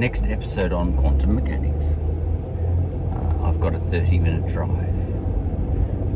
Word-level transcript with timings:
next 0.00 0.26
episode 0.28 0.72
on 0.72 0.96
quantum 0.96 1.34
mechanics. 1.34 1.98
Uh, 3.12 3.44
I've 3.44 3.60
got 3.60 3.74
a 3.74 3.78
30 3.78 4.18
minute 4.18 4.48
drive. 4.48 4.88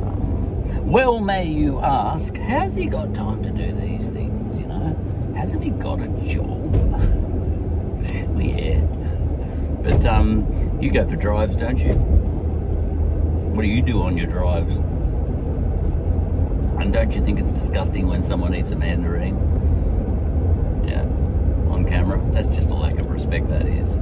Um, 0.03 0.91
well, 0.91 1.20
may 1.20 1.44
you 1.44 1.80
ask, 1.80 2.34
has 2.34 2.75
he 2.75 2.86
got 2.86 3.15
time 3.15 3.42
to 3.42 3.50
do 3.50 3.73
these 3.78 4.08
things? 4.08 4.58
You 4.58 4.68
know, 4.68 5.34
hasn't 5.36 5.62
he 5.62 5.68
got 5.68 6.00
a 6.00 6.08
job? 6.26 6.73
well, 8.32 8.41
yeah. 8.41 8.80
But 9.82 10.06
um, 10.06 10.78
you 10.80 10.90
go 10.90 11.06
for 11.06 11.16
drives, 11.16 11.54
don't 11.54 11.78
you? 11.78 11.92
What 13.52 13.60
do 13.60 13.68
you 13.68 13.82
do 13.82 14.00
on 14.00 14.16
your 14.16 14.28
drives? 14.28 14.76
And 16.80 16.90
don't 16.90 17.14
you 17.14 17.22
think 17.22 17.38
it's 17.38 17.52
disgusting 17.52 18.06
when 18.08 18.22
someone 18.22 18.54
eats 18.54 18.70
a 18.70 18.76
mandarin? 18.76 19.36
Yeah, 20.88 21.02
on 21.70 21.84
camera. 21.86 22.18
That's 22.32 22.48
just 22.48 22.70
a 22.70 22.74
lack 22.74 22.98
of 22.98 23.04
respect, 23.14 23.48
that 23.48 23.66
is. 23.66 23.98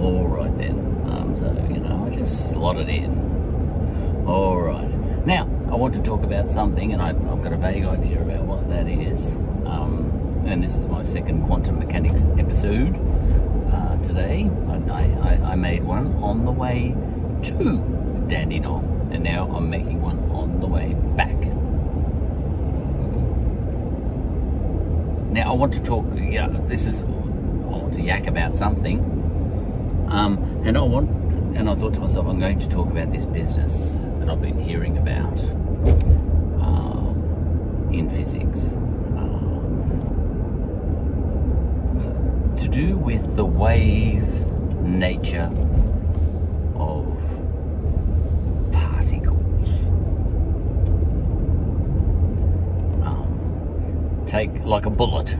All 0.00 0.26
right 0.26 0.56
then. 0.58 0.78
Um, 1.06 1.36
so, 1.36 1.46
you 1.70 1.80
know, 1.80 2.06
I 2.06 2.16
just 2.16 2.50
slot 2.50 2.78
it 2.78 2.88
in. 2.88 4.24
All 4.26 4.58
right. 4.58 4.90
Now, 5.26 5.44
I 5.70 5.76
want 5.76 5.94
to 5.94 6.02
talk 6.02 6.24
about 6.24 6.50
something, 6.50 6.92
and 6.92 7.02
I, 7.02 7.08
have 7.08 7.42
got 7.42 7.52
a 7.52 7.56
vague 7.56 7.84
idea 7.84 8.20
about 8.22 8.44
what 8.44 8.68
that 8.70 8.88
is. 8.88 9.34
Um, 9.66 10.44
and 10.46 10.64
this 10.64 10.76
is 10.76 10.88
my 10.88 11.04
second 11.04 11.46
quantum 11.46 11.78
mechanics 11.78 12.24
episode 12.38 12.96
uh, 13.72 13.96
today. 14.02 14.50
I, 14.68 15.02
I, 15.28 15.52
I 15.52 15.54
made 15.54 15.84
one 15.84 16.14
on 16.22 16.44
the 16.44 16.52
way 16.52 16.96
to 17.44 17.54
Dandenong, 18.28 19.10
and 19.12 19.22
now 19.22 19.46
I'm 19.54 19.68
making 19.68 20.00
one 20.00 20.18
on 20.30 20.60
the 20.60 20.66
way 20.66 20.94
back. 21.16 21.36
Now 25.32 25.52
I 25.52 25.54
want 25.54 25.74
to 25.74 25.80
talk. 25.80 26.06
Yeah, 26.16 26.48
this 26.48 26.86
is 26.86 27.02
to 27.96 28.02
yak 28.02 28.26
about 28.26 28.56
something, 28.56 28.98
um, 30.08 30.38
and 30.64 30.76
I 30.76 30.82
want, 30.82 31.10
and 31.56 31.68
I 31.68 31.74
thought 31.74 31.94
to 31.94 32.00
myself, 32.00 32.26
I'm 32.26 32.38
going 32.38 32.58
to 32.60 32.68
talk 32.68 32.90
about 32.90 33.12
this 33.12 33.26
business 33.26 33.98
that 34.20 34.28
I've 34.28 34.40
been 34.40 34.58
hearing 34.60 34.98
about 34.98 35.38
uh, 36.62 37.12
in 37.92 38.10
physics. 38.10 38.72
Uh, 39.16 39.36
to 42.60 42.68
do 42.68 42.96
with 42.96 43.36
the 43.36 43.44
wave 43.44 44.28
nature 44.82 45.50
of 46.76 47.06
particles. 48.72 49.68
Um, 53.04 54.24
take 54.26 54.50
like 54.64 54.86
a 54.86 54.90
bullet. 54.90 55.36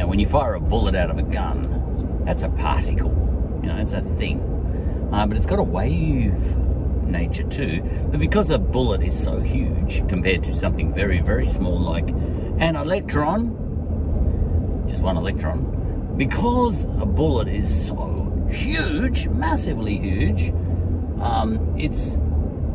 Know, 0.00 0.06
when 0.06 0.18
you 0.18 0.26
fire 0.26 0.54
a 0.54 0.60
bullet 0.60 0.94
out 0.94 1.10
of 1.10 1.18
a 1.18 1.22
gun, 1.22 2.22
that's 2.24 2.42
a 2.42 2.48
particle. 2.48 3.10
You 3.62 3.68
know, 3.68 3.76
it's 3.76 3.92
a 3.92 4.00
thing. 4.16 4.40
Uh, 5.12 5.26
but 5.26 5.36
it's 5.36 5.44
got 5.44 5.58
a 5.58 5.62
wave 5.62 6.32
nature 7.06 7.42
too. 7.42 7.82
But 8.10 8.18
because 8.18 8.50
a 8.50 8.56
bullet 8.56 9.02
is 9.02 9.22
so 9.22 9.40
huge 9.40 10.08
compared 10.08 10.42
to 10.44 10.56
something 10.56 10.94
very, 10.94 11.20
very 11.20 11.50
small 11.50 11.78
like 11.78 12.08
an 12.08 12.76
electron, 12.76 14.86
just 14.88 15.02
one 15.02 15.18
electron, 15.18 16.14
because 16.16 16.84
a 16.84 17.04
bullet 17.04 17.48
is 17.48 17.88
so 17.88 18.48
huge, 18.50 19.28
massively 19.28 19.98
huge, 19.98 20.48
um, 21.20 21.78
its 21.78 22.16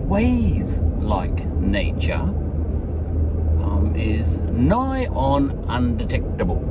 wave-like 0.06 1.44
nature 1.60 2.22
um, 3.64 3.96
is 3.96 4.38
nigh 4.52 5.08
on 5.08 5.66
undetectable. 5.68 6.62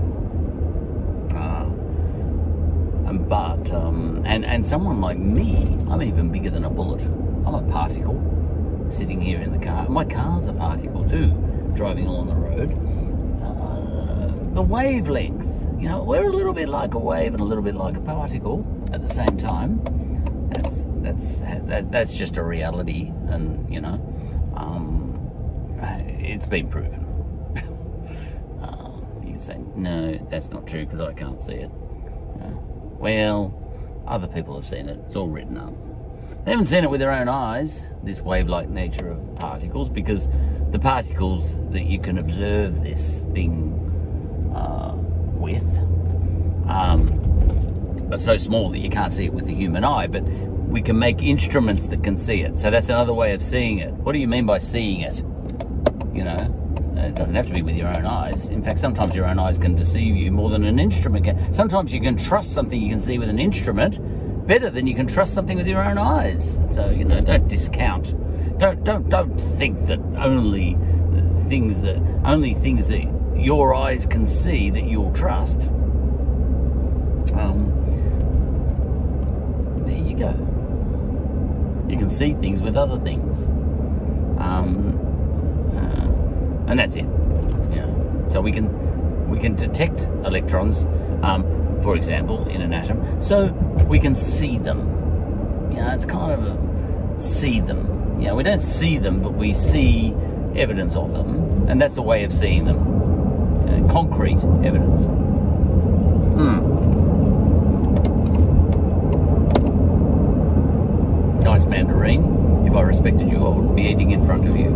Uh, 1.35 1.65
but 3.29 3.73
um, 3.73 4.23
and 4.27 4.45
and 4.45 4.65
someone 4.67 5.01
like 5.01 5.19
me, 5.19 5.79
I'm 5.89 6.03
even 6.03 6.31
bigger 6.31 6.51
than 6.51 6.65
a 6.65 6.71
bullet. 6.71 7.01
I'm 7.47 7.55
a 7.55 7.63
particle 7.71 8.21
sitting 8.91 9.21
here 9.21 9.41
in 9.41 9.53
the 9.53 9.65
car. 9.65 9.89
My 9.89 10.05
car's 10.05 10.47
a 10.47 10.53
particle 10.53 11.09
too, 11.09 11.29
driving 11.75 12.07
along 12.07 12.29
the 12.29 12.35
road. 12.35 12.73
Uh, 13.43 14.55
the 14.55 14.63
wavelength, 14.63 15.47
you 15.81 15.89
know, 15.89 16.03
we're 16.03 16.29
a 16.29 16.33
little 16.33 16.53
bit 16.53 16.69
like 16.69 16.95
a 16.95 16.99
wave 16.99 17.33
and 17.33 17.41
a 17.41 17.45
little 17.45 17.65
bit 17.65 17.75
like 17.75 17.97
a 17.97 18.01
particle 18.01 18.67
at 18.93 19.07
the 19.07 19.13
same 19.13 19.37
time. 19.39 19.81
That's 20.51 20.85
that's 21.03 21.37
that, 21.67 21.91
that's 21.91 22.15
just 22.15 22.37
a 22.37 22.45
reality, 22.45 23.13
and 23.29 23.73
you 23.73 23.81
know, 23.81 24.01
um, 24.55 25.19
it's 26.19 26.47
been 26.47 26.69
proven. 26.69 27.05
uh, 28.63 28.91
you 29.25 29.33
can 29.33 29.41
say 29.41 29.59
no, 29.75 30.15
that's 30.31 30.51
not 30.51 30.67
true 30.67 30.85
because 30.85 31.01
I 31.01 31.13
can't 31.15 31.43
see 31.43 31.55
it. 31.55 31.71
Well, 32.99 33.55
other 34.07 34.27
people 34.27 34.55
have 34.57 34.67
seen 34.67 34.89
it. 34.89 34.99
It's 35.07 35.17
all 35.17 35.29
written 35.29 35.57
up. 35.59 35.73
They 36.45 36.51
haven't 36.51 36.67
seen 36.67 36.85
it 36.85 36.91
with 36.91 37.01
their 37.01 37.13
own 37.13 37.29
eyes, 37.29 37.83
this 38.03 38.21
wave-like 38.21 38.69
nature 38.69 39.11
of 39.11 39.37
particles, 39.37 39.89
because 39.89 40.29
the 40.71 40.79
particles 40.79 41.59
that 41.71 41.85
you 41.85 41.99
can 41.99 42.19
observe 42.19 42.83
this 42.83 43.21
thing 43.33 43.73
uh, 44.55 44.95
with 44.95 45.65
um, 46.69 48.11
are 48.13 48.19
so 48.19 48.37
small 48.37 48.69
that 48.71 48.81
you 48.81 48.91
can't 48.91 49.15
see 49.15 49.25
it 49.25 49.33
with 49.33 49.47
the 49.47 49.55
human 49.55 49.85
eye, 49.85 50.07
but 50.07 50.23
we 50.23 50.83
can 50.83 50.99
make 50.99 51.23
instruments 51.23 51.87
that 51.87 52.03
can 52.03 52.19
see 52.19 52.43
it. 52.43 52.59
So 52.59 52.71
that's 52.71 52.89
another 52.89 53.15
way 53.15 53.33
of 53.33 53.41
seeing 53.41 53.79
it. 53.79 53.93
What 53.95 54.13
do 54.13 54.19
you 54.19 54.29
mean 54.29 54.45
by 54.45 54.59
seeing 54.59 55.01
it? 55.01 55.19
You 56.13 56.25
know, 56.25 56.64
it 57.05 57.15
doesn't 57.15 57.35
have 57.35 57.47
to 57.47 57.53
be 57.53 57.63
with 57.63 57.77
your 57.77 57.89
own 57.89 58.07
eyes. 58.07 58.47
In 58.47 58.63
fact, 58.63 58.81
sometimes 58.81 59.15
your 59.15 59.27
own 59.27 59.39
eyes 59.39 59.59
can 59.59 59.75
deceive 59.75 60.17
you 60.17 60.31
more 60.31 60.51
than 60.51 60.65
an 60.65 60.79
instrument 60.79 61.25
can. 61.25 61.55
Sometimes 61.55 61.93
you 61.93 62.01
can 62.01 62.17
trust 62.17 62.53
something 62.53 62.81
you 62.81 62.91
can 62.91 63.01
see 63.01 63.19
with 63.19 63.29
an 63.29 63.39
instrument 63.39 63.99
better 64.47 64.71
than 64.71 64.87
you 64.87 64.95
can 64.95 65.07
trust 65.07 65.33
something 65.35 65.57
with 65.57 65.67
your 65.67 65.83
own 65.83 65.99
eyes. 65.99 66.59
So, 66.69 66.91
you 66.91 67.05
know, 67.05 67.21
don't 67.21 67.49
discount. 67.49 68.15
Don't 68.59 68.85
don't 68.85 69.09
don't 69.09 69.37
think 69.59 69.87
that 69.87 69.99
only 70.17 70.77
things 71.49 71.81
that 71.81 71.97
only 72.25 72.55
things 72.55 72.87
that 72.89 73.05
your 73.37 73.75
eyes 73.75 74.07
can 74.07 74.27
see 74.27 74.71
that 74.71 74.85
you'll 74.85 75.13
trust. 75.13 75.69
Um, 77.35 77.73
there 79.85 79.97
you 79.97 80.17
go. 80.17 80.31
You 81.89 81.99
can 81.99 82.11
see 82.11 82.35
things 82.35 82.63
with 82.63 82.77
other 82.77 82.99
things. 83.01 83.47
Um, 84.39 85.04
and 86.67 86.79
that's 86.79 86.97
it. 86.97 87.07
Yeah. 87.71 87.87
So 88.31 88.41
we 88.41 88.53
can 88.53 89.29
we 89.29 89.39
can 89.39 89.55
detect 89.55 90.05
electrons, 90.25 90.85
um, 91.23 91.45
for 91.83 91.97
example, 91.97 92.47
in 92.49 92.61
an 92.61 92.73
atom, 92.73 93.21
so 93.23 93.53
we 93.89 93.99
can 93.99 94.15
see 94.15 94.59
them. 94.59 94.91
Know, 95.71 95.93
it's 95.93 96.07
kind 96.07 96.33
of 96.33 96.47
a 96.47 97.21
see 97.21 97.61
them. 97.61 98.21
Know, 98.21 98.35
we 98.37 98.43
don't 98.43 98.63
see 98.63 98.97
them, 98.99 99.21
but 99.23 99.35
we 99.35 99.53
see 99.53 100.15
evidence 100.57 100.95
of 100.95 101.13
them, 101.13 101.69
and 101.69 101.81
that's 101.81 101.97
a 101.97 102.03
way 102.03 102.25
of 102.25 102.33
seeing 102.33 102.65
them. 102.65 102.79
Uh, 103.69 103.93
concrete 103.93 104.43
evidence. 104.65 105.07
Hmm. 106.37 106.61
Nice 111.41 111.65
mandarin. 111.65 112.67
If 112.67 112.75
I 112.75 112.81
respected 112.83 113.31
you, 113.31 113.45
I 113.45 113.49
would 113.49 113.77
be 113.77 113.83
eating 113.83 114.13
in 114.13 114.25
front 114.25 114.47
of 114.49 114.57
you. 114.57 114.71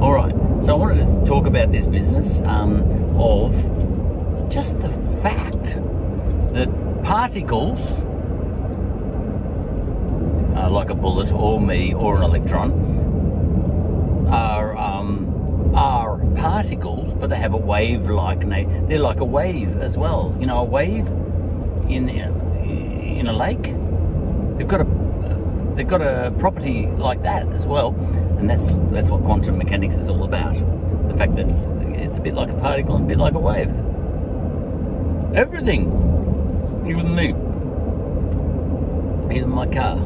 All 0.00 0.12
right. 0.14 0.34
So 0.66 0.72
I 0.72 0.78
wanted 0.78 1.06
to 1.06 1.26
talk 1.26 1.46
about 1.46 1.70
this 1.70 1.86
business 1.86 2.42
um, 2.42 2.82
of 3.16 3.52
just 4.50 4.76
the 4.80 4.90
fact 5.22 5.76
that 6.54 6.68
particles, 7.04 7.78
uh, 10.56 10.68
like 10.68 10.90
a 10.90 10.94
bullet 10.96 11.30
or 11.30 11.60
me 11.60 11.94
or 11.94 12.16
an 12.16 12.24
electron, 12.24 12.72
are 14.28 14.76
um, 14.76 15.72
are 15.76 16.18
particles, 16.34 17.14
but 17.14 17.30
they 17.30 17.36
have 17.36 17.54
a 17.54 17.56
wave-like 17.56 18.44
nature. 18.44 18.86
They're 18.88 18.98
like 18.98 19.20
a 19.20 19.24
wave 19.24 19.78
as 19.78 19.96
well. 19.96 20.36
You 20.40 20.46
know, 20.46 20.58
a 20.58 20.64
wave 20.64 21.06
in 21.88 22.08
in 22.08 23.28
a 23.28 23.32
lake. 23.32 23.75
They've 25.76 25.86
got 25.86 26.00
a 26.00 26.32
property 26.38 26.86
like 26.86 27.22
that 27.22 27.46
as 27.52 27.66
well, 27.66 27.94
and 28.38 28.48
that's 28.48 28.64
that's 28.90 29.10
what 29.10 29.22
quantum 29.24 29.58
mechanics 29.58 29.96
is 29.96 30.08
all 30.08 30.24
about. 30.24 30.54
The 31.08 31.14
fact 31.14 31.36
that 31.36 31.50
it's 31.94 32.16
a 32.16 32.20
bit 32.22 32.32
like 32.32 32.48
a 32.48 32.54
particle 32.54 32.96
and 32.96 33.04
a 33.04 33.08
bit 33.08 33.18
like 33.18 33.34
a 33.34 33.38
wave. 33.38 33.68
Everything, 35.34 35.92
even 36.88 37.14
me, 37.14 37.28
even 39.36 39.50
my 39.50 39.66
car, 39.66 39.98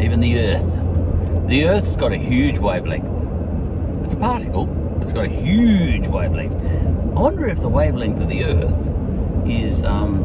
even 0.00 0.20
the 0.20 0.38
Earth. 0.38 1.48
The 1.48 1.66
Earth's 1.66 1.96
got 1.96 2.12
a 2.12 2.16
huge 2.16 2.58
wavelength. 2.58 4.04
It's 4.04 4.14
a 4.14 4.16
particle, 4.16 4.68
it's 5.02 5.12
got 5.12 5.24
a 5.24 5.28
huge 5.28 6.06
wavelength. 6.06 6.54
I 6.54 7.20
wonder 7.20 7.48
if 7.48 7.58
the 7.58 7.68
wavelength 7.68 8.20
of 8.20 8.28
the 8.28 8.44
Earth 8.44 9.48
is 9.48 9.82
um, 9.82 10.22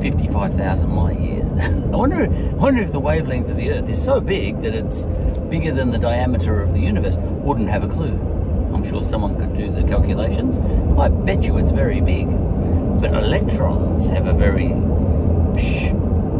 55,000 0.00 0.94
light 0.94 1.18
years. 1.18 1.50
I 1.60 1.68
wonder, 1.96 2.28
wonder 2.56 2.82
if 2.82 2.92
the 2.92 3.00
wavelength 3.00 3.50
of 3.50 3.56
the 3.56 3.70
Earth 3.70 3.88
is 3.88 4.02
so 4.02 4.20
big 4.20 4.62
that 4.62 4.74
it's 4.74 5.06
bigger 5.50 5.72
than 5.72 5.90
the 5.90 5.98
diameter 5.98 6.62
of 6.62 6.72
the 6.72 6.80
universe. 6.80 7.16
Wouldn't 7.16 7.68
have 7.68 7.82
a 7.82 7.88
clue. 7.88 8.18
I'm 8.74 8.84
sure 8.84 9.02
someone 9.02 9.36
could 9.36 9.56
do 9.56 9.70
the 9.70 9.82
calculations. 9.82 10.58
I 10.98 11.08
bet 11.08 11.42
you 11.42 11.58
it's 11.58 11.72
very 11.72 12.00
big. 12.00 12.28
But 13.00 13.14
electrons 13.14 14.08
have 14.08 14.26
a 14.26 14.32
very, 14.32 14.72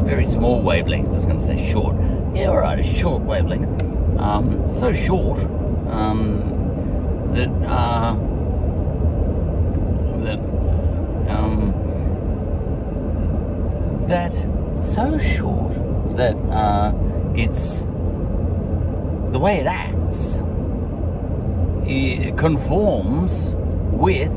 very 0.04 0.26
small 0.26 0.60
wavelength. 0.60 1.08
I 1.08 1.16
was 1.16 1.24
going 1.24 1.38
to 1.38 1.46
say 1.46 1.70
short. 1.70 1.96
Yeah, 2.34 2.48
all 2.48 2.58
right, 2.58 2.78
a 2.78 2.82
short 2.82 3.22
wavelength. 3.22 3.82
Um, 4.20 4.70
so 4.70 4.92
short 4.92 5.38
um, 5.88 7.32
that 7.34 7.48
uh, 7.68 8.14
that 10.24 10.38
um, 11.30 11.72
that 14.08 14.32
so 14.84 15.18
short 15.18 15.74
that 16.16 16.36
uh, 16.50 16.92
it's 17.34 17.80
the 19.32 19.38
way 19.38 19.58
it 19.60 19.66
acts 19.66 20.40
it 21.88 22.36
conforms 22.36 23.50
with 23.92 24.32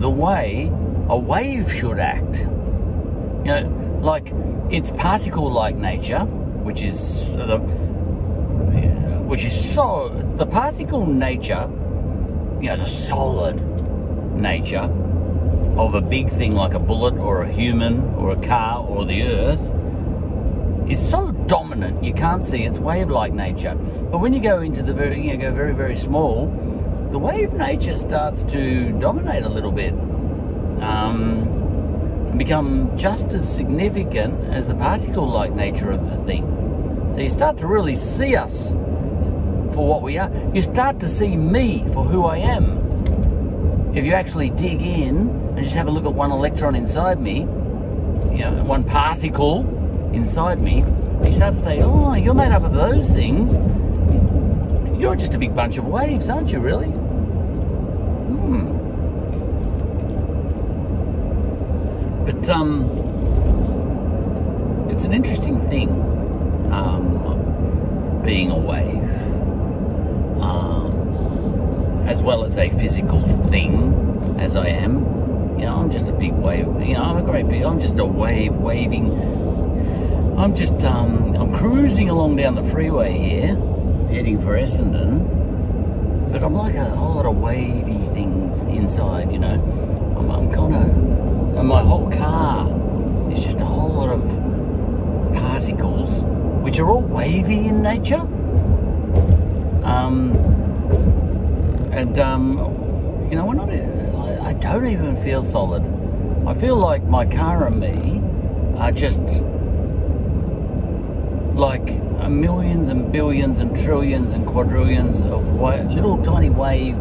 the 0.00 0.10
way 0.10 0.70
a 1.08 1.16
wave 1.16 1.72
should 1.72 1.98
act. 1.98 2.40
You 2.40 3.52
know, 3.52 4.00
like 4.02 4.32
its 4.70 4.90
particle-like 4.92 5.76
nature, 5.76 6.20
which 6.64 6.82
is 6.82 7.30
the 7.32 7.58
which 9.28 9.44
is 9.44 9.74
so 9.74 10.08
the 10.36 10.46
particle 10.46 11.06
nature, 11.06 11.70
you 12.60 12.68
know, 12.68 12.76
the 12.76 12.86
solid 12.86 13.56
nature 14.34 14.88
of 15.76 15.94
a 15.94 16.00
big 16.00 16.30
thing 16.30 16.54
like 16.54 16.74
a 16.74 16.78
bullet 16.78 17.14
or 17.14 17.42
a 17.42 17.52
human 17.52 18.02
or 18.14 18.32
a 18.32 18.40
car 18.46 18.84
or 18.86 19.04
the 19.04 19.22
earth 19.22 19.60
is 20.90 21.08
so 21.08 21.30
dominant 21.46 22.02
you 22.02 22.12
can't 22.12 22.44
see 22.44 22.64
its 22.64 22.78
wave-like 22.78 23.32
nature. 23.32 23.74
But 23.74 24.18
when 24.18 24.32
you 24.32 24.40
go 24.40 24.60
into 24.60 24.82
the 24.82 24.92
very, 24.92 25.28
you 25.28 25.36
go 25.36 25.52
very, 25.52 25.74
very 25.74 25.96
small, 25.96 26.46
the 27.10 27.18
wave 27.18 27.52
nature 27.52 27.96
starts 27.96 28.42
to 28.44 28.92
dominate 28.98 29.44
a 29.44 29.48
little 29.48 29.72
bit. 29.72 29.92
Um, 30.82 31.60
and 32.32 32.38
become 32.38 32.96
just 32.96 33.34
as 33.34 33.54
significant 33.54 34.42
as 34.54 34.66
the 34.66 34.74
particle-like 34.74 35.52
nature 35.52 35.90
of 35.90 36.08
the 36.08 36.16
thing. 36.24 36.46
So 37.12 37.20
you 37.20 37.28
start 37.28 37.58
to 37.58 37.66
really 37.66 37.94
see 37.94 38.36
us 38.36 38.70
for 39.74 39.86
what 39.86 40.00
we 40.00 40.16
are. 40.16 40.30
You 40.54 40.62
start 40.62 40.98
to 41.00 41.10
see 41.10 41.36
me 41.36 41.84
for 41.92 42.04
who 42.04 42.24
I 42.24 42.38
am. 42.38 43.92
If 43.94 44.06
you 44.06 44.14
actually 44.14 44.48
dig 44.48 44.80
in 44.80 45.51
and 45.54 45.64
just 45.64 45.74
have 45.74 45.86
a 45.86 45.90
look 45.90 46.04
at 46.06 46.14
one 46.14 46.32
electron 46.32 46.74
inside 46.74 47.20
me, 47.20 47.40
you 48.30 48.38
know, 48.38 48.62
one 48.64 48.82
particle 48.84 49.60
inside 50.14 50.60
me, 50.60 50.84
you 51.26 51.32
start 51.32 51.54
to 51.54 51.60
say, 51.60 51.82
oh, 51.82 52.14
you're 52.14 52.34
made 52.34 52.52
up 52.52 52.62
of 52.62 52.72
those 52.72 53.10
things. 53.10 53.56
You're 54.98 55.14
just 55.14 55.34
a 55.34 55.38
big 55.38 55.54
bunch 55.54 55.78
of 55.78 55.86
waves, 55.86 56.30
aren't 56.30 56.52
you, 56.52 56.58
really? 56.58 56.88
Hmm. 58.38 58.66
But 62.24 62.48
um, 62.48 62.84
it's 64.90 65.04
an 65.04 65.12
interesting 65.12 65.60
thing, 65.68 65.90
um, 66.72 68.22
being 68.24 68.50
a 68.50 68.58
wave, 68.58 69.10
um, 70.40 72.04
as 72.08 72.22
well 72.22 72.44
as 72.44 72.56
a 72.58 72.70
physical 72.70 73.22
thing, 73.48 74.36
as 74.38 74.56
I 74.56 74.68
am. 74.68 75.21
You 75.62 75.68
know, 75.68 75.76
I'm 75.76 75.90
just 75.90 76.08
a 76.08 76.12
big 76.12 76.32
wave. 76.32 76.66
You 76.80 76.94
know, 76.94 77.04
I'm 77.04 77.16
a 77.18 77.22
great 77.22 77.48
big. 77.48 77.62
I'm 77.62 77.80
just 77.80 77.98
a 77.98 78.04
wave 78.04 78.52
waving. 78.54 79.10
I'm 80.36 80.56
just 80.56 80.82
um, 80.84 81.36
I'm 81.36 81.52
cruising 81.54 82.10
along 82.10 82.36
down 82.36 82.56
the 82.56 82.64
freeway 82.64 83.12
here, 83.16 83.54
heading 84.10 84.40
for 84.42 84.58
Essendon 84.58 85.42
but 86.32 86.42
I'm 86.42 86.54
like 86.54 86.74
a 86.76 86.86
whole 86.86 87.16
lot 87.16 87.26
of 87.26 87.36
wavy 87.36 87.98
things 88.14 88.62
inside, 88.62 89.30
you 89.30 89.38
know. 89.38 89.50
I'm, 90.16 90.30
I'm 90.30 90.50
kind 90.50 90.74
of, 90.74 91.58
and 91.58 91.68
my 91.68 91.82
whole 91.82 92.10
car 92.10 92.66
is 93.30 93.44
just 93.44 93.60
a 93.60 93.66
whole 93.66 93.92
lot 93.92 94.08
of 94.08 95.34
particles, 95.34 96.22
which 96.64 96.78
are 96.78 96.88
all 96.88 97.02
wavy 97.02 97.66
in 97.66 97.82
nature. 97.82 98.20
Um, 99.84 100.34
and, 101.92 102.18
um, 102.18 102.56
you 103.30 103.36
know, 103.36 103.44
we're 103.44 103.54
not, 103.54 103.68
I, 104.22 104.50
I 104.50 104.52
don't 104.54 104.86
even 104.86 105.20
feel 105.22 105.42
solid. 105.42 105.82
I 106.46 106.54
feel 106.54 106.76
like 106.76 107.02
my 107.04 107.24
car 107.26 107.66
and 107.66 107.80
me 107.80 108.20
are 108.78 108.92
just 108.92 109.20
like 111.54 112.00
millions 112.28 112.88
and 112.88 113.12
billions 113.12 113.58
and 113.58 113.76
trillions 113.76 114.32
and 114.32 114.46
quadrillions 114.46 115.20
of 115.20 115.46
wa- 115.54 115.74
little 115.74 116.22
tiny 116.22 116.50
wave, 116.50 116.96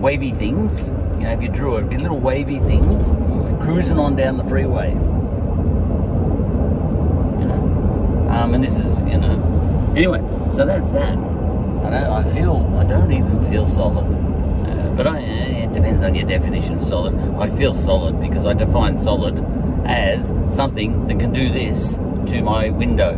wavy 0.00 0.32
things. 0.32 0.88
You 1.18 1.22
know, 1.22 1.30
if 1.30 1.42
you 1.42 1.48
drew 1.48 1.76
it, 1.76 1.78
it'd 1.78 1.90
be 1.90 1.96
little 1.98 2.18
wavy 2.18 2.58
things 2.60 3.10
cruising 3.62 3.98
on 3.98 4.16
down 4.16 4.36
the 4.36 4.44
freeway. 4.44 4.90
You 4.90 4.96
know, 7.46 8.28
um, 8.30 8.54
and 8.54 8.62
this 8.62 8.76
is 8.78 8.98
you 9.00 9.18
know. 9.18 9.92
Anyway, 9.96 10.20
so 10.52 10.66
that's 10.66 10.90
that. 10.90 11.12
I 11.12 11.90
don't. 11.90 11.94
I 11.94 12.34
feel. 12.34 12.76
I 12.78 12.84
don't 12.84 13.12
even 13.12 13.50
feel 13.50 13.64
solid. 13.64 14.04
But 14.96 15.06
I, 15.06 15.18
it 15.18 15.72
depends 15.72 16.02
on 16.02 16.14
your 16.14 16.26
definition 16.26 16.78
of 16.78 16.84
solid. 16.84 17.14
I 17.38 17.50
feel 17.56 17.74
solid 17.74 18.20
because 18.20 18.46
I 18.46 18.54
define 18.54 18.98
solid 18.98 19.38
as 19.84 20.28
something 20.54 21.06
that 21.06 21.18
can 21.18 21.32
do 21.32 21.52
this 21.52 21.96
to 21.96 22.40
my 22.42 22.70
window. 22.70 23.14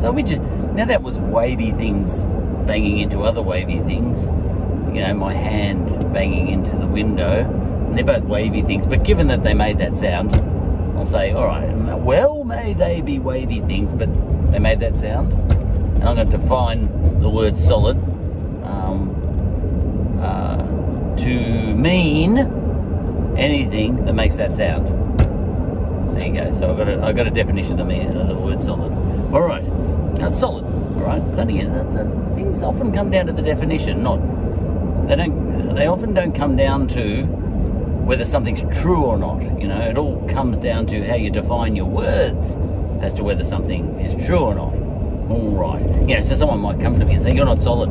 So 0.00 0.10
we 0.10 0.22
just, 0.22 0.40
now 0.74 0.84
that 0.86 1.02
was 1.02 1.18
wavy 1.18 1.72
things 1.72 2.24
banging 2.66 3.00
into 3.00 3.20
other 3.20 3.42
wavy 3.42 3.80
things. 3.80 4.26
You 4.94 5.02
know, 5.02 5.14
my 5.14 5.34
hand 5.34 6.12
banging 6.12 6.48
into 6.48 6.76
the 6.76 6.86
window. 6.86 7.44
And 7.86 7.96
they're 7.96 8.04
both 8.04 8.24
wavy 8.24 8.62
things. 8.62 8.86
But 8.86 9.04
given 9.04 9.28
that 9.28 9.42
they 9.42 9.54
made 9.54 9.78
that 9.78 9.96
sound, 9.96 10.34
I'll 10.96 11.06
say, 11.06 11.32
all 11.32 11.46
right, 11.46 11.72
well, 11.98 12.44
may 12.44 12.74
they 12.74 13.00
be 13.00 13.18
wavy 13.18 13.60
things, 13.60 13.92
but 13.92 14.08
they 14.52 14.58
made 14.58 14.80
that 14.80 14.98
sound. 14.98 15.32
And 15.32 16.04
I'm 16.04 16.14
going 16.16 16.30
to 16.30 16.36
define 16.36 17.20
the 17.20 17.28
word 17.28 17.58
solid 17.58 17.96
um, 18.64 20.18
uh, 20.20 21.11
to 21.22 21.74
mean 21.74 22.38
anything 23.36 24.04
that 24.04 24.12
makes 24.12 24.36
that 24.36 24.54
sound. 24.54 24.86
There 26.16 26.26
you 26.26 26.34
go. 26.34 26.52
So 26.52 26.70
I've 26.70 26.76
got 26.76 26.88
a, 26.88 27.02
I've 27.02 27.16
got 27.16 27.26
a 27.26 27.30
definition 27.30 27.80
of 27.80 27.88
the, 27.88 28.00
uh, 28.00 28.26
the 28.26 28.34
word 28.34 28.60
solid. 28.60 28.92
All 29.32 29.42
right. 29.42 29.64
That's 30.16 30.38
solid, 30.38 30.64
all 30.64 31.02
right? 31.02 31.22
It's 31.28 31.38
only 31.38 31.64
that's 31.64 31.94
a, 31.94 32.04
things 32.34 32.62
often 32.62 32.92
come 32.92 33.10
down 33.10 33.26
to 33.26 33.32
the 33.32 33.42
definition, 33.42 34.02
not 34.02 34.20
they 35.08 35.16
don't. 35.16 35.74
They 35.74 35.86
often 35.86 36.14
don't 36.14 36.32
come 36.32 36.56
down 36.56 36.86
to 36.88 37.24
whether 37.24 38.24
something's 38.24 38.62
true 38.80 39.02
or 39.02 39.16
not. 39.16 39.42
You 39.60 39.68
know, 39.68 39.80
it 39.80 39.98
all 39.98 40.26
comes 40.28 40.58
down 40.58 40.86
to 40.86 41.06
how 41.06 41.16
you 41.16 41.30
define 41.30 41.74
your 41.74 41.86
words 41.86 42.56
as 43.00 43.12
to 43.14 43.24
whether 43.24 43.44
something 43.44 43.98
is 44.00 44.14
true 44.26 44.38
or 44.38 44.54
not. 44.54 44.72
All 45.30 45.50
right. 45.50 45.82
Know, 45.82 46.22
so 46.22 46.36
someone 46.36 46.60
might 46.60 46.80
come 46.80 46.98
to 46.98 47.04
me 47.04 47.14
and 47.14 47.22
say, 47.22 47.30
"You're 47.34 47.46
not 47.46 47.60
solid. 47.60 47.90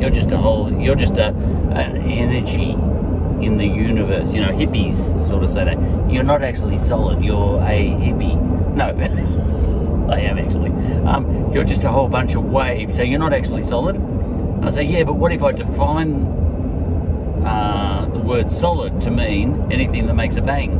You're 0.00 0.10
just 0.10 0.32
a 0.32 0.38
whole. 0.38 0.72
You're 0.72 0.96
just 0.96 1.18
a 1.18 1.28
an 1.28 1.96
energy." 1.96 2.76
in 3.42 3.58
the 3.58 3.66
universe. 3.66 4.32
You 4.32 4.40
know, 4.40 4.52
hippies 4.52 4.94
sort 5.26 5.42
of 5.42 5.50
say 5.50 5.64
that. 5.64 6.10
You're 6.10 6.22
not 6.22 6.42
actually 6.42 6.78
solid, 6.78 7.24
you're 7.24 7.60
a 7.60 7.90
hippie. 7.90 8.40
No. 8.74 10.08
I 10.12 10.20
am 10.20 10.38
actually. 10.38 10.70
Um, 11.06 11.52
you're 11.52 11.64
just 11.64 11.84
a 11.84 11.88
whole 11.88 12.08
bunch 12.08 12.34
of 12.34 12.44
waves, 12.44 12.94
so 12.94 13.02
you're 13.02 13.18
not 13.18 13.32
actually 13.32 13.64
solid. 13.64 13.96
And 13.96 14.66
I 14.66 14.70
say, 14.70 14.82
yeah, 14.84 15.04
but 15.04 15.14
what 15.14 15.32
if 15.32 15.42
I 15.42 15.52
define 15.52 16.26
uh, 17.44 18.08
the 18.12 18.20
word 18.20 18.50
solid 18.50 19.00
to 19.02 19.10
mean 19.10 19.72
anything 19.72 20.06
that 20.06 20.14
makes 20.14 20.36
a 20.36 20.42
bang? 20.42 20.70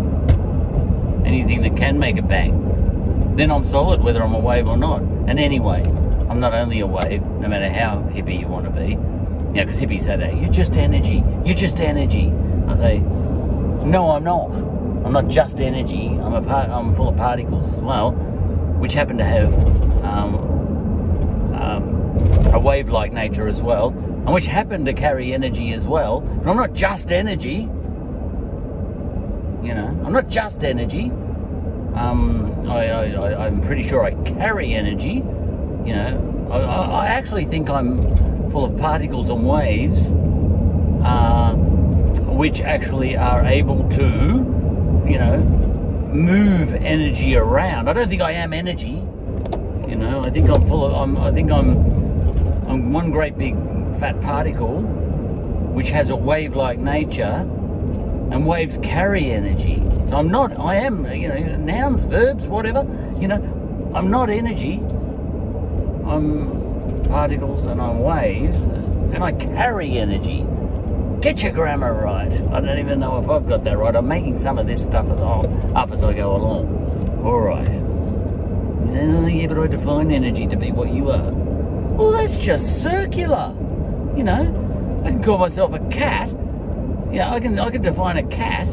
Anything 1.25 1.63
that 1.63 1.77
can 1.77 1.99
make 1.99 2.19
a 2.19 2.23
bang? 2.23 3.35
Then 3.37 3.51
I'm 3.51 3.65
solid 3.65 4.03
whether 4.03 4.23
I'm 4.23 4.35
a 4.35 4.39
wave 4.39 4.67
or 4.69 4.77
not. 4.77 5.01
And 5.01 5.39
anyway, 5.39 5.83
I'm 6.33 6.41
not 6.41 6.55
only 6.55 6.81
a 6.81 6.87
wave, 6.87 7.23
no 7.23 7.47
matter 7.47 7.69
how 7.69 7.99
hippie 8.13 8.41
you 8.41 8.49
want 8.49 8.65
to 8.65 8.71
be. 8.71 8.99
Yeah, 9.57 9.65
because 9.65 9.81
hippies 9.81 10.03
say 10.03 10.17
that. 10.17 10.37
You're 10.37 10.51
just 10.51 10.77
energy. 10.77 11.23
You're 11.45 11.55
just 11.55 11.79
energy. 11.81 12.33
I 12.67 12.75
say, 12.75 12.99
no, 12.99 14.11
I'm 14.11 14.25
not. 14.25 14.51
I'm 15.05 15.13
not 15.13 15.29
just 15.29 15.61
energy. 15.61 16.09
I'm 16.09 16.35
a 16.35 16.43
part. 16.43 16.71
I'm 16.71 16.95
full 16.95 17.09
of 17.09 17.17
particles 17.17 17.73
as 17.75 17.81
well 17.81 18.13
which 18.83 18.95
happen 18.95 19.17
to 19.17 19.25
have 19.25 19.55
um, 20.03 20.35
um, 21.55 22.53
a 22.53 22.59
wave-like 22.59 23.13
nature 23.13 23.47
as 23.47 23.63
well, 23.63 23.91
and 23.91 24.35
which 24.35 24.47
happen 24.47 24.85
to 24.85 24.93
carry 24.93 25.33
energy 25.33 25.73
as 25.73 25.87
well. 25.87 26.21
But 26.21 26.51
I'm 26.51 26.57
not 26.57 26.73
just 26.73 27.13
energy. 27.13 27.69
You 29.63 29.75
know, 29.75 30.03
I'm 30.05 30.13
not 30.13 30.29
just 30.29 30.65
energy. 30.65 31.13
Um, 31.95 32.69
I, 32.69 32.89
I, 32.89 33.47
I'm 33.47 33.61
pretty 33.61 33.85
sure 33.85 34.03
I 34.03 34.15
carry 34.25 34.75
energy. 34.75 35.23
You 35.85 35.95
know, 35.95 36.49
I, 36.51 36.59
I 36.59 37.07
actually 37.07 37.45
think 37.45 37.69
I'm 37.69 38.01
full 38.51 38.65
of 38.65 38.79
particles 38.79 39.29
and 39.31 39.47
waves, 39.47 40.11
uh, 41.05 41.55
which 41.55 42.61
actually 42.61 43.17
are 43.17 43.45
able 43.45 43.89
to, 43.91 44.05
you 45.07 45.19
know, 45.19 45.39
move 46.13 46.75
energy 46.75 47.37
around. 47.37 47.89
I 47.89 47.93
don't 47.93 48.09
think 48.09 48.23
I 48.23 48.33
am 48.33 48.53
energy. 48.53 49.03
You 49.89 49.97
know, 49.97 50.23
I 50.25 50.31
think 50.31 50.49
I'm 50.49 50.67
full 50.67 50.85
of. 50.85 50.95
I'm, 50.95 51.17
I 51.17 51.33
think 51.33 51.51
I'm. 51.51 51.77
I'm 52.69 52.93
one 52.93 53.11
great 53.11 53.37
big 53.37 53.55
fat 53.99 54.21
particle 54.23 54.83
which 55.73 55.89
has 55.89 56.11
a 56.11 56.17
wave-like 56.17 56.79
nature, 56.79 57.49
and 58.31 58.47
waves 58.47 58.79
carry 58.83 59.31
energy. 59.31 59.83
So 60.07 60.17
I'm 60.17 60.29
not, 60.29 60.59
I 60.59 60.77
am, 60.77 61.11
you 61.15 61.29
know, 61.29 61.57
nouns, 61.57 62.05
verbs, 62.05 62.47
whatever, 62.47 62.81
you 63.19 63.27
know, 63.27 63.91
I'm 63.95 64.11
not 64.11 64.29
energy. 64.29 64.83
I'm 66.13 67.05
particles 67.05 67.65
and 67.65 67.81
I'm 67.81 68.01
waves, 68.01 68.61
and 68.61 69.25
I 69.25 69.33
carry 69.33 69.99
energy. 69.99 70.47
Get 71.21 71.43
your 71.43 71.53
grammar 71.53 71.95
right. 71.95 72.33
I 72.53 72.61
don't 72.61 72.79
even 72.79 73.01
know 73.01 73.19
if 73.19 73.31
I've 73.31 73.49
got 73.49 73.65
that 73.65 73.79
right. 73.79 73.95
I'm 73.97 74.09
making 74.09 74.39
some 74.39 74.59
of 74.59 74.67
this 74.67 74.85
stuff 74.85 75.09
up 75.09 75.91
as 75.91 76.05
I 76.05 76.13
go 76.13 76.37
along. 76.37 77.23
All 77.25 77.41
right. 77.41 77.69
Oh, 78.95 79.27
yeah, 79.27 79.47
but 79.47 79.59
I 79.59 79.67
define 79.69 80.11
energy 80.11 80.47
to 80.49 80.57
be 80.57 80.71
what 80.71 80.93
you 80.93 81.11
are. 81.11 81.31
Well, 81.31 82.11
that's 82.11 82.39
just 82.39 82.83
circular. 82.83 83.55
You 84.15 84.25
know, 84.25 85.03
I 85.05 85.11
can 85.13 85.23
call 85.23 85.39
myself 85.39 85.73
a 85.73 85.79
cat. 85.89 86.31
Yeah, 87.11 87.33
I 87.33 87.41
can 87.41 87.59
I 87.59 87.71
can 87.71 87.81
define 87.81 88.19
a 88.19 88.27
cat 88.27 88.67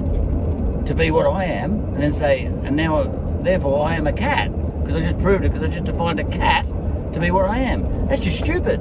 to 0.87 0.93
be 0.93 1.11
what 1.11 1.25
I 1.25 1.45
am, 1.45 1.73
and 1.93 2.03
then 2.03 2.11
say, 2.11 2.45
and 2.45 2.75
now, 2.75 3.03
therefore, 3.43 3.87
I 3.87 3.95
am 3.95 4.07
a 4.07 4.13
cat 4.13 4.51
because 4.81 5.01
I 5.01 5.11
just 5.11 5.21
proved 5.21 5.45
it 5.45 5.53
because 5.53 5.69
I 5.69 5.71
just 5.71 5.85
defined 5.85 6.19
a 6.19 6.25
cat 6.25 6.69
to 7.13 7.19
be 7.19 7.31
where 7.31 7.47
I 7.47 7.59
am. 7.59 8.07
That's 8.07 8.23
just 8.23 8.39
stupid. 8.39 8.79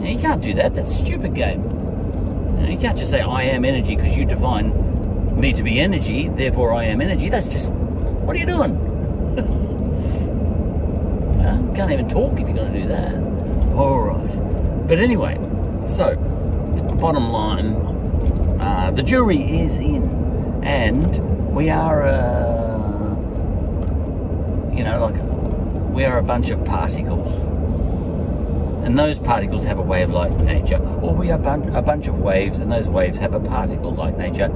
You, 0.00 0.08
you 0.08 0.18
can't 0.18 0.42
do 0.42 0.54
that. 0.54 0.74
That's 0.74 0.94
stupid 0.94 1.34
game. 1.34 1.62
You, 1.62 2.62
know, 2.62 2.68
you 2.68 2.78
can't 2.78 2.98
just 2.98 3.10
say 3.10 3.20
I 3.20 3.42
am 3.42 3.64
energy 3.64 3.96
because 3.96 4.16
you 4.16 4.24
define 4.24 5.40
me 5.40 5.52
to 5.52 5.62
be 5.62 5.80
energy, 5.80 6.28
therefore 6.28 6.72
I 6.72 6.84
am 6.84 7.00
energy. 7.00 7.28
That's 7.28 7.48
just 7.48 7.70
what 7.70 8.36
are 8.36 8.38
you 8.38 8.46
doing? 8.46 8.74
you 11.68 11.76
can't 11.76 11.92
even 11.92 12.08
talk 12.08 12.40
if 12.40 12.48
you're 12.48 12.56
going 12.56 12.72
to 12.72 12.80
do 12.80 12.88
that. 12.88 13.14
All 13.76 14.00
right. 14.00 14.88
But 14.88 14.98
anyway, 14.98 15.36
so 15.86 16.16
bottom 16.98 17.30
line, 17.30 17.74
uh, 18.60 18.90
the 18.92 19.02
jury 19.02 19.60
is 19.60 19.78
in, 19.78 20.62
and 20.64 21.54
we 21.54 21.70
are. 21.70 22.06
Uh, 22.06 22.46
you 24.76 24.84
know, 24.84 25.00
like 25.00 25.14
we 25.96 26.04
are 26.04 26.18
a 26.18 26.22
bunch 26.22 26.50
of 26.50 26.62
particles. 26.66 27.26
And 28.84 28.98
those 28.98 29.18
particles 29.18 29.64
have 29.64 29.78
a 29.78 29.82
wave-like 29.82 30.30
nature. 30.40 30.76
Or 31.00 31.14
we 31.14 31.30
are 31.30 31.38
bun 31.38 31.74
a 31.74 31.80
bunch 31.80 32.06
of 32.06 32.18
waves, 32.18 32.60
and 32.60 32.70
those 32.70 32.86
waves 32.86 33.18
have 33.18 33.32
a 33.32 33.40
particle-like 33.40 34.18
nature. 34.18 34.50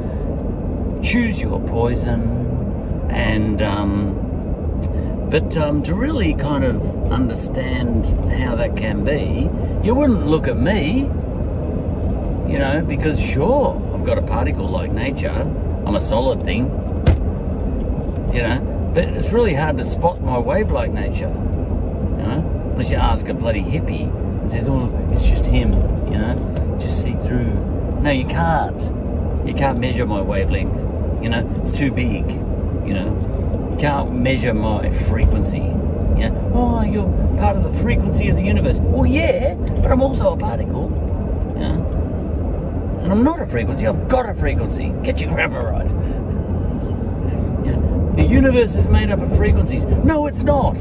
Choose 1.02 1.40
your 1.40 1.58
poison. 1.60 3.08
And, 3.10 3.62
um, 3.62 5.28
but 5.30 5.56
um, 5.56 5.82
to 5.84 5.94
really 5.94 6.34
kind 6.34 6.62
of 6.62 7.10
understand 7.10 8.04
how 8.32 8.54
that 8.56 8.76
can 8.76 9.02
be, 9.02 9.48
you 9.82 9.94
wouldn't 9.94 10.26
look 10.26 10.46
at 10.46 10.58
me, 10.58 11.08
you 12.52 12.58
know, 12.58 12.84
because 12.86 13.18
sure, 13.18 13.80
I've 13.94 14.04
got 14.04 14.18
a 14.18 14.22
particle-like 14.22 14.92
nature. 14.92 15.30
I'm 15.86 15.96
a 15.96 16.02
solid 16.02 16.44
thing, 16.44 16.66
you 18.34 18.42
know, 18.42 18.69
but 18.92 19.04
it's 19.04 19.32
really 19.32 19.54
hard 19.54 19.78
to 19.78 19.84
spot 19.84 20.20
my 20.20 20.38
wave-like 20.38 20.92
nature, 20.92 21.28
you 21.28 22.24
know, 22.26 22.70
unless 22.72 22.90
you 22.90 22.96
ask 22.96 23.28
a 23.28 23.34
bloody 23.34 23.62
hippie 23.62 24.10
and 24.40 24.50
says, 24.50 24.66
oh, 24.68 24.90
it's 25.12 25.26
just 25.28 25.46
him, 25.46 25.72
you 26.06 26.18
know, 26.18 26.78
just 26.80 27.02
see 27.02 27.14
through. 27.26 27.52
No, 28.00 28.10
you 28.10 28.26
can't. 28.26 28.82
You 29.46 29.54
can't 29.54 29.78
measure 29.78 30.06
my 30.06 30.20
wavelength, 30.20 30.76
you 31.22 31.28
know, 31.28 31.48
it's 31.62 31.72
too 31.72 31.90
big, 31.90 32.30
you 32.30 32.94
know. 32.94 33.68
You 33.70 33.76
can't 33.78 34.12
measure 34.12 34.52
my 34.52 34.90
frequency, 35.04 35.58
you 35.58 36.28
know. 36.28 36.52
Oh, 36.54 36.82
you're 36.82 37.08
part 37.38 37.56
of 37.56 37.62
the 37.62 37.78
frequency 37.80 38.28
of 38.28 38.36
the 38.36 38.42
universe. 38.42 38.80
Well, 38.80 39.06
yeah, 39.06 39.54
but 39.54 39.90
I'm 39.90 40.02
also 40.02 40.32
a 40.32 40.36
particle, 40.36 40.90
you 41.54 41.60
know. 41.60 43.00
And 43.02 43.12
I'm 43.12 43.22
not 43.24 43.40
a 43.40 43.46
frequency, 43.46 43.86
I've 43.86 44.08
got 44.08 44.28
a 44.28 44.34
frequency. 44.34 44.92
Get 45.02 45.20
your 45.20 45.32
grammar 45.32 45.70
right. 45.70 45.88
The 48.16 48.26
universe 48.26 48.74
is 48.74 48.86
made 48.88 49.10
up 49.10 49.20
of 49.20 49.36
frequencies. 49.36 49.84
No, 49.86 50.26
it's 50.26 50.42
not. 50.42 50.76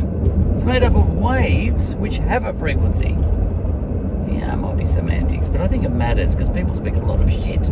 It's 0.54 0.64
made 0.64 0.84
up 0.84 0.96
of 0.96 1.18
waves 1.18 1.96
which 1.96 2.18
have 2.18 2.44
a 2.44 2.54
frequency. 2.54 3.16
Yeah, 4.28 4.54
it 4.54 4.58
might 4.58 4.78
be 4.78 4.86
semantics, 4.86 5.48
but 5.48 5.62
I 5.62 5.68
think 5.68 5.84
it 5.84 5.90
matters 5.90 6.36
because 6.36 6.50
people 6.50 6.74
speak 6.76 6.96
a 6.96 7.00
lot 7.00 7.22
of 7.22 7.32
shit. 7.32 7.70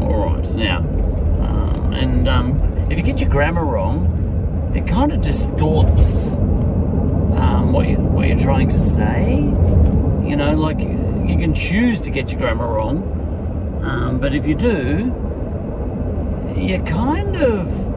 All 0.00 0.34
right, 0.34 0.50
now, 0.54 0.78
um, 0.78 1.92
and 1.94 2.28
um, 2.28 2.58
if 2.90 2.98
you 2.98 3.04
get 3.04 3.20
your 3.20 3.30
grammar 3.30 3.64
wrong, 3.64 4.72
it 4.74 4.86
kind 4.86 5.12
of 5.12 5.20
distorts 5.20 6.28
um, 6.28 7.72
what, 7.72 7.88
you, 7.88 7.96
what 7.96 8.28
you're 8.28 8.38
trying 8.38 8.68
to 8.68 8.80
say. 8.80 9.36
You 9.36 10.36
know, 10.36 10.54
like 10.54 10.78
you 10.78 11.36
can 11.38 11.54
choose 11.54 12.00
to 12.02 12.10
get 12.10 12.30
your 12.30 12.40
grammar 12.40 12.68
wrong, 12.68 13.02
um, 13.82 14.20
but 14.20 14.34
if 14.34 14.46
you 14.46 14.54
do, 14.54 15.12
you 16.56 16.82
kind 16.82 17.36
of 17.36 17.89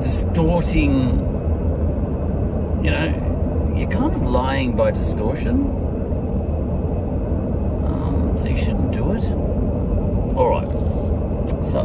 distorting, 0.00 1.18
you 2.84 2.90
know, 2.90 3.74
you're 3.76 3.90
kind 3.90 4.14
of 4.14 4.22
lying 4.22 4.74
by 4.74 4.90
distortion. 4.90 5.66
Um, 7.86 8.34
so 8.36 8.48
you 8.48 8.56
shouldn't 8.56 8.92
do 8.92 9.12
it. 9.12 9.24
All 10.36 10.50
right. 10.50 11.66
So, 11.66 11.82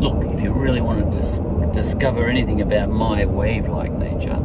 look, 0.00 0.24
if 0.34 0.40
you 0.42 0.52
really 0.52 0.80
want 0.80 1.12
to 1.12 1.18
dis 1.18 1.40
discover 1.74 2.28
anything 2.28 2.60
about 2.60 2.90
my 2.90 3.24
wave-like 3.24 3.92
nature, 3.92 4.38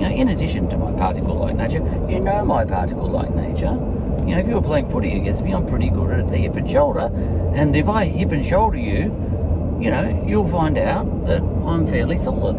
you 0.00 0.06
know, 0.06 0.14
in 0.14 0.28
addition 0.28 0.68
to 0.68 0.78
my 0.78 0.92
particle-like 0.92 1.56
nature, 1.56 1.82
you 2.08 2.20
know 2.20 2.44
my 2.44 2.64
particle-like 2.64 3.34
nature. 3.34 3.76
You 4.26 4.34
know, 4.34 4.38
if 4.38 4.48
you 4.48 4.54
were 4.54 4.62
playing 4.62 4.88
footy 4.90 5.16
against 5.18 5.42
me, 5.42 5.52
I'm 5.52 5.66
pretty 5.66 5.90
good 5.90 6.10
at 6.10 6.26
the 6.28 6.36
hip 6.36 6.54
and 6.56 6.70
shoulder. 6.70 7.10
And 7.54 7.74
if 7.74 7.88
I 7.88 8.04
hip 8.04 8.32
and 8.32 8.44
shoulder 8.44 8.78
you, 8.78 9.12
you 9.80 9.90
know, 9.90 10.24
you'll 10.26 10.48
find 10.48 10.78
out 10.78 11.26
that 11.26 11.42
I'm 11.70 11.86
fairly 11.86 12.18
solid. 12.18 12.58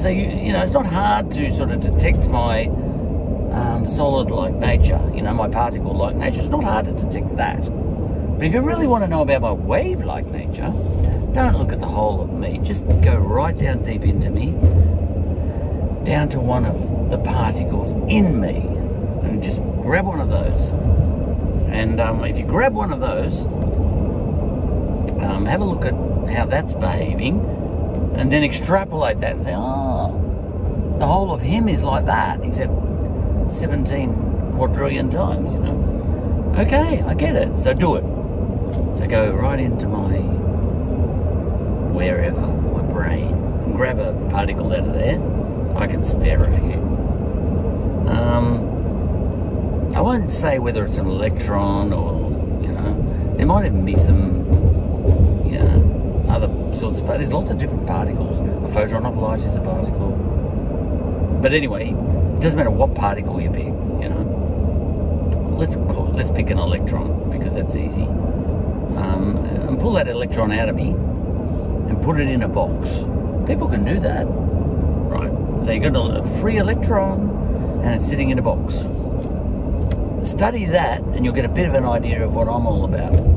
So, 0.00 0.08
you, 0.08 0.28
you 0.28 0.52
know, 0.52 0.62
it's 0.62 0.72
not 0.72 0.86
hard 0.86 1.30
to 1.32 1.50
sort 1.54 1.70
of 1.70 1.80
detect 1.80 2.28
my 2.28 2.66
um, 2.66 3.86
solid-like 3.86 4.54
nature, 4.54 5.00
you 5.14 5.22
know, 5.22 5.32
my 5.32 5.48
particle-like 5.48 6.16
nature. 6.16 6.40
It's 6.40 6.48
not 6.48 6.64
hard 6.64 6.84
to 6.86 6.92
detect 6.92 7.36
that. 7.36 7.62
But 8.36 8.44
if 8.46 8.52
you 8.52 8.60
really 8.60 8.86
want 8.86 9.04
to 9.04 9.08
know 9.08 9.22
about 9.22 9.40
my 9.40 9.52
wave-like 9.52 10.26
nature, 10.26 10.72
don't 11.32 11.56
look 11.56 11.72
at 11.72 11.80
the 11.80 11.86
whole 11.86 12.20
of 12.20 12.32
me. 12.32 12.58
Just 12.62 12.86
go 13.02 13.16
right 13.16 13.56
down 13.56 13.82
deep 13.82 14.04
into 14.04 14.30
me, 14.30 14.50
down 16.04 16.28
to 16.30 16.40
one 16.40 16.66
of 16.66 17.10
the 17.10 17.18
particles 17.18 17.92
in 18.10 18.40
me, 18.40 18.56
and 19.22 19.42
just 19.42 19.62
grab 19.82 20.04
one 20.06 20.20
of 20.20 20.28
those. 20.28 20.70
And 21.70 22.00
um, 22.00 22.24
if 22.24 22.38
you 22.38 22.44
grab 22.44 22.74
one 22.74 22.92
of 22.92 23.00
those, 23.00 23.42
um, 25.22 25.46
have 25.46 25.60
a 25.60 25.64
look 25.64 25.84
at 25.84 25.94
how 26.34 26.46
that's 26.46 26.74
behaving, 26.74 27.40
and 28.16 28.32
then 28.32 28.42
extrapolate 28.42 29.20
that 29.20 29.32
and 29.32 29.42
say, 29.42 29.54
oh, 29.54 30.96
the 30.98 31.06
whole 31.06 31.32
of 31.32 31.42
him 31.42 31.68
is 31.68 31.82
like 31.82 32.06
that, 32.06 32.42
except 32.42 32.72
17 33.52 34.52
quadrillion 34.56 35.10
times, 35.10 35.54
you 35.54 35.60
know. 35.60 36.54
Okay, 36.58 37.02
I 37.02 37.14
get 37.14 37.36
it. 37.36 37.58
So 37.60 37.74
do 37.74 37.96
it. 37.96 38.04
So 38.98 39.06
go 39.06 39.30
right 39.32 39.60
into 39.60 39.86
my 39.88 40.16
wherever, 41.92 42.40
my 42.40 42.82
brain, 42.82 43.34
and 43.34 43.74
grab 43.74 43.98
a 43.98 44.12
particle 44.30 44.72
out 44.72 44.80
of 44.80 44.94
there. 44.94 45.20
I 45.76 45.86
can 45.86 46.02
spare 46.02 46.44
a 46.44 46.58
few. 46.58 46.80
Um, 48.08 49.94
I 49.94 50.00
won't 50.00 50.32
say 50.32 50.58
whether 50.58 50.84
it's 50.84 50.96
an 50.96 51.06
electron 51.06 51.92
or, 51.92 52.30
you 52.62 52.72
know, 52.72 53.34
there 53.36 53.46
might 53.46 53.66
even 53.66 53.84
be 53.84 53.96
some, 53.96 54.44
other 56.28 56.48
sorts 56.76 57.00
of 57.00 57.06
there's 57.06 57.32
lots 57.32 57.50
of 57.50 57.58
different 57.58 57.86
particles. 57.86 58.38
A 58.38 58.72
photon 58.72 59.06
of 59.06 59.16
light 59.16 59.40
is 59.40 59.56
a 59.56 59.60
particle. 59.60 60.10
But 61.40 61.52
anyway, 61.52 61.90
it 61.90 62.40
doesn't 62.40 62.56
matter 62.56 62.70
what 62.70 62.94
particle 62.94 63.40
you 63.40 63.50
pick, 63.50 63.66
you 63.66 64.08
know. 64.08 65.56
Let's 65.58 65.76
call, 65.76 66.12
let's 66.14 66.30
pick 66.30 66.50
an 66.50 66.58
electron 66.58 67.30
because 67.30 67.54
that's 67.54 67.76
easy. 67.76 68.02
Um, 68.02 69.36
and 69.68 69.78
pull 69.78 69.92
that 69.92 70.08
electron 70.08 70.52
out 70.52 70.68
of 70.68 70.76
me 70.76 70.90
and 70.90 72.02
put 72.02 72.18
it 72.18 72.28
in 72.28 72.42
a 72.42 72.48
box. 72.48 72.88
People 73.46 73.68
can 73.68 73.84
do 73.84 74.00
that, 74.00 74.24
right? 74.26 75.30
So 75.64 75.70
you've 75.70 75.92
got 75.92 75.96
a 75.96 76.40
free 76.40 76.56
electron 76.58 77.30
and 77.84 77.94
it's 77.94 78.08
sitting 78.08 78.30
in 78.30 78.38
a 78.38 78.42
box. 78.42 78.74
Study 80.28 80.66
that 80.66 81.00
and 81.00 81.24
you'll 81.24 81.34
get 81.34 81.44
a 81.44 81.48
bit 81.48 81.68
of 81.68 81.74
an 81.74 81.84
idea 81.84 82.24
of 82.24 82.34
what 82.34 82.48
I'm 82.48 82.66
all 82.66 82.84
about. 82.84 83.35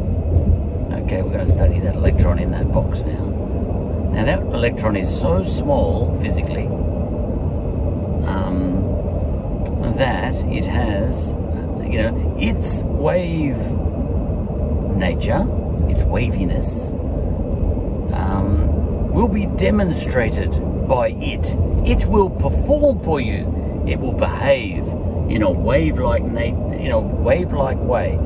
Okay, 1.09 1.23
we're 1.23 1.31
going 1.31 1.43
to 1.43 1.51
study 1.51 1.79
that 1.79 1.95
electron 1.95 2.37
in 2.37 2.51
that 2.51 2.71
box 2.71 2.99
now. 2.99 3.25
Now 4.13 4.25
that 4.25 4.41
electron 4.41 4.95
is 4.95 5.09
so 5.09 5.43
small 5.43 6.15
physically 6.21 6.67
um, 8.27 8.83
that 9.97 10.35
it 10.51 10.67
has, 10.67 11.29
you 11.81 11.97
know, 12.03 12.37
its 12.39 12.83
wave 12.83 13.57
nature, 14.97 15.47
its 15.89 16.03
waviness, 16.03 16.91
um, 18.13 19.11
will 19.11 19.29
be 19.29 19.47
demonstrated 19.47 20.51
by 20.87 21.07
it. 21.13 21.43
It 21.87 22.05
will 22.05 22.29
perform 22.29 22.99
for 22.99 23.19
you. 23.19 23.83
It 23.87 23.99
will 23.99 24.13
behave 24.13 24.85
in 25.27 25.41
a 25.41 25.49
wave-like, 25.49 26.21
in 26.21 26.91
a 26.91 26.99
wave-like 26.99 27.79
way 27.79 28.19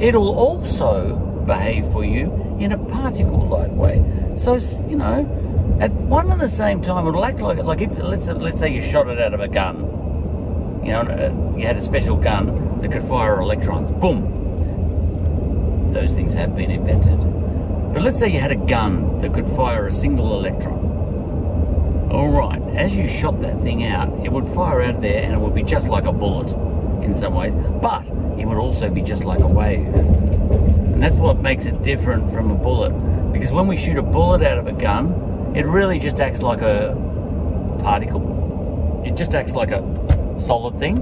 it'll 0.00 0.34
also 0.34 1.23
behave 1.44 1.90
for 1.92 2.04
you 2.04 2.32
in 2.58 2.72
a 2.72 2.78
particle-like 2.78 3.72
way. 3.72 4.02
So, 4.36 4.56
you 4.88 4.96
know, 4.96 5.78
at 5.80 5.92
one 5.92 6.30
and 6.30 6.40
the 6.40 6.48
same 6.48 6.80
time, 6.82 7.06
it'll 7.06 7.24
act 7.24 7.40
like 7.40 7.58
like 7.58 7.80
if 7.80 7.96
let's 7.98 8.28
let's 8.28 8.58
say 8.58 8.72
you 8.72 8.82
shot 8.82 9.08
it 9.08 9.20
out 9.20 9.34
of 9.34 9.40
a 9.40 9.48
gun, 9.48 9.80
you 10.84 10.92
know, 10.92 11.00
uh, 11.00 11.56
you 11.58 11.66
had 11.66 11.76
a 11.76 11.82
special 11.82 12.16
gun 12.16 12.80
that 12.80 12.92
could 12.92 13.02
fire 13.02 13.40
electrons. 13.40 13.90
Boom. 13.92 14.30
Those 15.92 16.12
things 16.12 16.34
have 16.34 16.54
been 16.54 16.70
invented. 16.70 17.18
But 17.92 18.02
let's 18.02 18.18
say 18.18 18.28
you 18.28 18.40
had 18.40 18.50
a 18.50 18.56
gun 18.56 19.20
that 19.20 19.32
could 19.32 19.48
fire 19.50 19.86
a 19.86 19.92
single 19.92 20.34
electron. 20.34 22.10
All 22.10 22.28
right, 22.28 22.60
as 22.74 22.94
you 22.94 23.08
shot 23.08 23.40
that 23.42 23.60
thing 23.62 23.84
out, 23.86 24.08
it 24.24 24.30
would 24.30 24.48
fire 24.48 24.82
out 24.82 25.00
there 25.00 25.22
and 25.22 25.32
it 25.32 25.38
would 25.38 25.54
be 25.54 25.62
just 25.62 25.88
like 25.88 26.04
a 26.04 26.12
bullet 26.12 26.52
in 27.04 27.14
some 27.14 27.34
ways, 27.34 27.54
but 27.80 28.04
it 28.38 28.46
would 28.46 28.58
also 28.58 28.90
be 28.90 29.02
just 29.02 29.24
like 29.24 29.40
a 29.40 29.46
wave. 29.46 29.94
And 30.94 31.02
that's 31.02 31.16
what 31.16 31.42
makes 31.42 31.66
it 31.66 31.82
different 31.82 32.32
from 32.32 32.52
a 32.52 32.54
bullet. 32.54 32.90
Because 33.32 33.50
when 33.50 33.66
we 33.66 33.76
shoot 33.76 33.98
a 33.98 34.02
bullet 34.02 34.44
out 34.44 34.58
of 34.58 34.68
a 34.68 34.72
gun, 34.72 35.52
it 35.56 35.66
really 35.66 35.98
just 35.98 36.20
acts 36.20 36.40
like 36.40 36.62
a 36.62 36.94
particle. 37.80 39.02
It 39.04 39.16
just 39.16 39.34
acts 39.34 39.54
like 39.54 39.72
a 39.72 39.82
solid 40.38 40.78
thing. 40.78 40.98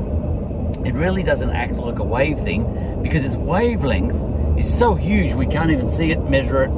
It 0.86 0.94
really 0.94 1.22
doesn't 1.22 1.50
act 1.50 1.74
like 1.74 1.98
a 1.98 2.04
wave 2.04 2.38
thing 2.38 3.02
because 3.02 3.22
its 3.22 3.36
wavelength 3.36 4.58
is 4.58 4.66
so 4.78 4.94
huge 4.94 5.34
we 5.34 5.46
can't 5.46 5.70
even 5.70 5.90
see 5.90 6.10
it, 6.10 6.26
measure 6.26 6.62
it, 6.62 6.70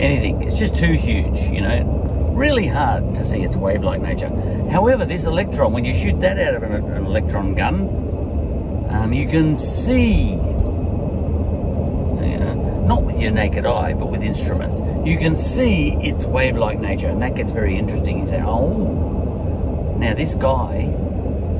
anything. 0.00 0.42
It's 0.42 0.58
just 0.58 0.74
too 0.74 0.94
huge, 0.94 1.38
you 1.38 1.60
know. 1.60 2.32
Really 2.34 2.66
hard 2.66 3.14
to 3.14 3.24
see 3.24 3.42
its 3.42 3.54
wave-like 3.54 4.02
nature. 4.02 4.28
However, 4.72 5.04
this 5.04 5.24
electron, 5.24 5.72
when 5.72 5.84
you 5.84 5.94
shoot 5.94 6.20
that 6.20 6.36
out 6.36 6.54
of 6.54 6.64
an, 6.64 6.72
an 6.72 7.06
electron 7.06 7.54
gun, 7.54 8.86
um, 8.90 9.12
you 9.12 9.28
can 9.28 9.54
see 9.54 10.36
not 12.90 13.04
with 13.04 13.20
your 13.20 13.30
naked 13.30 13.64
eye, 13.64 13.94
but 13.94 14.10
with 14.10 14.20
instruments, 14.20 14.80
you 15.08 15.16
can 15.16 15.36
see 15.36 15.96
its 16.02 16.24
wave-like 16.24 16.80
nature, 16.80 17.06
and 17.06 17.22
that 17.22 17.36
gets 17.36 17.52
very 17.52 17.78
interesting. 17.78 18.18
You 18.18 18.26
say, 18.26 18.42
oh, 18.44 19.94
now 19.96 20.12
this 20.14 20.34
guy, 20.34 20.92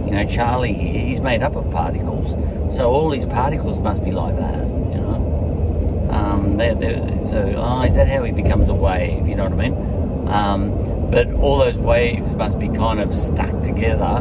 you 0.04 0.10
know, 0.10 0.26
Charlie 0.28 0.72
here, 0.72 1.00
he's 1.00 1.20
made 1.20 1.40
up 1.42 1.54
of 1.54 1.70
particles, 1.70 2.30
so 2.74 2.90
all 2.90 3.10
these 3.10 3.26
particles 3.26 3.78
must 3.78 4.04
be 4.04 4.10
like 4.10 4.36
that, 4.38 4.66
you 4.66 5.00
know. 5.04 6.08
Um, 6.10 6.56
they're, 6.56 6.74
they're, 6.74 7.22
so, 7.22 7.38
oh, 7.56 7.82
is 7.82 7.94
that 7.94 8.08
how 8.08 8.24
he 8.24 8.32
becomes 8.32 8.68
a 8.68 8.74
wave? 8.74 9.28
You 9.28 9.36
know 9.36 9.44
what 9.44 9.52
I 9.52 9.68
mean? 9.68 10.28
Um, 10.28 11.10
but 11.12 11.32
all 11.34 11.58
those 11.58 11.78
waves 11.78 12.34
must 12.34 12.58
be 12.58 12.68
kind 12.70 12.98
of 12.98 13.14
stuck 13.14 13.62
together, 13.62 14.14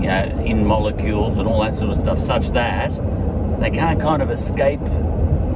you 0.00 0.06
know, 0.06 0.22
in 0.46 0.64
molecules 0.64 1.36
and 1.36 1.48
all 1.48 1.60
that 1.62 1.74
sort 1.74 1.90
of 1.90 1.98
stuff, 1.98 2.20
such 2.20 2.50
that 2.50 2.92
they 3.60 3.70
can't 3.70 4.00
kind 4.00 4.22
of 4.22 4.30
escape 4.30 4.80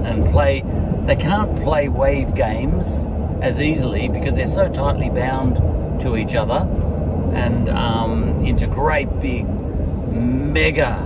and 0.04 0.26
play. 0.32 0.64
They 1.06 1.16
can't 1.16 1.56
play 1.62 1.88
wave 1.88 2.34
games 2.34 3.06
as 3.42 3.60
easily 3.60 4.08
because 4.08 4.36
they're 4.36 4.46
so 4.46 4.68
tightly 4.68 5.10
bound 5.10 5.56
to 6.00 6.16
each 6.16 6.34
other 6.36 6.66
and 7.34 7.68
um, 7.68 8.44
into 8.44 8.66
great 8.66 9.08
big 9.20 9.48
mega 9.48 11.00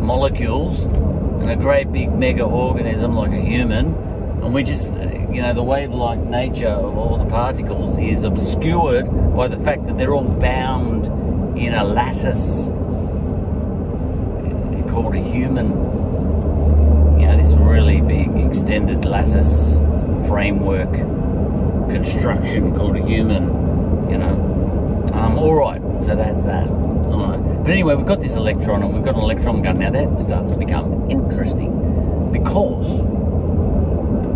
molecules 0.00 0.80
and 0.80 1.50
a 1.50 1.56
great 1.56 1.90
big 1.92 2.12
mega 2.12 2.44
organism 2.44 3.14
like 3.14 3.32
a 3.32 3.40
human. 3.40 3.94
And 4.42 4.52
we 4.52 4.62
just, 4.62 4.92
you 4.92 5.40
know, 5.40 5.54
the 5.54 5.62
wave 5.62 5.92
like 5.92 6.18
nature 6.18 6.68
of 6.68 6.98
all 6.98 7.16
the 7.16 7.30
particles 7.30 7.96
is 7.98 8.24
obscured 8.24 9.06
by 9.34 9.48
the 9.48 9.60
fact 9.60 9.86
that 9.86 9.96
they're 9.96 10.14
all 10.14 10.24
bound 10.24 11.06
in 11.58 11.72
a 11.72 11.84
lattice 11.84 12.72
called 14.90 15.14
a 15.14 15.22
human 15.22 15.70
this 17.48 17.58
really 17.58 18.00
big 18.02 18.28
extended 18.36 19.04
lattice 19.06 19.78
framework 20.28 20.92
construction 21.90 22.74
called 22.74 22.96
a 22.96 23.06
human, 23.06 23.44
you 24.10 24.18
know. 24.18 25.08
Um, 25.14 25.38
all 25.38 25.54
right, 25.54 25.80
so 26.04 26.14
that's 26.14 26.42
that. 26.42 26.68
All 26.68 27.26
right. 27.30 27.62
But 27.62 27.70
anyway, 27.70 27.94
we've 27.94 28.04
got 28.04 28.20
this 28.20 28.34
electron 28.34 28.82
and 28.82 28.92
we've 28.92 29.04
got 29.04 29.14
an 29.14 29.22
electron 29.22 29.62
gun. 29.62 29.78
Now 29.78 29.90
that 29.90 30.18
starts 30.18 30.50
to 30.50 30.58
become 30.58 31.10
interesting 31.10 32.30
because 32.32 32.86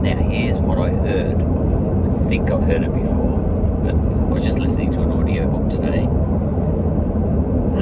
now 0.03 0.17
here's 0.17 0.59
what 0.59 0.79
I 0.79 0.91
heard. 0.91 1.37
I 1.37 2.29
think 2.29 2.51
I've 2.51 2.63
heard 2.63 2.83
it 2.83 2.95
before, 2.95 3.39
but 3.83 3.95
I 3.95 4.33
was 4.33 4.43
just 4.43 4.59
listening 4.59 4.91
to 4.93 5.03
an 5.03 5.13
audio 5.13 5.47
book 5.49 5.69
today. 5.69 6.05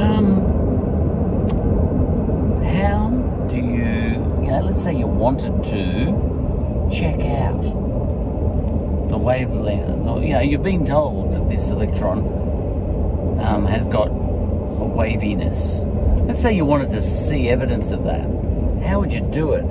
Um, 0.03 0.41
how 2.65 3.11
do 3.49 3.57
you 3.57 4.30
let's 4.59 4.83
say 4.83 4.95
you 4.95 5.07
wanted 5.07 5.63
to 5.65 6.89
check 6.93 7.21
out 7.21 7.63
the 9.09 9.17
wavelength, 9.17 9.89
you 10.25 10.33
know, 10.35 10.41
you've 10.41 10.63
been 10.63 10.85
told 10.85 11.33
that 11.33 11.49
this 11.49 11.71
electron 11.71 12.19
um, 13.41 13.65
has 13.65 13.87
got 13.87 14.09
a 14.09 14.85
waviness. 14.85 15.81
Let's 16.27 16.43
say 16.43 16.55
you 16.55 16.65
wanted 16.65 16.91
to 16.91 17.03
see 17.03 17.49
evidence 17.49 17.91
of 17.91 18.05
that. 18.05 18.23
How 18.85 19.01
would 19.01 19.13
you 19.13 19.21
do 19.21 19.53
it? 19.53 19.65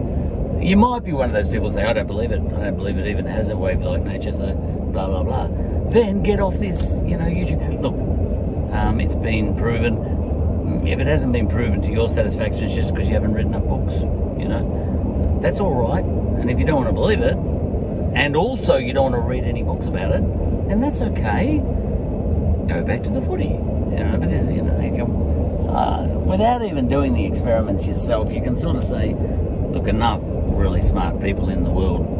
You 0.64 0.78
might 0.78 1.04
be 1.04 1.14
one 1.14 1.30
of 1.30 1.34
those 1.34 1.52
people 1.52 1.72
say, 1.72 1.84
I 1.84 1.94
don't 1.94 2.08
believe 2.08 2.32
it. 2.32 2.40
I 2.40 2.64
don't 2.64 2.76
believe 2.76 2.98
it 2.98 3.08
even 3.08 3.26
has 3.26 3.50
a 3.50 3.56
wave-like 3.56 4.04
nature, 4.04 4.34
so 4.34 4.54
blah, 4.54 5.08
blah, 5.08 5.24
blah. 5.24 5.48
Then 5.90 6.22
get 6.24 6.40
off 6.40 6.56
this, 6.56 6.92
you 7.06 7.18
know, 7.18 7.26
YouTube. 7.26 7.82
Look, 7.82 7.96
um, 8.74 9.00
it's 9.00 9.16
been 9.16 9.56
proven. 9.56 10.86
If 10.88 11.00
it 11.00 11.08
hasn't 11.08 11.34
been 11.34 11.48
proven 11.48 11.82
to 11.82 11.92
your 11.92 12.10
satisfaction, 12.10 12.66
it's 12.66 12.76
just 12.76 12.94
because 12.94 13.08
you 13.08 13.14
haven't 13.14 13.34
written 13.34 13.56
up 13.56 13.68
books 13.68 13.94
you 14.40 14.48
know. 14.48 15.40
That's 15.42 15.60
all 15.60 15.74
right. 15.74 16.04
And 16.04 16.50
if 16.50 16.60
you 16.60 16.66
don't 16.66 16.78
want 16.78 16.90
to 16.90 16.94
believe 16.94 17.20
it, 17.20 17.38
and 18.16 18.36
also 18.36 18.78
you 18.78 18.94
don't 18.94 19.12
want 19.12 19.16
to 19.16 19.28
read 19.28 19.44
any 19.44 19.64
books 19.64 19.86
about 19.86 20.12
it, 20.12 20.22
then 20.68 20.82
that's 20.82 21.02
okay. 21.02 21.58
Go 22.68 22.84
back 22.84 23.04
to 23.04 23.10
the 23.10 23.22
footy. 23.22 23.46
You 23.46 24.04
know, 24.04 24.18
but 24.20 24.30
you 24.30 24.62
know, 24.62 24.80
you 24.80 24.92
can, 24.92 25.70
uh, 25.70 26.08
without 26.26 26.64
even 26.64 26.88
doing 26.88 27.14
the 27.14 27.26
experiments 27.26 27.88
yourself, 27.88 28.32
you 28.32 28.42
can 28.42 28.58
sort 28.58 28.76
of 28.76 28.84
say, 28.84 29.16
look, 29.72 29.88
enough 29.88 30.22
really 30.24 30.82
smart 30.82 31.22
people 31.22 31.50
in 31.50 31.64
the 31.64 31.70
world 31.70 32.20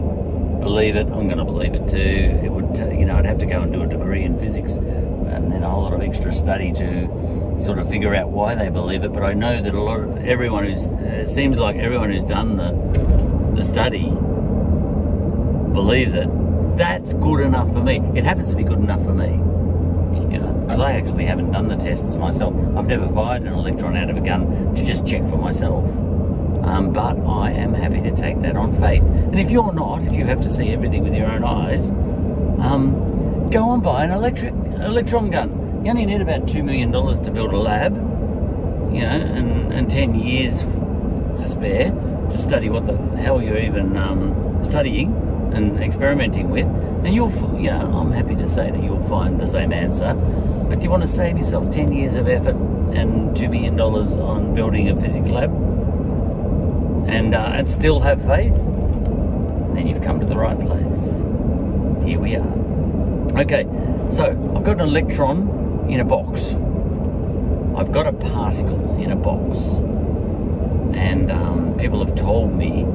believe 0.62 0.96
it. 0.96 1.08
I'm 1.08 1.28
going 1.28 1.38
to 1.38 1.46
believe 1.46 1.74
it 1.74 1.88
too. 1.88 1.98
It 2.44 2.52
would, 2.52 2.78
you 2.78 3.06
know, 3.06 3.18
I'd 3.18 3.26
have 3.26 3.38
to 3.40 3.46
go 3.46 3.62
and 3.62 3.72
do 3.72 3.84
a 3.84 3.88
degree 3.88 4.24
in 4.24 4.38
physics 4.38 4.76
and 5.30 5.52
then 5.52 5.64
a 5.64 5.70
whole 5.70 5.84
lot 5.84 5.94
of 5.94 6.02
extra 6.02 6.34
study 6.34 6.72
to 6.74 7.08
sort 7.60 7.80
of 7.80 7.90
figure 7.90 8.16
out 8.16 8.30
why 8.30 8.56
they 8.56 8.70
believe 8.70 9.04
it. 9.04 9.14
But 9.14 9.24
I 9.24 9.34
know 9.34 9.62
that 9.62 9.74
a 9.74 9.82
lot 9.82 10.00
of 10.00 10.26
everyone 10.26 10.66
who's 10.66 10.86
it 10.86 11.30
seems 11.30 11.58
like 11.58 11.76
everyone 11.78 12.12
who's 12.12 12.24
done 12.24 12.58
the 12.58 12.72
the 13.56 13.64
study 13.64 14.10
believes 15.74 16.14
it. 16.14 16.28
That's 16.78 17.14
good 17.14 17.42
enough 17.42 17.72
for 17.74 17.82
me. 17.82 18.02
It 18.16 18.24
happens 18.24 18.50
to 18.52 18.56
be 18.56 18.64
good 18.64 18.80
enough 18.80 19.04
for 19.04 19.14
me. 19.14 19.32
You 20.32 20.40
know, 20.40 20.66
I 20.70 20.94
actually 20.94 21.26
haven't 21.26 21.52
done 21.52 21.68
the 21.68 21.76
tests 21.76 22.16
myself. 22.16 22.56
I've 22.78 22.88
never 22.88 23.08
fired 23.10 23.44
an 23.44 23.54
electron 23.54 23.96
out 23.98 24.10
of 24.10 24.18
a 24.18 24.22
gun 24.22 24.74
to 24.76 24.86
just 24.86 25.06
check 25.06 25.26
for 25.26 25.38
myself. 25.38 25.90
Um, 26.64 26.92
but 26.94 27.18
I 27.26 27.52
am 27.52 27.74
happy 27.74 28.02
to 28.02 28.12
take 28.12 28.42
that 28.42 28.56
on 28.56 28.80
faith. 28.80 29.02
And 29.02 29.40
if 29.40 29.50
you're 29.50 29.74
not, 29.74 30.04
if 30.04 30.14
you 30.14 30.26
have 30.26 30.42
to 30.42 30.50
see 30.50 30.70
everything 30.70 31.04
with 31.04 31.14
your 31.14 31.28
own 31.28 31.44
eyes, 31.44 31.92
um, 32.62 33.50
go 33.50 33.74
and 33.74 33.82
buy 33.82 34.04
an 34.04 34.12
electric 34.12 34.54
electron 34.82 35.30
gun 35.30 35.70
you 35.84 35.92
only 35.92 36.06
need 36.06 36.20
about 36.20 36.46
$2 36.46 36.64
million 36.64 36.92
to 36.92 37.32
build 37.32 37.54
a 37.54 37.58
lab, 37.58 37.96
you 38.94 39.00
know, 39.00 39.08
and, 39.08 39.72
and 39.72 39.90
10 39.90 40.16
years 40.16 40.58
to 41.40 41.48
spare 41.48 41.92
to 42.30 42.38
study 42.38 42.70
what 42.70 42.86
the 42.86 42.98
hell 43.16 43.42
you're 43.42 43.58
even 43.58 43.96
um, 43.96 44.62
studying 44.64 45.14
and 45.54 45.82
experimenting 45.82 46.50
with. 46.50 46.66
And 46.66 47.16
you'll, 47.16 47.32
you 47.60 47.72
know, 47.72 47.98
I'm 47.98 48.12
happy 48.12 48.36
to 48.36 48.48
say 48.48 48.72
that 48.72 48.84
you'll 48.84 49.08
find 49.08 49.40
the 49.40 49.48
same 49.48 49.72
answer. 49.72 50.14
But 50.14 50.80
do 50.80 50.84
you 50.84 50.90
want 50.90 51.04
to 51.04 51.08
save 51.08 51.38
yourself 51.38 51.72
10 51.72 51.94
years 51.94 52.16
of 52.16 52.28
effort 52.28 52.56
and 52.94 53.36
$2 53.36 53.50
million 53.50 53.80
on 53.80 54.54
building 54.54 54.90
a 54.90 55.00
physics 55.00 55.30
lab 55.30 55.50
and, 57.08 57.36
uh, 57.36 57.52
and 57.56 57.70
still 57.70 58.02
have 58.02 58.22
faith? 58.26 58.54
Then 59.74 59.88
you've 59.88 60.04
come 60.04 60.20
to 60.20 60.26
the 60.26 60.38
right 60.38 60.60
place. 60.60 61.24
Here 62.04 62.20
we 62.20 62.36
are. 62.36 63.40
Okay, 63.40 63.64
so 64.12 64.26
I've 64.56 64.64
got 64.64 64.80
an 64.80 64.82
electron 64.82 65.88
in 65.90 66.00
a 66.00 66.06
box. 66.06 66.54
I've 67.78 67.92
got 67.92 68.08
a 68.08 68.14
particle 68.14 69.02
in 69.02 69.12
a 69.12 69.16
box. 69.16 69.58
And 70.98 71.32
um, 71.32 71.78
people 71.78 72.04
have 72.04 72.16
told 72.16 72.54
me 72.54 72.86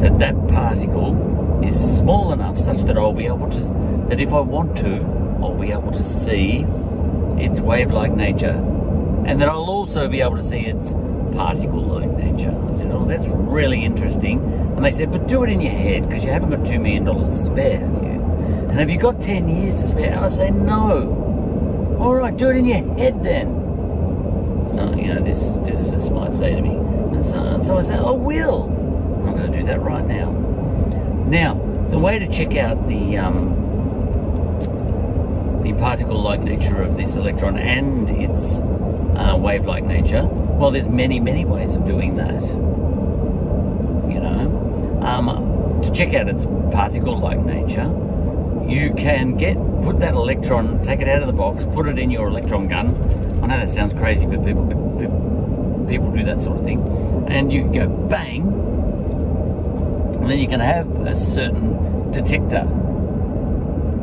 that 0.00 0.18
that 0.18 0.48
particle 0.48 1.62
is 1.64 1.98
small 1.98 2.32
enough 2.32 2.58
such 2.58 2.78
that 2.82 2.96
I'll 2.96 3.12
be 3.12 3.26
able 3.26 3.50
to, 3.50 3.60
that 4.10 4.20
if 4.20 4.32
I 4.32 4.40
want 4.40 4.76
to, 4.78 4.96
I'll 5.42 5.58
be 5.58 5.72
able 5.72 5.92
to 5.92 6.02
see 6.02 6.66
its 7.38 7.60
wave-like 7.60 8.12
nature. 8.12 8.64
And 9.26 9.40
that 9.40 9.48
I'll 9.48 9.70
also 9.70 10.08
be 10.08 10.20
able 10.20 10.36
to 10.36 10.42
see 10.42 10.60
its 10.60 10.92
particle-like 11.32 12.10
nature. 12.12 12.56
I 12.68 12.72
said, 12.72 12.90
oh, 12.92 13.06
that's 13.06 13.26
really 13.26 13.84
interesting. 13.84 14.40
And 14.76 14.84
they 14.84 14.90
said, 14.90 15.10
but 15.10 15.26
do 15.26 15.42
it 15.44 15.50
in 15.50 15.60
your 15.60 15.72
head 15.72 16.08
because 16.08 16.24
you 16.24 16.30
haven't 16.30 16.50
got 16.50 16.60
$2 16.60 16.80
million 16.80 17.04
to 17.04 17.32
spare? 17.32 17.80
And 18.68 18.78
have 18.78 18.90
you 18.90 18.98
got 18.98 19.20
10 19.20 19.48
years 19.48 19.74
to 19.76 19.88
spare? 19.88 20.18
I 20.18 20.28
say, 20.28 20.50
no. 20.50 21.96
All 21.98 22.14
right, 22.14 22.36
do 22.36 22.50
it 22.50 22.56
in 22.56 22.66
your 22.66 22.76
head 22.96 23.24
then. 23.24 24.66
So, 24.72 24.94
you 24.94 25.14
know, 25.14 25.22
this 25.22 25.54
physicist 25.64 26.12
might 26.12 26.34
say 26.34 26.54
to 26.54 26.60
me. 26.60 26.76
And 26.76 27.24
so, 27.24 27.58
so 27.58 27.78
I 27.78 27.82
say, 27.82 27.94
I 27.94 28.10
will. 28.10 28.64
I'm 29.24 29.36
going 29.36 29.50
to 29.50 29.58
do 29.58 29.64
that 29.64 29.80
right 29.80 30.06
now. 30.06 30.30
Now, 31.26 31.54
the 31.90 31.98
way 31.98 32.18
to 32.18 32.28
check 32.28 32.56
out 32.56 32.86
the 32.86 33.16
um, 33.16 33.64
the 35.62 35.72
particle-like 35.74 36.40
nature 36.40 36.82
of 36.82 36.96
this 36.96 37.16
electron 37.16 37.58
and 37.58 38.10
its 38.10 38.60
uh, 38.60 39.36
wave-like 39.38 39.84
nature, 39.84 40.24
well, 40.26 40.70
there's 40.70 40.88
many, 40.88 41.20
many 41.20 41.44
ways 41.44 41.74
of 41.74 41.84
doing 41.84 42.16
that. 42.16 42.42
You 42.42 44.20
know, 44.20 45.00
um, 45.02 45.80
to 45.82 45.90
check 45.90 46.14
out 46.14 46.28
its 46.28 46.46
particle-like 46.72 47.40
nature, 47.40 47.86
you 48.68 48.92
can 48.94 49.36
get 49.36 49.56
put 49.82 49.98
that 50.00 50.14
electron, 50.14 50.82
take 50.82 51.00
it 51.00 51.08
out 51.08 51.22
of 51.22 51.26
the 51.26 51.32
box, 51.32 51.64
put 51.64 51.88
it 51.88 51.98
in 51.98 52.10
your 52.10 52.28
electron 52.28 52.68
gun. 52.68 52.94
I 53.42 53.46
know 53.46 53.58
that 53.58 53.70
sounds 53.70 53.94
crazy, 53.94 54.26
but 54.26 54.44
people 54.44 54.66
people 55.88 56.10
do 56.12 56.22
that 56.24 56.40
sort 56.40 56.58
of 56.58 56.64
thing, 56.64 56.82
and 57.28 57.50
you 57.52 57.64
go 57.72 57.88
bang, 57.88 58.42
and 60.20 60.30
then 60.30 60.38
you 60.38 60.46
can 60.46 60.60
have 60.60 60.86
a 61.06 61.14
certain 61.16 62.10
detector, 62.10 62.66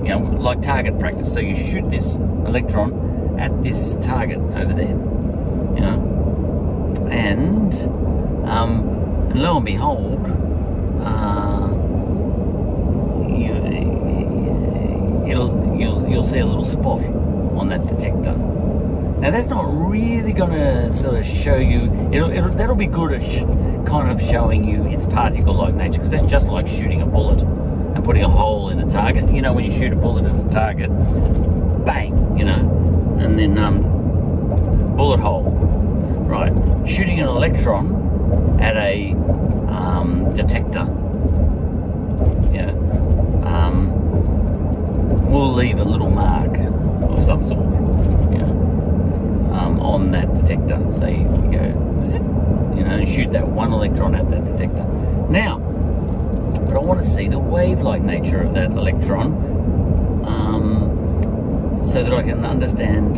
you 0.04 0.10
know, 0.10 0.20
like 0.40 0.62
target 0.62 0.98
practice. 1.00 1.32
So 1.32 1.40
you 1.40 1.56
shoot 1.56 1.90
this 1.92 2.16
electron 2.16 3.40
at 3.40 3.62
this 3.62 3.98
target 4.02 4.40
over 4.40 4.74
there, 4.74 4.98
you 5.76 5.82
know, 5.82 7.08
and, 7.12 7.74
um, 8.48 9.30
lo 9.36 9.58
and 9.58 9.66
behold, 9.66 10.26
uh, 11.04 11.70
you, 13.30 13.54
you'll, 15.28 15.78
you'll, 15.78 16.08
you'll 16.10 16.24
see 16.24 16.40
a 16.40 16.46
little 16.46 16.66
spot 16.66 17.04
on 17.58 17.70
that 17.70 17.88
detector. 17.88 18.36
Now 19.20 19.32
that's 19.32 19.50
not 19.50 19.64
really 19.90 20.34
going 20.34 20.52
to 20.52 20.96
sort 20.98 21.16
of 21.16 21.26
show 21.26 21.56
you. 21.56 21.92
It'll, 22.12 22.30
it'll 22.30 22.50
that'll 22.50 22.76
be 22.76 22.86
good 22.86 23.14
at 23.14 23.24
kind 23.88 24.12
of 24.12 24.22
showing 24.22 24.66
you 24.68 24.86
its 24.88 25.06
particle-like 25.06 25.74
nature 25.74 26.00
because 26.00 26.12
that's 26.12 26.30
just 26.30 26.48
like 26.48 26.68
shooting 26.68 27.02
a 27.02 27.06
bullet 27.06 27.42
and 27.42 28.04
putting 28.04 28.24
a 28.24 28.30
hole 28.30 28.70
in 28.70 28.80
a 28.82 28.90
target. 28.90 29.34
You 29.34 29.42
know 29.42 29.54
when 29.54 29.64
you 29.64 29.72
shoot 29.72 29.94
a 29.94 29.96
bullet 29.96 30.26
at 30.26 30.36
a 30.36 30.50
target, 30.50 30.90
bang, 31.86 32.38
you 32.38 32.44
know, 32.44 33.18
and 33.20 33.40
then 33.40 33.58
um, 33.58 34.96
bullet 34.96 35.20
hole. 35.20 35.44
Right, 36.26 36.52
shooting 36.88 37.20
an 37.20 37.28
electron 37.28 38.60
at 38.60 38.76
a 38.76 39.14
um, 39.70 40.34
detector. 40.34 40.86
Yeah, 42.52 42.72
um, 43.44 43.92
will 45.36 45.54
leave 45.54 45.80
a 45.80 45.84
little 45.84 46.10
mark 46.10 46.58
of 46.58 47.22
some 47.24 47.44
sort 47.44 47.60
um, 49.60 49.80
on 49.82 50.12
that 50.12 50.34
detector. 50.34 50.80
So 50.94 51.08
you, 51.08 51.26
go, 51.26 52.02
is 52.02 52.14
it? 52.14 52.22
You 52.78 52.84
know, 52.84 53.04
shoot 53.06 53.34
that 53.34 53.46
one 53.46 53.74
electron 53.74 54.16
at 54.16 54.30
that 54.32 54.46
detector. 54.46 54.84
Now, 55.30 55.60
but 55.60 56.76
I 56.76 56.80
want 56.80 57.02
to 57.02 57.06
see 57.06 57.28
the 57.28 57.40
wave-like 57.40 58.02
nature 58.02 58.42
of 58.42 58.54
that 58.54 58.72
electron 58.72 59.34
um, 60.26 61.82
so 61.84 62.02
that 62.02 62.14
I 62.14 62.24
can 62.24 62.46
understand 62.46 63.18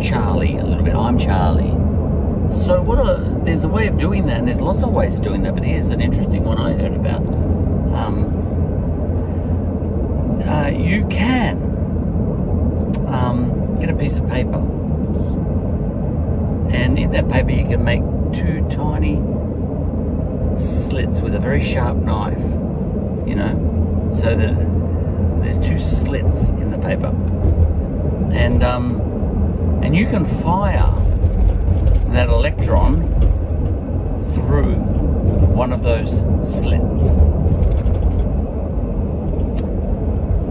Charlie 0.00 0.58
a 0.58 0.64
little 0.64 0.84
bit. 0.84 0.94
I'm 0.94 1.18
Charlie. 1.18 1.74
So 2.54 2.80
what? 2.82 2.98
A, 2.98 3.40
there's 3.44 3.64
a 3.64 3.68
way 3.68 3.88
of 3.88 3.98
doing 3.98 4.26
that, 4.26 4.38
and 4.38 4.46
there's 4.46 4.60
lots 4.60 4.84
of 4.84 4.90
ways 4.90 5.16
of 5.16 5.22
doing 5.22 5.42
that. 5.42 5.54
But 5.54 5.64
here's 5.64 5.88
an 5.88 6.00
interesting 6.00 6.44
one 6.44 6.58
I 6.58 6.72
heard 6.72 6.94
about. 6.94 7.22
Um, 7.94 8.38
you 10.76 11.06
can 11.08 11.56
um, 13.06 13.78
get 13.80 13.90
a 13.90 13.94
piece 13.94 14.18
of 14.18 14.28
paper. 14.28 14.58
And 16.70 16.98
in 16.98 17.10
that 17.12 17.28
paper 17.28 17.50
you 17.50 17.64
can 17.64 17.84
make 17.84 18.02
two 18.32 18.66
tiny 18.68 19.16
slits 20.58 21.20
with 21.20 21.34
a 21.34 21.38
very 21.38 21.62
sharp 21.62 21.96
knife 21.98 22.40
you 23.28 23.34
know 23.36 24.10
so 24.12 24.34
that 24.34 24.54
there's 25.42 25.58
two 25.58 25.78
slits 25.78 26.48
in 26.48 26.70
the 26.70 26.78
paper. 26.78 27.14
And 28.32 28.64
um, 28.64 29.00
and 29.82 29.94
you 29.94 30.06
can 30.06 30.24
fire 30.42 30.92
that 32.12 32.28
electron 32.28 33.02
through 34.34 34.74
one 34.74 35.72
of 35.72 35.82
those 35.82 36.10
slits 36.42 37.14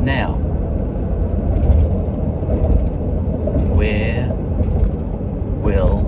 now 0.08 0.36
where 3.76 4.32
will 5.62 6.00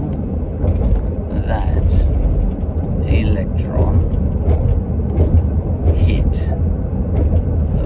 that 1.45 1.83
electron 3.05 3.99
hit 5.97 6.31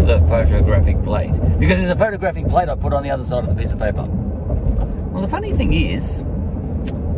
the 0.05 0.23
photographic 0.29 1.01
plate? 1.01 1.33
Because 1.57 1.79
there's 1.79 1.89
a 1.89 1.95
photographic 1.95 2.47
plate 2.47 2.69
I 2.69 2.75
put 2.75 2.93
on 2.93 3.01
the 3.01 3.09
other 3.09 3.25
side 3.25 3.45
of 3.45 3.55
the 3.55 3.59
piece 3.59 3.71
of 3.71 3.79
paper. 3.79 4.03
Well, 4.03 5.23
the 5.23 5.27
funny 5.27 5.53
thing 5.53 5.73
is, 5.73 6.21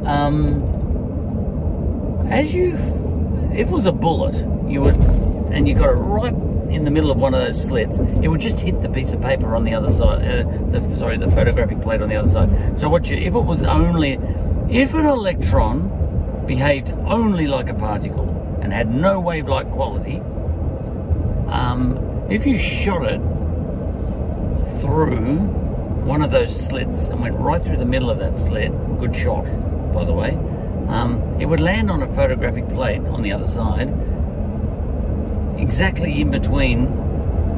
um, 0.06 0.64
as 2.30 2.54
you, 2.54 2.76
if 3.52 3.68
it 3.68 3.72
was 3.72 3.88
a 3.88 3.92
bullet, 3.92 4.36
you 4.70 4.84
would, 4.84 4.96
and 5.52 5.68
you 5.68 5.76
got 5.76 5.90
it 5.90 5.98
right 5.98 6.55
in 6.76 6.86
the 6.86 6.92
middle 6.92 7.10
of 7.10 7.18
one 7.18 7.34
of 7.34 7.42
those 7.42 7.64
slits, 7.64 7.98
it 7.98 8.28
would 8.28 8.42
just 8.42 8.60
hit 8.60 8.82
the 8.82 8.90
piece 8.90 9.14
of 9.14 9.22
paper 9.22 9.56
on 9.56 9.64
the 9.64 9.74
other 9.74 9.92
side. 9.92 10.22
Uh, 10.22 10.44
the, 10.72 10.96
sorry, 10.96 11.18
the 11.18 11.32
photographic 11.32 11.82
plate 11.82 12.02
on 12.02 12.10
the 12.10 12.16
other 12.16 12.30
side. 12.30 12.78
So 12.78 12.90
what 12.90 13.10
you, 13.10 13.18
if 13.18 13.34
it 13.34 13.40
was 13.40 13.64
only, 13.64 14.20
if 14.70 14.94
an 14.94 15.06
electron 15.06 16.44
behaved 16.46 16.92
only 17.06 17.48
like 17.48 17.70
a 17.70 17.74
particle 17.74 18.60
and 18.62 18.74
had 18.74 18.94
no 18.94 19.20
wave-like 19.20 19.72
quality, 19.72 20.18
um, 21.48 21.98
if 22.30 22.46
you 22.46 22.58
shot 22.58 23.06
it 23.06 23.22
through 24.82 25.38
one 26.06 26.22
of 26.22 26.32
those 26.32 26.56
slits 26.56 27.08
and 27.08 27.20
went 27.22 27.36
right 27.36 27.62
through 27.62 27.78
the 27.78 27.86
middle 27.86 28.10
of 28.10 28.20
that 28.20 28.38
slit, 28.38 28.72
good 29.00 29.16
shot, 29.16 29.46
by 29.94 30.04
the 30.04 30.14
way, 30.14 30.32
um, 30.88 31.22
it 31.40 31.46
would 31.46 31.60
land 31.60 31.90
on 31.90 32.04
a 32.04 32.16
photographic 32.16 32.68
plate 32.70 33.02
on 33.08 33.22
the 33.24 33.32
other 33.32 33.48
side 33.48 33.90
exactly 35.66 36.22
in 36.22 36.30
between 36.30 36.86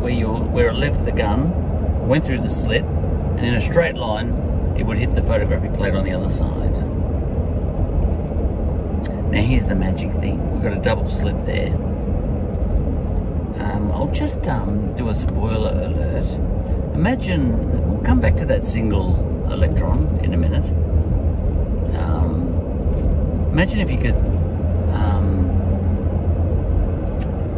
where 0.02 0.14
you 0.14 0.28
where 0.28 0.70
it 0.70 0.76
left 0.76 1.04
the 1.04 1.12
gun, 1.12 2.08
went 2.08 2.26
through 2.26 2.42
the 2.42 2.50
slit, 2.50 2.84
and 2.84 3.46
in 3.46 3.54
a 3.54 3.60
straight 3.60 3.96
line, 3.96 4.30
it 4.78 4.84
would 4.84 4.98
hit 4.98 5.14
the 5.14 5.24
photographic 5.24 5.74
plate 5.74 5.94
on 5.94 6.06
the 6.06 6.12
other 6.12 6.30
side. 6.30 6.72
Now 9.32 9.42
here's 9.42 9.66
the 9.66 9.76
magic 9.76 10.12
thing. 10.14 10.38
We've 10.54 10.64
got 10.64 10.74
a 10.74 10.82
double 10.82 11.10
slit 11.10 11.46
there. 11.46 11.74
Um, 13.60 13.92
I'll 13.94 14.12
just 14.12 14.48
um, 14.48 14.94
do 14.96 15.10
a 15.10 15.14
spoiler 15.14 15.72
alert. 15.72 16.32
Imagine, 16.94 17.90
we'll 17.92 18.04
come 18.04 18.22
back 18.22 18.38
to 18.38 18.46
that 18.46 18.66
single 18.68 19.16
electron 19.52 20.20
in 20.24 20.34
a 20.34 20.38
minute. 20.38 20.66
Um, 21.98 22.54
imagine 23.52 23.80
if 23.80 23.92
you 23.92 23.98
could 23.98 24.16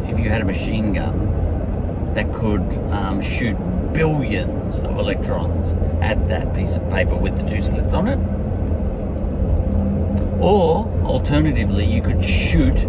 if 0.10 0.20
you 0.20 0.30
had 0.30 0.42
a 0.42 0.46
machine 0.46 0.94
gun 0.94 2.14
that 2.16 2.34
could 2.34 2.62
um, 2.92 3.22
shoot 3.22 3.56
billions 3.94 4.80
of 4.80 4.98
electrons 4.98 5.76
at 6.02 6.28
that 6.28 6.54
piece 6.56 6.76
of 6.76 6.90
paper 6.90 7.16
with 7.16 7.38
the 7.38 7.44
two 7.48 7.62
slits 7.62 7.94
on 7.94 8.08
it. 8.08 8.18
Or, 10.42 10.88
alternatively, 11.04 11.86
you 11.86 12.02
could 12.02 12.24
shoot 12.24 12.88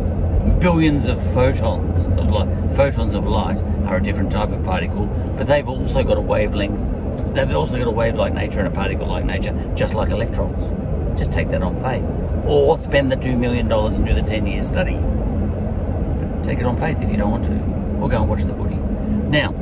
billions 0.60 1.06
of 1.06 1.20
photons 1.34 2.06
of 2.06 2.28
light. 2.28 2.48
Photons 2.76 3.14
of 3.14 3.26
light 3.26 3.58
are 3.86 3.96
a 3.96 4.02
different 4.02 4.30
type 4.30 4.50
of 4.50 4.62
particle, 4.64 5.06
but 5.36 5.46
they've 5.46 5.68
also 5.68 6.02
got 6.02 6.16
a 6.16 6.20
wavelength. 6.20 7.34
They've 7.34 7.54
also 7.54 7.78
got 7.78 7.88
a 7.88 7.90
wave-like 7.90 8.32
nature 8.32 8.60
and 8.60 8.68
a 8.68 8.70
particle-like 8.70 9.24
nature, 9.24 9.52
just 9.74 9.94
like 9.94 10.10
electrons. 10.10 11.18
Just 11.18 11.32
take 11.32 11.50
that 11.50 11.62
on 11.62 11.80
faith. 11.82 12.04
Or 12.46 12.78
spend 12.78 13.12
the 13.12 13.16
$2 13.16 13.36
million 13.38 13.70
and 13.70 14.06
do 14.06 14.14
the 14.14 14.20
10-year 14.20 14.62
study 14.62 14.98
take 16.42 16.58
it 16.58 16.66
on 16.66 16.76
faith 16.76 17.00
if 17.00 17.10
you 17.10 17.16
don't 17.16 17.30
want 17.30 17.44
to, 17.44 18.00
or 18.00 18.08
go 18.08 18.20
and 18.20 18.28
watch 18.28 18.42
the 18.42 18.54
footy. 18.54 18.76
Now, 18.76 19.52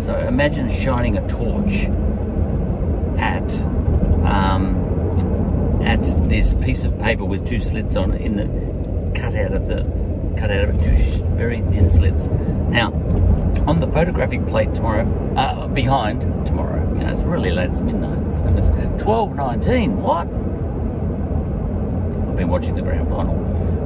so 0.00 0.18
imagine 0.18 0.70
shining 0.72 1.18
a 1.18 1.28
torch 1.28 1.84
at 3.18 3.52
um, 4.24 5.80
at 5.82 6.02
this 6.28 6.54
piece 6.54 6.84
of 6.84 6.98
paper 6.98 7.24
with 7.24 7.46
two 7.46 7.58
slits 7.58 7.96
on 7.96 8.12
it 8.12 8.20
in 8.20 8.36
the 8.36 9.18
cut 9.18 9.34
out 9.34 9.52
of 9.52 9.66
the 9.66 9.82
cut 10.36 10.50
out 10.50 10.68
of 10.68 10.74
it, 10.74 10.82
two 10.82 11.24
very 11.34 11.60
thin 11.60 11.90
slits. 11.90 12.28
Now, 12.28 12.92
on 13.66 13.80
the 13.80 13.88
photographic 13.88 14.46
plate 14.46 14.74
tomorrow, 14.74 15.06
uh, 15.36 15.66
behind 15.68 16.22
tomorrow, 16.46 16.80
you 16.94 17.04
know, 17.04 17.10
it's 17.10 17.20
really 17.20 17.50
late, 17.50 17.70
it's 17.70 17.80
midnight, 17.80 18.18
it's 18.56 18.68
12.19, 19.02 19.96
what? 19.96 20.26
I've 22.28 22.36
been 22.36 22.48
watching 22.48 22.74
the 22.74 22.82
grand 22.82 23.08
final 23.08 23.36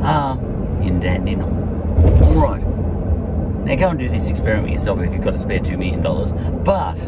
uh, 0.05 0.37
in 0.83 1.01
Dandenong. 1.01 1.64
All 2.23 2.35
right. 2.35 2.63
Now 3.65 3.77
go 3.77 3.89
and 3.89 3.99
do 3.99 4.09
this 4.09 4.29
experiment 4.29 4.73
yourself 4.73 5.01
if 5.01 5.13
you've 5.13 5.23
got 5.23 5.35
a 5.35 5.39
spare 5.39 5.61
$2 5.61 5.79
million. 5.79 6.03
But, 6.65 6.99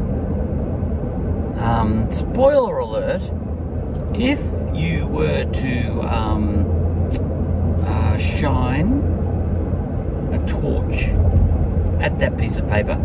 um, 1.63 2.11
spoiler 2.11 2.79
alert, 2.79 3.31
if 4.15 4.41
you 4.75 5.07
were 5.07 5.45
to 5.45 6.01
um, 6.03 6.67
uh, 7.85 8.19
shine 8.19 9.03
a 10.33 10.47
torch 10.47 11.05
at 12.01 12.19
that 12.19 12.37
piece 12.39 12.57
of 12.57 12.69
paper, 12.69 12.97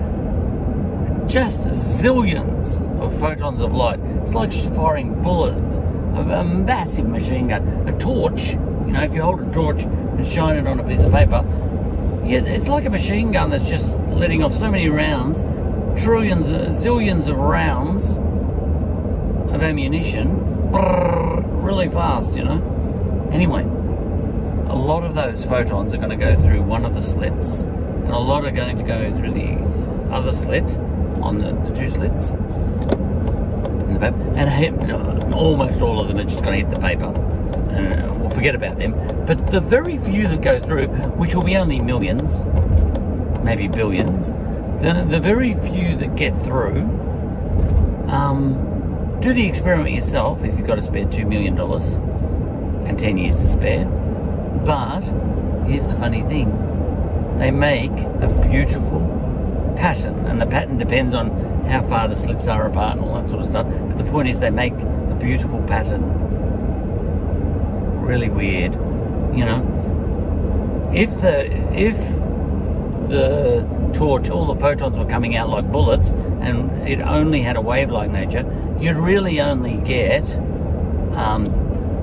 just 1.27 1.63
zillions 1.63 2.81
of 2.99 3.17
photons 3.19 3.61
of 3.61 3.73
light. 3.73 3.99
It's 4.23 4.33
like 4.33 4.51
firing 4.75 5.21
bullet, 5.21 5.55
a, 5.55 6.43
massive 6.43 7.07
machine 7.07 7.47
gun, 7.49 7.67
a 7.87 7.97
torch. 7.97 8.51
You 8.51 8.93
know, 8.93 9.03
if 9.03 9.13
you 9.13 9.21
hold 9.21 9.41
a 9.41 9.51
torch 9.51 9.83
and 9.83 10.25
shine 10.25 10.57
it 10.57 10.67
on 10.67 10.79
a 10.79 10.83
piece 10.83 11.03
of 11.03 11.11
paper, 11.11 11.45
it's 12.23 12.67
like 12.67 12.85
a 12.85 12.89
machine 12.89 13.31
gun 13.31 13.49
that's 13.49 13.69
just 13.69 13.99
letting 14.01 14.43
off 14.43 14.53
so 14.53 14.69
many 14.69 14.89
rounds, 14.89 15.41
trillions, 16.01 16.47
zillions 16.47 17.27
of 17.27 17.37
rounds 17.37 18.17
of 19.53 19.61
ammunition, 19.61 20.37
really 20.71 21.89
fast, 21.89 22.35
you 22.35 22.43
know. 22.43 23.29
Anyway, 23.31 23.63
a 23.63 24.75
lot 24.75 25.03
of 25.03 25.13
those 25.13 25.43
photons 25.45 25.93
are 25.93 25.97
going 25.97 26.09
to 26.09 26.15
go 26.15 26.35
through 26.41 26.61
one 26.61 26.85
of 26.85 26.93
the 26.93 27.01
slits, 27.01 27.61
and 27.61 28.09
a 28.09 28.17
lot 28.17 28.45
are 28.45 28.51
going 28.51 28.77
to 28.77 28.83
go 28.83 29.13
through 29.15 29.33
the 29.33 29.57
other 30.13 30.31
slit 30.31 30.77
on 31.21 31.37
the, 31.37 31.51
the 31.69 31.75
two 31.75 31.89
slits 31.89 32.33
the 33.93 33.99
paper, 33.99 34.33
and 34.35 34.49
hit, 34.49 34.91
almost 35.33 35.81
all 35.81 35.99
of 36.01 36.07
them 36.07 36.17
are 36.17 36.23
just 36.23 36.43
going 36.43 36.59
to 36.59 36.65
hit 36.65 36.75
the 36.75 36.81
paper. 36.81 37.30
Uh, 37.55 38.13
we'll 38.15 38.29
forget 38.29 38.55
about 38.55 38.77
them. 38.77 38.93
But 39.25 39.51
the 39.51 39.61
very 39.61 39.97
few 39.97 40.27
that 40.27 40.41
go 40.41 40.59
through, 40.59 40.87
which 40.87 41.35
will 41.35 41.43
be 41.43 41.55
only 41.55 41.79
millions, 41.79 42.43
maybe 43.43 43.67
billions, 43.67 44.33
the, 44.81 45.05
the 45.07 45.19
very 45.19 45.53
few 45.53 45.95
that 45.97 46.15
get 46.15 46.35
through, 46.43 46.81
um, 48.07 49.17
do 49.21 49.33
the 49.33 49.45
experiment 49.45 49.95
yourself 49.95 50.43
if 50.43 50.57
you've 50.57 50.67
got 50.67 50.75
to 50.75 50.81
spare 50.81 51.05
$2 51.05 51.27
million 51.27 51.57
and 52.87 52.97
10 52.97 53.17
years 53.17 53.37
to 53.37 53.47
spare. 53.47 53.85
But 54.65 55.01
here's 55.67 55.85
the 55.85 55.95
funny 55.95 56.23
thing 56.23 56.49
they 57.37 57.51
make 57.51 57.91
a 57.91 58.47
beautiful 58.49 58.99
pattern, 59.75 60.25
and 60.27 60.39
the 60.39 60.45
pattern 60.45 60.77
depends 60.77 61.13
on 61.13 61.29
how 61.65 61.87
far 61.87 62.07
the 62.07 62.15
slits 62.15 62.47
are 62.47 62.67
apart 62.67 62.97
and 62.97 63.05
all 63.05 63.15
that 63.15 63.29
sort 63.29 63.41
of 63.41 63.47
stuff. 63.47 63.65
But 63.65 63.97
the 63.97 64.03
point 64.11 64.27
is, 64.29 64.39
they 64.39 64.49
make 64.49 64.73
a 64.73 65.17
beautiful 65.19 65.61
pattern. 65.63 66.20
Really 68.01 68.29
weird, 68.29 68.73
you 69.33 69.45
know. 69.45 70.91
If 70.93 71.09
the 71.21 71.45
if 71.73 71.95
the 73.09 73.65
torch, 73.93 74.29
all 74.29 74.53
the 74.53 74.59
photons 74.59 74.97
were 74.97 75.05
coming 75.05 75.37
out 75.37 75.49
like 75.49 75.71
bullets, 75.71 76.09
and 76.41 76.87
it 76.87 76.99
only 76.99 77.41
had 77.41 77.55
a 77.55 77.61
wave-like 77.61 78.09
nature, 78.11 78.45
you'd 78.79 78.97
really 78.97 79.39
only 79.39 79.77
get 79.77 80.23
um, 81.15 81.45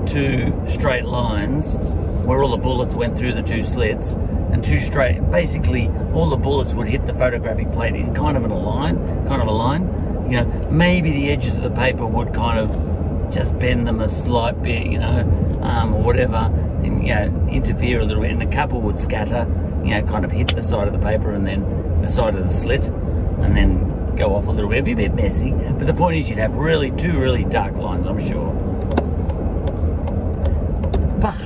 two 0.07 0.53
straight 0.67 1.05
lines 1.05 1.77
where 2.25 2.41
all 2.43 2.51
the 2.51 2.57
bullets 2.57 2.95
went 2.95 3.17
through 3.17 3.33
the 3.33 3.41
two 3.41 3.63
slits 3.63 4.13
and 4.51 4.63
two 4.63 4.79
straight. 4.79 5.19
Basically, 5.29 5.87
all 6.13 6.29
the 6.29 6.37
bullets 6.37 6.73
would 6.73 6.87
hit 6.87 7.05
the 7.05 7.13
photographic 7.13 7.71
plate 7.71 7.95
in 7.95 8.13
kind 8.15 8.37
of 8.37 8.43
in 8.43 8.51
a 8.51 8.57
line, 8.57 8.97
kind 9.27 9.41
of 9.41 9.47
a 9.47 9.51
line. 9.51 9.83
You 10.29 10.37
know, 10.37 10.45
maybe 10.69 11.11
the 11.11 11.31
edges 11.31 11.55
of 11.55 11.63
the 11.63 11.71
paper 11.71 12.05
would 12.05 12.33
kind 12.33 12.59
of 12.59 12.69
just 13.31 13.57
bend 13.59 13.87
them 13.87 13.99
a 13.99 14.09
slight 14.09 14.61
bit, 14.61 14.85
you 14.85 14.99
know, 14.99 15.59
um, 15.61 15.93
or 15.93 16.03
whatever, 16.03 16.51
and 16.83 17.05
you 17.05 17.13
know, 17.13 17.47
interfere 17.49 17.99
a 17.99 18.05
little 18.05 18.23
bit, 18.23 18.31
and 18.31 18.41
a 18.41 18.47
couple 18.47 18.81
would 18.81 18.99
scatter, 18.99 19.47
you 19.83 19.91
know, 19.91 20.01
kind 20.03 20.25
of 20.25 20.31
hit 20.31 20.55
the 20.55 20.61
side 20.61 20.87
of 20.87 20.93
the 20.93 20.99
paper 20.99 21.31
and 21.31 21.45
then 21.45 22.01
the 22.01 22.07
side 22.07 22.35
of 22.35 22.45
the 22.45 22.53
slit, 22.53 22.87
and 22.87 23.55
then 23.55 24.15
go 24.15 24.35
off 24.35 24.47
a 24.47 24.51
little 24.51 24.69
bit. 24.69 24.83
Be 24.83 24.93
a 24.93 24.95
bit 24.95 25.13
messy, 25.13 25.51
but 25.51 25.87
the 25.87 25.93
point 25.93 26.17
is, 26.17 26.29
you'd 26.29 26.39
have 26.39 26.53
really 26.53 26.91
two 26.91 27.17
really 27.19 27.43
dark 27.45 27.75
lines, 27.75 28.07
I'm 28.07 28.19
sure. 28.19 28.53
But 31.19 31.41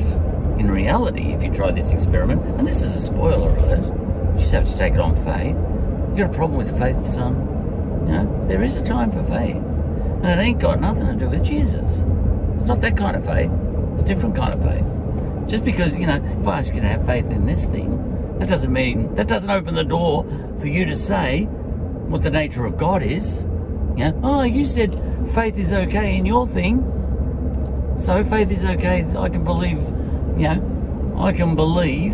in 0.59 0.69
reality, 0.69 1.33
if 1.33 1.43
you 1.43 1.51
try 1.51 1.71
this 1.71 1.91
experiment, 1.91 2.43
and 2.57 2.67
this 2.67 2.81
is 2.81 2.93
a 2.95 3.01
spoiler 3.01 3.49
alert, 3.49 3.83
you 4.33 4.39
just 4.39 4.53
have 4.53 4.65
to 4.65 4.77
take 4.77 4.93
it 4.93 4.99
on 4.99 5.15
faith. 5.23 5.55
You 6.11 6.25
got 6.25 6.33
a 6.33 6.37
problem 6.37 6.57
with 6.57 6.77
faith, 6.77 7.05
son? 7.11 7.49
You 8.05 8.13
know, 8.13 8.45
there 8.47 8.61
is 8.63 8.77
a 8.77 8.83
time 8.83 9.11
for 9.11 9.23
faith. 9.23 9.63
And 10.23 10.39
it 10.39 10.41
ain't 10.41 10.59
got 10.59 10.79
nothing 10.79 11.05
to 11.07 11.13
do 11.15 11.29
with 11.29 11.43
Jesus. 11.43 12.05
It's 12.55 12.65
not 12.65 12.79
that 12.79 12.95
kind 12.95 13.17
of 13.17 13.25
faith. 13.25 13.51
It's 13.91 14.03
a 14.03 14.05
different 14.05 14.37
kind 14.37 14.53
of 14.53 14.63
faith. 14.63 15.49
Just 15.49 15.65
because, 15.65 15.97
you 15.97 16.07
know, 16.07 16.23
if 16.39 16.47
I 16.47 16.59
ask 16.59 16.73
you 16.73 16.79
to 16.79 16.87
have 16.87 17.05
faith 17.05 17.25
in 17.25 17.45
this 17.45 17.65
thing, 17.65 18.37
that 18.39 18.47
doesn't 18.47 18.71
mean, 18.71 19.13
that 19.15 19.27
doesn't 19.27 19.49
open 19.49 19.75
the 19.75 19.83
door 19.83 20.25
for 20.61 20.67
you 20.67 20.85
to 20.85 20.95
say 20.95 21.43
what 22.07 22.23
the 22.23 22.29
nature 22.29 22.65
of 22.65 22.77
God 22.77 23.03
is. 23.03 23.41
You 23.97 24.11
know, 24.11 24.21
oh, 24.23 24.43
you 24.43 24.65
said 24.65 24.97
faith 25.35 25.57
is 25.57 25.73
okay 25.73 26.15
in 26.15 26.25
your 26.25 26.47
thing. 26.47 26.89
So 27.97 28.23
faith 28.23 28.49
is 28.49 28.63
okay. 28.63 29.05
I 29.17 29.27
can 29.27 29.43
believe 29.43 29.79
you 30.37 30.47
know, 30.47 31.15
I 31.17 31.33
can 31.33 31.55
believe 31.55 32.13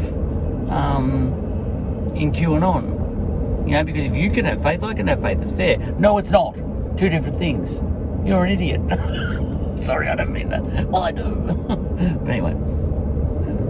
um, 0.70 2.12
in 2.16 2.32
QAnon. 2.32 3.68
You 3.68 3.74
know, 3.76 3.84
because 3.84 4.06
if 4.06 4.16
you 4.16 4.32
can 4.32 4.46
have 4.46 4.64
faith, 4.64 4.84
I 4.84 4.96
can 4.96 5.06
have 5.08 5.22
faith. 5.22 5.42
It's 5.42 5.52
fair. 5.52 5.78
No, 6.00 6.18
it's 6.18 6.32
not. 6.32 6.56
Two 6.98 7.08
different 7.08 7.38
things. 7.38 7.82
You're 8.26 8.46
an 8.46 8.52
idiot. 8.52 8.82
Sorry, 9.84 10.08
I 10.10 10.16
don't 10.16 10.32
mean 10.32 10.50
that. 10.50 10.90
Well, 10.90 11.04
I 11.04 11.12
do. 11.12 11.24
but 11.68 12.30
anyway. 12.30 12.54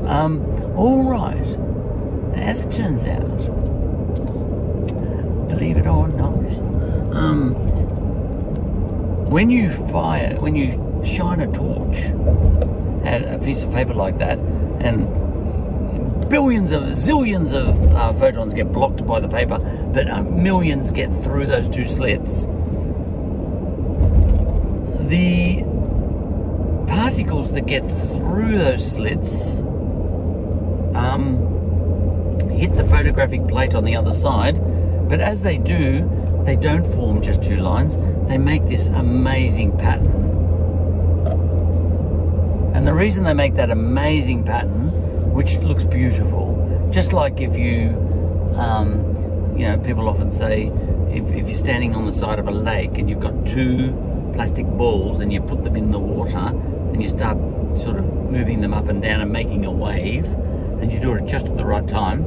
Um, 0.08 0.44
all 0.76 1.04
right. 1.04 1.38
As 2.36 2.62
it 2.62 2.72
turns 2.72 3.06
out, 3.06 3.38
believe 5.50 5.78
it 5.78 5.86
or 5.88 6.08
not, 6.08 6.46
um, 7.16 7.54
when 9.30 9.50
you 9.50 9.72
fire, 9.92 10.36
when 10.40 10.56
you 10.56 11.02
shine 11.06 11.42
a 11.42 11.52
torch 11.52 11.98
at 13.06 13.22
a 13.32 13.40
piece 13.44 13.62
of 13.62 13.72
paper 13.72 13.94
like 13.94 14.18
that, 14.18 14.40
and 14.40 15.08
billions 16.30 16.72
of 16.72 16.84
zillions 16.84 17.54
of 17.54 17.96
uh, 17.96 18.14
photons 18.14 18.54
get 18.54 18.72
blocked 18.72 19.06
by 19.06 19.20
the 19.20 19.28
paper, 19.28 19.60
but 19.94 20.10
uh, 20.10 20.24
millions 20.24 20.92
get 20.92 21.12
through 21.24 21.46
those 21.46 21.70
two 21.70 21.88
slits. 21.88 22.48
The 25.10 25.64
particles 26.88 27.52
that 27.54 27.66
get 27.66 27.82
through 27.82 28.58
those 28.58 28.92
slits 28.94 29.60
um, 30.96 31.38
hit 32.52 32.74
the 32.74 32.86
photographic 32.86 33.48
plate 33.48 33.76
on 33.76 33.84
the 33.84 33.96
other 33.96 34.14
side, 34.14 34.60
but 35.10 35.20
as 35.20 35.42
they 35.42 35.58
do, 35.58 36.10
they 36.46 36.56
don't 36.56 36.86
form 36.94 37.22
just 37.22 37.44
two 37.44 37.58
lines. 37.58 37.98
They 38.28 38.38
make 38.38 38.68
this 38.68 38.88
amazing 38.88 39.78
pattern 39.78 40.30
and 42.80 42.88
the 42.88 42.94
reason 42.94 43.26
they 43.26 43.34
make 43.34 43.56
that 43.56 43.72
amazing 43.72 44.46
pattern, 44.46 45.34
which 45.34 45.58
looks 45.58 45.84
beautiful, 45.84 46.88
just 46.92 47.12
like 47.12 47.42
if 47.42 47.58
you, 47.58 47.90
um, 48.56 49.54
you 49.58 49.68
know, 49.68 49.78
people 49.80 50.08
often 50.08 50.32
say, 50.32 50.72
if, 51.12 51.30
if 51.34 51.50
you're 51.50 51.58
standing 51.58 51.94
on 51.94 52.06
the 52.06 52.14
side 52.14 52.40
of 52.40 52.48
a 52.48 52.52
lake 52.52 52.98
and 52.98 53.10
you've 53.10 53.20
got 53.20 53.46
two 53.46 53.90
plastic 54.40 54.66
balls 54.78 55.20
and 55.20 55.34
you 55.34 55.42
put 55.42 55.66
them 55.66 55.76
in 55.76 55.92
the 55.92 56.00
water 56.00 56.38
and 56.38 57.04
you 57.04 57.10
start 57.10 57.38
sort 57.78 57.98
of 57.98 58.06
moving 58.32 58.62
them 58.62 58.74
up 58.74 58.88
and 58.88 59.02
down 59.02 59.20
and 59.20 59.30
making 59.30 59.66
a 59.66 59.72
wave, 59.72 60.24
and 60.80 60.90
you 60.94 60.98
do 60.98 61.14
it 61.14 61.26
just 61.26 61.48
at 61.48 61.58
the 61.58 61.66
right 61.66 61.86
time, 61.90 62.22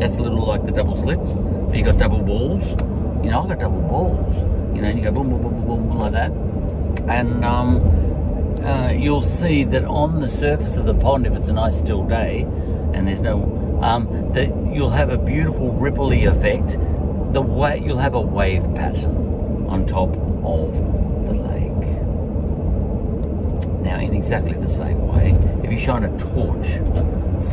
that's 0.00 0.16
a 0.16 0.20
little 0.20 0.44
like 0.44 0.66
the 0.66 0.72
double 0.72 0.96
slits. 0.96 1.34
But 1.34 1.76
you 1.76 1.84
got 1.84 1.96
double 1.96 2.22
balls. 2.22 2.70
You 3.22 3.30
know, 3.30 3.42
I've 3.42 3.48
got 3.50 3.60
double 3.60 3.82
balls. 3.82 4.34
You 4.74 4.82
know, 4.82 4.88
and 4.88 4.98
you 4.98 5.04
go 5.04 5.12
boom, 5.12 5.30
boom, 5.30 5.42
boom, 5.42 5.64
boom, 5.64 5.88
boom 5.88 5.98
like 5.98 6.12
that. 6.12 6.32
And 7.08 7.44
um, 7.44 8.64
uh, 8.64 8.90
you'll 8.90 9.22
see 9.22 9.62
that 9.62 9.84
on 9.84 10.18
the 10.18 10.28
surface 10.28 10.76
of 10.76 10.86
the 10.86 10.94
pond, 10.94 11.24
if 11.24 11.36
it's 11.36 11.46
a 11.46 11.52
nice 11.52 11.78
still 11.78 12.02
day 12.02 12.48
and 12.94 13.06
there's 13.06 13.20
no, 13.20 13.78
um, 13.80 14.32
that 14.32 14.48
you'll 14.74 14.90
have 14.90 15.10
a 15.10 15.18
beautiful 15.18 15.70
ripply 15.70 16.28
effect. 16.28 16.72
The 17.32 17.42
way 17.42 17.80
you'll 17.84 17.98
have 17.98 18.14
a 18.14 18.20
wave 18.20 18.64
pattern 18.74 19.66
on 19.68 19.86
top 19.86 20.10
of 20.42 20.98
the 21.26 21.34
lake. 21.34 21.68
Now, 23.82 23.97
in 24.08 24.14
exactly 24.14 24.54
the 24.54 24.68
same 24.68 25.06
way, 25.06 25.36
if 25.62 25.70
you 25.70 25.78
shine 25.78 26.02
a 26.02 26.18
torch 26.18 26.68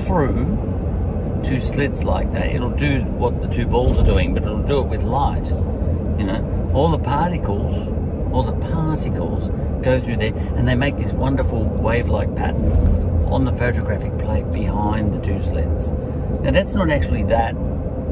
through 0.06 1.42
two 1.44 1.60
slits 1.60 2.04
like 2.04 2.32
that, 2.32 2.48
it'll 2.48 2.70
do 2.70 3.04
what 3.04 3.42
the 3.42 3.48
two 3.48 3.66
balls 3.66 3.98
are 3.98 4.06
doing, 4.06 4.34
but 4.34 4.44
it'll 4.44 4.64
do 4.64 4.80
it 4.80 4.88
with 4.88 5.04
light. 5.04 5.50
You 6.18 6.26
know, 6.26 6.72
all 6.74 6.90
the 6.90 7.00
particles, 7.00 7.76
all 8.34 8.44
the 8.44 8.54
particles 8.68 9.50
go 9.84 10.00
through 10.00 10.18
there 10.18 10.34
and 10.56 10.68
they 10.68 10.76
make 10.76 10.98
this 10.98 11.12
wonderful 11.12 11.66
wave-like 11.66 12.34
pattern 12.36 12.72
on 13.28 13.44
the 13.44 13.54
photographic 13.54 14.18
plate 14.18 14.50
behind 14.52 15.14
the 15.14 15.20
two 15.20 15.42
slits. 15.42 15.92
Now 16.42 16.52
that's 16.52 16.74
not 16.74 16.90
actually 16.90 17.24
that 17.24 17.54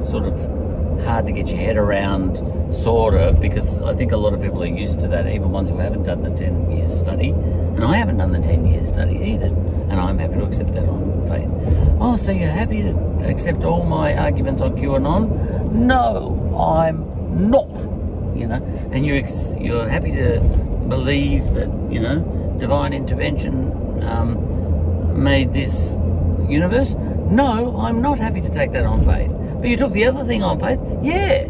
sort 0.04 0.26
of 0.26 0.38
hard 1.04 1.26
to 1.28 1.32
get 1.32 1.50
your 1.50 1.60
head 1.60 1.78
around, 1.78 2.38
sort 2.74 3.14
of, 3.16 3.40
because 3.40 3.80
I 3.82 3.94
think 3.94 4.12
a 4.12 4.18
lot 4.18 4.34
of 4.34 4.42
people 4.42 4.64
are 4.64 4.68
used 4.68 5.00
to 5.02 5.08
that, 5.10 5.28
even 5.28 5.52
ones 5.52 5.70
who 5.70 5.78
haven't 5.78 6.04
done 6.04 6.22
the 6.22 6.32
10 6.32 6.72
years 6.72 6.98
study. 6.98 7.30
And 7.30 7.84
I 7.84 7.98
haven't 7.98 8.18
done 8.18 8.32
the 8.32 8.40
10 8.40 8.66
years 8.66 8.90
study 8.90 9.16
either. 9.16 9.48
And 9.48 9.94
I'm 9.94 10.18
happy 10.18 10.36
to 10.36 10.44
accept 10.46 10.74
that 10.74 10.88
on 10.88 11.28
faith. 11.28 11.50
Oh, 12.00 12.16
so 12.16 12.32
you're 12.32 12.50
happy 12.50 12.82
to 12.82 12.96
accept 13.28 13.64
all 13.64 13.84
my 13.84 14.16
arguments 14.16 14.62
on 14.62 14.74
QAnon? 14.74 15.72
No, 15.72 16.56
I'm 16.58 17.50
not. 17.50 17.70
You 18.38 18.48
know, 18.48 18.90
and 18.92 19.06
you're 19.06 19.24
you're 19.60 19.88
happy 19.88 20.12
to 20.12 20.40
believe 20.88 21.54
that, 21.54 21.70
you 21.92 22.00
know, 22.00 22.56
divine 22.58 22.94
intervention 22.94 24.04
um, 24.04 25.22
made 25.22 25.54
this 25.54 25.96
universe? 26.50 26.96
No, 27.30 27.76
I'm 27.78 28.02
not 28.02 28.20
happy 28.20 28.42
to 28.42 28.50
take 28.50 28.72
that 28.72 28.86
on 28.86 29.06
faith. 29.06 29.32
But 29.64 29.70
you 29.70 29.78
took 29.78 29.94
the 29.94 30.04
other 30.04 30.26
thing 30.26 30.44
on 30.44 30.60
faith? 30.60 30.78
Yeah. 31.02 31.48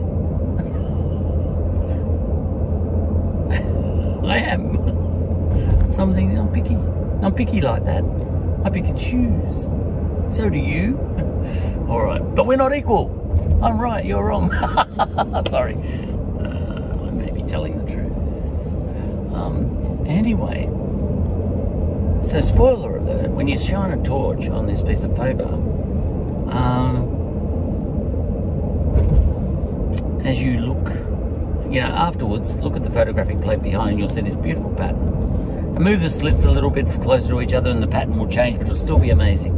I 4.30 4.38
am. 4.38 5.92
Something 5.92 6.38
I'm 6.38 6.54
picky. 6.54 6.76
I'm 6.76 7.34
picky 7.34 7.60
like 7.60 7.86
that. 7.86 8.04
I 8.64 8.70
pick 8.70 8.86
and 8.86 9.00
choose. 9.00 9.64
So 10.32 10.48
do 10.48 10.60
you. 10.60 11.00
All 11.90 12.04
right, 12.04 12.22
but 12.36 12.46
we're 12.46 12.56
not 12.56 12.76
equal. 12.76 13.10
I'm 13.64 13.80
right, 13.82 14.06
you're 14.06 14.24
wrong. 14.24 14.52
Sorry. 15.50 15.74
Uh, 15.74 17.08
I 17.08 17.10
may 17.10 17.32
be 17.32 17.42
telling 17.42 17.84
the 17.84 17.92
truth. 17.92 18.14
Um, 19.34 20.06
anyway, 20.06 20.66
so 22.24 22.42
spoiler 22.42 22.98
alert, 22.98 23.32
when 23.32 23.48
you 23.48 23.58
shine 23.58 23.92
a 23.98 24.04
torch 24.04 24.50
on 24.50 24.68
this 24.68 24.84
piece 24.84 25.02
of 25.02 25.16
paper, 25.16 25.50
um, 26.52 27.13
as 30.26 30.42
you 30.42 30.60
look, 30.60 30.90
you 31.72 31.82
know, 31.82 31.88
afterwards, 31.88 32.58
look 32.58 32.76
at 32.76 32.84
the 32.84 32.90
photographic 32.90 33.42
plate 33.42 33.62
behind, 33.62 34.00
you'll 34.00 34.10
see 34.10 34.22
this 34.22 34.36
beautiful 34.36 34.74
pattern. 34.76 35.08
And 35.76 35.80
move 35.80 36.02
the 36.02 36.10
slits 36.10 36.44
a 36.44 36.52
little 36.52 36.70
bit 36.70 36.86
closer 37.02 37.30
to 37.30 37.42
each 37.42 37.54
other 37.54 37.70
and 37.70 37.82
the 37.82 37.88
pattern 37.88 38.18
will 38.18 38.28
change, 38.28 38.58
but 38.58 38.68
it'll 38.68 38.78
still 38.78 39.00
be 39.00 39.10
amazing. 39.10 39.56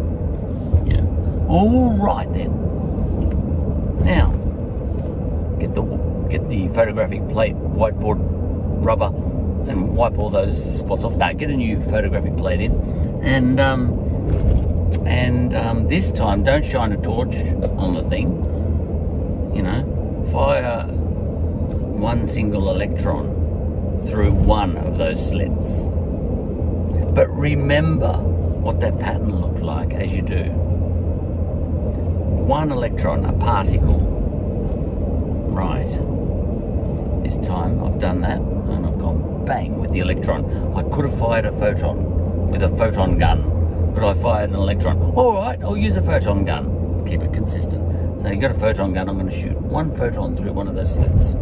Yeah. 0.88 1.04
All 1.48 1.92
right 1.98 2.32
then. 2.32 2.52
Now, 4.04 4.32
get 5.60 5.76
the 5.76 5.82
get 6.30 6.48
the 6.48 6.68
photographic 6.70 7.28
plate, 7.30 7.56
whiteboard 7.56 8.18
rubber, 8.86 9.08
and 9.70 9.96
wipe 9.96 10.18
all 10.18 10.30
those 10.30 10.80
spots 10.80 11.04
off. 11.04 11.16
Now, 11.16 11.34
get 11.34 11.50
a 11.50 11.56
new 11.56 11.82
photographic 11.86 12.38
plate 12.38 12.62
in, 12.62 12.72
and 13.24 13.60
um, 13.60 13.94
and 15.06 15.56
um, 15.56 15.88
this 15.88 16.12
time, 16.12 16.44
don't 16.44 16.64
shine 16.64 16.92
a 16.92 16.98
torch 16.98 17.36
on 17.78 17.96
the 17.96 18.04
thing. 18.04 18.30
You 19.56 19.64
know, 19.64 19.95
fire 20.32 20.86
one 20.88 22.28
single 22.28 22.70
electron 22.70 24.06
through 24.08 24.32
one 24.32 24.78
of 24.78 24.98
those 24.98 25.30
slits. 25.30 25.86
But 27.14 27.30
remember 27.30 28.14
what 28.18 28.80
that 28.82 29.00
pattern 29.00 29.40
looked 29.40 29.62
like 29.62 29.94
as 29.94 30.16
you 30.16 30.22
do 30.22 30.52
one 32.46 32.72
electron, 32.72 33.26
a 33.26 33.34
particle. 33.34 34.00
Right. 35.50 35.88
This 37.24 37.38
time 37.38 37.84
I've 37.84 37.98
done 37.98 38.22
that 38.22 38.38
and 38.38 38.86
I've 38.86 39.00
gone 39.00 39.44
bang 39.46 39.80
with 39.80 39.92
the 39.92 40.00
electron. 40.00 40.46
I 40.76 40.84
could 40.84 41.06
have 41.06 41.18
fired 41.18 41.46
a 41.46 41.52
photon 41.54 42.50
with 42.52 42.62
a 42.62 42.70
photon 42.78 43.18
gun, 43.18 43.92
but 43.96 44.04
I 44.04 44.14
fired 44.22 44.52
an 44.52 44.58
electron. 44.58 45.02
All 45.16 45.34
right, 45.34 45.60
I'll 45.64 45.76
use 45.76 45.96
a 45.96 46.04
photon 46.04 46.46
gun. 46.46 47.04
Keep 47.08 47.24
it 47.24 47.34
consistent. 47.34 47.95
So 48.18 48.30
you 48.30 48.40
got 48.40 48.52
a 48.52 48.60
photon 48.60 48.94
gun, 48.94 49.10
I'm 49.10 49.18
going 49.18 49.30
to 49.30 49.36
shoot 49.36 49.56
one 49.60 49.92
photon 49.96 50.36
through 50.36 50.54
one 50.54 50.68
of 50.68 50.76
those 50.76 50.96
slits. 50.96 51.34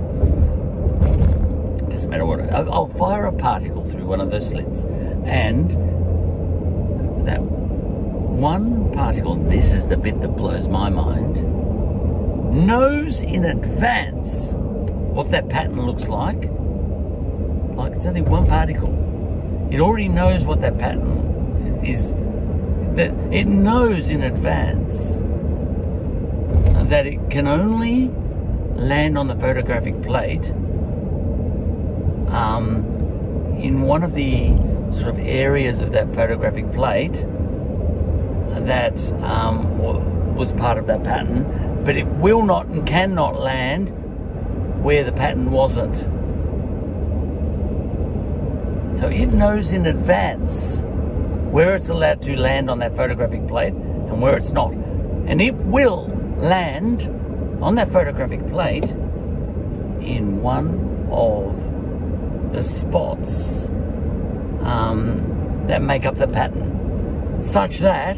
Doesn't 1.92 2.10
matter 2.10 2.26
what. 2.26 2.42
I'll 2.52 2.88
fire 2.88 3.26
a 3.26 3.32
particle 3.32 3.86
through 3.86 4.06
one 4.06 4.20
of 4.20 4.32
those 4.32 4.50
slits, 4.50 4.86
and 5.26 5.72
that 7.26 7.42
one 7.42 8.92
particle, 8.92 9.36
this 9.36 9.72
is 9.72 9.86
the 9.86 9.96
bit 9.96 10.20
that 10.22 10.30
blows 10.30 10.68
my 10.68 10.90
mind, 10.90 11.44
knows 12.68 13.22
in 13.22 13.46
advance 13.46 14.50
what 14.54 15.32
that 15.32 15.48
pattern 15.50 15.86
looks 15.86 16.08
like. 16.08 16.50
Like 17.76 17.94
it's 17.94 18.06
only 18.06 18.22
one 18.22 18.46
particle. 18.46 18.92
It 19.72 19.80
already 19.80 20.08
knows 20.08 20.46
what 20.46 20.62
that 20.62 20.78
pattern 20.78 21.82
is. 21.86 22.14
That 22.96 23.12
it 23.32 23.46
knows 23.46 24.10
in 24.10 24.24
advance 24.24 25.24
that 26.94 27.08
it 27.08 27.32
can 27.32 27.48
only 27.48 28.08
land 28.76 29.18
on 29.18 29.28
the 29.28 29.36
photographic 29.38 30.00
plate 30.04 30.52
um, 32.28 32.86
in 33.60 33.82
one 33.82 34.04
of 34.04 34.14
the 34.14 34.50
sort 34.92 35.08
of 35.08 35.18
areas 35.18 35.80
of 35.80 35.92
that 35.92 36.12
photographic 36.12 36.72
plate 36.72 37.26
that 38.60 38.96
um, 39.24 39.76
was 40.36 40.54
part 40.54 40.78
of 40.78 40.86
that 40.86 41.04
pattern, 41.04 41.82
but 41.84 41.98
it 41.98 42.06
will 42.06 42.46
not 42.46 42.68
and 42.68 42.86
cannot 42.86 43.42
land 43.42 43.90
where 44.84 45.04
the 45.04 45.12
pattern 45.12 45.50
wasn't. 45.50 45.96
So 49.00 49.08
it 49.08 49.34
knows 49.34 49.74
in 49.74 49.88
advance 49.88 50.84
where 51.50 51.74
it's 51.74 51.90
allowed 51.90 52.22
to 52.22 52.36
land 52.36 52.70
on 52.70 52.78
that 52.80 52.96
photographic 52.96 53.48
plate 53.48 53.74
and 53.74 54.22
where 54.22 54.38
it's 54.38 54.52
not. 54.52 54.74
And 55.26 55.42
it 55.42 55.56
will 55.56 56.20
land 56.44 57.04
on 57.62 57.76
that 57.76 57.92
photographic 57.92 58.46
plate 58.50 58.92
in 60.02 60.42
one 60.42 61.08
of 61.10 62.54
the 62.54 62.62
spots 62.62 63.68
um, 64.62 65.64
that 65.68 65.82
make 65.82 66.06
up 66.06 66.16
the 66.16 66.28
pattern, 66.28 67.42
such 67.42 67.80
that 67.80 68.18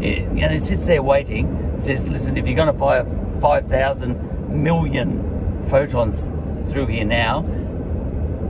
it, 0.00 0.32
know, 0.32 0.48
it 0.48 0.64
sits 0.64 0.86
there 0.86 1.02
waiting. 1.02 1.46
It 1.76 1.82
says, 1.82 2.08
listen, 2.08 2.36
if 2.36 2.46
you're 2.46 2.56
going 2.56 2.72
to 2.72 2.78
fire 2.78 3.04
5,000 3.40 4.62
million 4.64 5.66
photons 5.68 6.22
through 6.72 6.86
here 6.86 7.04
now, 7.04 7.44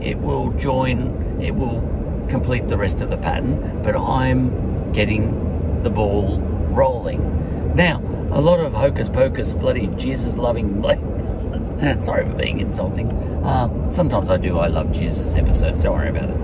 it 0.01 0.17
will 0.17 0.51
join, 0.53 1.41
it 1.41 1.51
will 1.51 1.81
complete 2.29 2.69
the 2.69 2.77
rest 2.77 3.01
of 3.01 3.09
the 3.09 3.17
pattern, 3.17 3.83
but 3.83 3.95
I'm 3.95 4.93
getting 4.93 5.83
the 5.83 5.89
ball 5.89 6.39
rolling. 6.69 7.41
Now, 7.75 7.99
a 8.31 8.41
lot 8.41 8.59
of 8.59 8.73
hocus 8.73 9.07
pocus, 9.07 9.53
bloody 9.53 9.87
Jesus 9.97 10.35
loving, 10.35 10.81
sorry 12.01 12.25
for 12.25 12.35
being 12.35 12.59
insulting. 12.59 13.09
Uh, 13.43 13.91
sometimes 13.91 14.29
I 14.29 14.37
do, 14.37 14.59
I 14.59 14.67
love 14.67 14.91
Jesus 14.91 15.35
episodes, 15.35 15.81
don't 15.81 15.97
worry 15.97 16.09
about 16.09 16.29
it. 16.29 16.37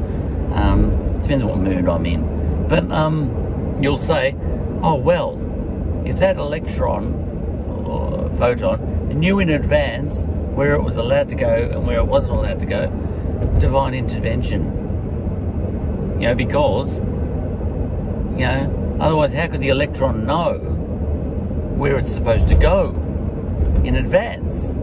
Um, 0.54 1.22
depends 1.22 1.44
on 1.44 1.50
what 1.50 1.60
mood 1.60 1.88
I'm 1.88 2.06
in. 2.06 2.68
But 2.68 2.90
um, 2.92 3.78
you'll 3.82 4.00
say, 4.00 4.36
oh 4.82 4.96
well, 4.96 5.38
if 6.06 6.20
that 6.20 6.38
electron 6.38 7.14
or 7.86 8.30
photon 8.38 9.20
knew 9.20 9.40
in 9.40 9.50
advance 9.50 10.26
where 10.56 10.74
it 10.74 10.82
was 10.82 10.98
allowed 10.98 11.30
to 11.30 11.36
go 11.36 11.70
and 11.72 11.86
where 11.86 12.00
it 12.00 12.06
wasn't 12.06 12.34
allowed 12.34 12.60
to 12.62 12.66
go, 12.66 12.88
divine 13.60 13.94
intervention. 13.94 14.74
You 16.20 16.30
know, 16.30 16.36
because, 16.36 17.02
you 17.02 18.46
know, 18.46 18.98
otherwise 19.00 19.34
how 19.34 19.48
could 19.48 19.62
the 19.62 19.70
electron 19.70 20.26
know 20.26 20.77
where 21.78 21.98
it's 21.98 22.14
supposed 22.14 22.48
to 22.48 22.56
go 22.56 22.90
in 23.84 23.96
advance? 23.96 24.74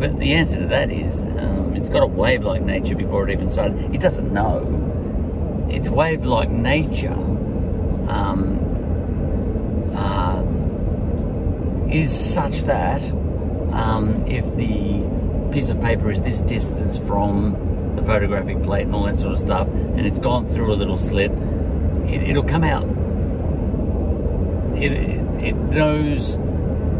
But 0.00 0.18
the 0.18 0.34
answer 0.34 0.60
to 0.60 0.66
that 0.66 0.90
is 0.90 1.22
um, 1.22 1.74
it's 1.74 1.88
got 1.88 2.02
a 2.02 2.06
wave 2.06 2.42
like 2.42 2.62
nature 2.62 2.94
before 2.94 3.28
it 3.28 3.32
even 3.32 3.48
started. 3.48 3.94
It 3.94 4.00
doesn't 4.00 4.32
know. 4.32 5.66
It's 5.70 5.88
wave 5.88 6.24
like 6.24 6.50
nature 6.50 7.14
um, 8.08 8.60
uh, 9.94 10.42
is 11.90 12.12
such 12.12 12.60
that 12.62 13.02
um, 13.72 14.24
if 14.26 14.44
the 14.56 15.52
piece 15.52 15.68
of 15.68 15.80
paper 15.80 16.10
is 16.10 16.20
this 16.22 16.40
distance 16.40 16.98
from 16.98 17.94
the 17.96 18.02
photographic 18.04 18.62
plate 18.62 18.82
and 18.82 18.94
all 18.94 19.04
that 19.04 19.16
sort 19.16 19.32
of 19.32 19.38
stuff, 19.38 19.66
and 19.68 20.06
it's 20.06 20.18
gone 20.18 20.46
through 20.54 20.72
a 20.72 20.76
little 20.76 20.98
slit, 20.98 21.30
it, 22.08 22.34
will 22.34 22.42
come 22.42 22.64
out. 22.64 22.86
It, 24.76 24.92
it 25.42 25.54
knows 25.54 26.38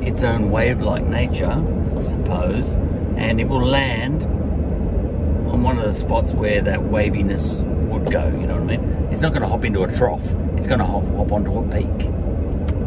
its 0.03 0.23
own 0.23 0.51
wave-like 0.51 1.05
nature, 1.05 1.51
I 1.97 2.01
suppose, 2.01 2.75
and 3.17 3.41
it 3.41 3.49
will 3.49 3.67
land 3.67 4.25
on 4.25 5.63
one 5.63 5.79
of 5.79 5.85
the 5.85 5.95
spots 5.95 6.33
where 6.33 6.61
that 6.63 6.85
waviness 6.85 7.61
would 7.89 8.11
go, 8.11 8.27
you 8.27 8.47
know 8.47 8.61
what 8.61 8.73
I 8.73 8.77
mean? 8.77 9.09
It's 9.11 9.21
not 9.23 9.31
going 9.31 9.43
to 9.43 9.49
hop 9.49 9.65
into 9.65 9.83
a 9.83 9.97
trough 9.97 10.35
it's 10.57 10.67
going 10.67 10.81
to 10.81 10.87
hop, 10.87 11.05
hop 11.15 11.33
onto 11.33 11.59
a 11.59 11.63
peak. 11.69 12.11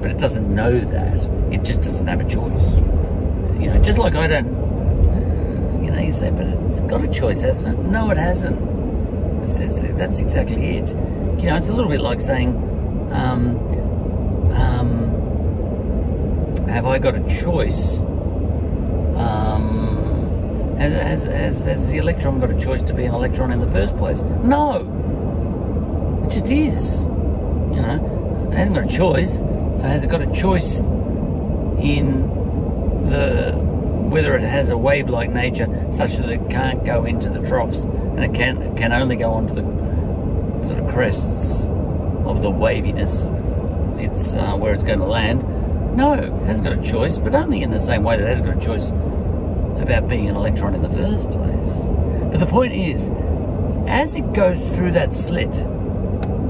But 0.01 0.11
it 0.11 0.17
doesn't 0.17 0.53
know 0.53 0.79
that. 0.79 1.53
It 1.53 1.63
just 1.63 1.81
doesn't 1.81 2.07
have 2.07 2.19
a 2.19 2.23
choice. 2.23 2.63
You 3.59 3.67
know, 3.67 3.79
just 3.81 3.97
like 3.97 4.15
I 4.15 4.27
don't, 4.27 4.47
you 5.83 5.91
know, 5.91 5.99
you 5.99 6.11
say, 6.11 6.31
but 6.31 6.47
it's 6.47 6.81
got 6.81 7.03
a 7.03 7.07
choice, 7.07 7.41
hasn't 7.41 7.79
it? 7.79 7.85
No, 7.85 8.09
it 8.09 8.17
hasn't. 8.17 8.57
It's, 9.43 9.59
it's, 9.59 9.97
that's 9.97 10.19
exactly 10.19 10.77
it. 10.77 10.89
You 10.89 11.49
know, 11.49 11.57
it's 11.57 11.69
a 11.69 11.73
little 11.73 11.89
bit 11.89 12.01
like 12.01 12.21
saying, 12.21 12.55
um, 13.11 13.57
um, 14.59 16.57
have 16.67 16.85
I 16.85 16.99
got 16.99 17.15
a 17.15 17.23
choice? 17.27 18.01
Um, 19.15 20.75
has, 20.79 20.93
has, 20.93 21.23
has, 21.23 21.61
has 21.63 21.89
the 21.89 21.97
electron 21.97 22.39
got 22.39 22.51
a 22.51 22.57
choice 22.59 22.81
to 22.83 22.93
be 22.93 23.05
an 23.05 23.13
electron 23.13 23.51
in 23.51 23.59
the 23.59 23.67
first 23.67 23.97
place? 23.97 24.21
No. 24.43 24.85
It 26.25 26.29
just 26.29 26.51
is. 26.51 27.01
You 27.03 27.81
know, 27.81 28.49
it 28.51 28.55
hasn't 28.55 28.75
got 28.75 28.85
a 28.85 28.95
choice. 28.95 29.37
So 29.37 29.83
has 29.83 30.03
it 30.03 30.09
got 30.09 30.21
a 30.21 30.31
choice 30.31 30.79
in 31.81 32.27
the 33.09 33.53
whether 34.09 34.35
it 34.35 34.41
has 34.41 34.69
a 34.71 34.77
wave-like 34.77 35.31
nature 35.31 35.67
such 35.91 36.17
that 36.17 36.29
it 36.29 36.49
can't 36.49 36.83
go 36.83 37.05
into 37.05 37.29
the 37.29 37.39
troughs 37.47 37.83
and 37.83 38.23
it 38.23 38.33
can 38.33 38.61
it 38.61 38.75
can 38.75 38.91
only 38.91 39.15
go 39.15 39.31
onto 39.31 39.53
the 39.53 40.67
sort 40.67 40.79
of 40.79 40.89
crests 40.91 41.65
of 42.25 42.41
the 42.41 42.49
waviness 42.49 43.25
it's 43.99 44.35
uh, 44.35 44.53
where 44.55 44.73
it's 44.73 44.83
going 44.83 44.99
to 44.99 45.05
land. 45.05 45.43
No, 45.95 46.13
it 46.13 46.31
hasn't 46.45 46.67
got 46.67 46.77
a 46.77 46.81
choice, 46.81 47.17
but 47.17 47.33
only 47.33 47.61
in 47.61 47.71
the 47.71 47.79
same 47.79 48.03
way 48.03 48.17
that 48.17 48.23
it 48.23 48.29
has 48.29 48.41
got 48.41 48.57
a 48.57 48.59
choice 48.59 48.89
about 49.81 50.07
being 50.07 50.29
an 50.29 50.35
electron 50.35 50.75
in 50.75 50.81
the 50.81 50.89
first 50.89 51.29
place. 51.31 51.87
But 52.31 52.39
the 52.39 52.45
point 52.45 52.73
is, 52.73 53.09
as 53.87 54.15
it 54.15 54.33
goes 54.33 54.59
through 54.77 54.91
that 54.91 55.13
slit, 55.13 55.51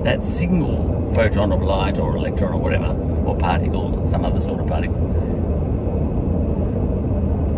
that 0.03 0.23
single 0.25 1.11
photon 1.13 1.51
of 1.51 1.61
light 1.61 1.99
or 1.99 2.15
electron 2.15 2.53
or 2.53 2.59
whatever, 2.59 2.95
or 3.25 3.37
particle, 3.37 4.05
some 4.05 4.25
other 4.25 4.39
sort 4.39 4.59
of 4.59 4.67
particle, 4.67 4.95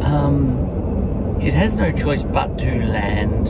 um, 0.04 1.40
it 1.42 1.54
has 1.54 1.76
no 1.76 1.92
choice 1.92 2.24
but 2.24 2.58
to 2.60 2.72
land 2.86 3.50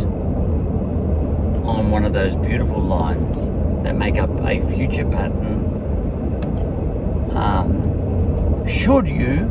on 1.65 1.91
one 1.91 2.05
of 2.05 2.13
those 2.13 2.35
beautiful 2.35 2.81
lines 2.81 3.49
that 3.83 3.95
make 3.95 4.17
up 4.17 4.29
a 4.41 4.61
future 4.71 5.05
pattern. 5.09 5.70
Um, 7.33 8.67
should 8.67 9.07
you 9.07 9.49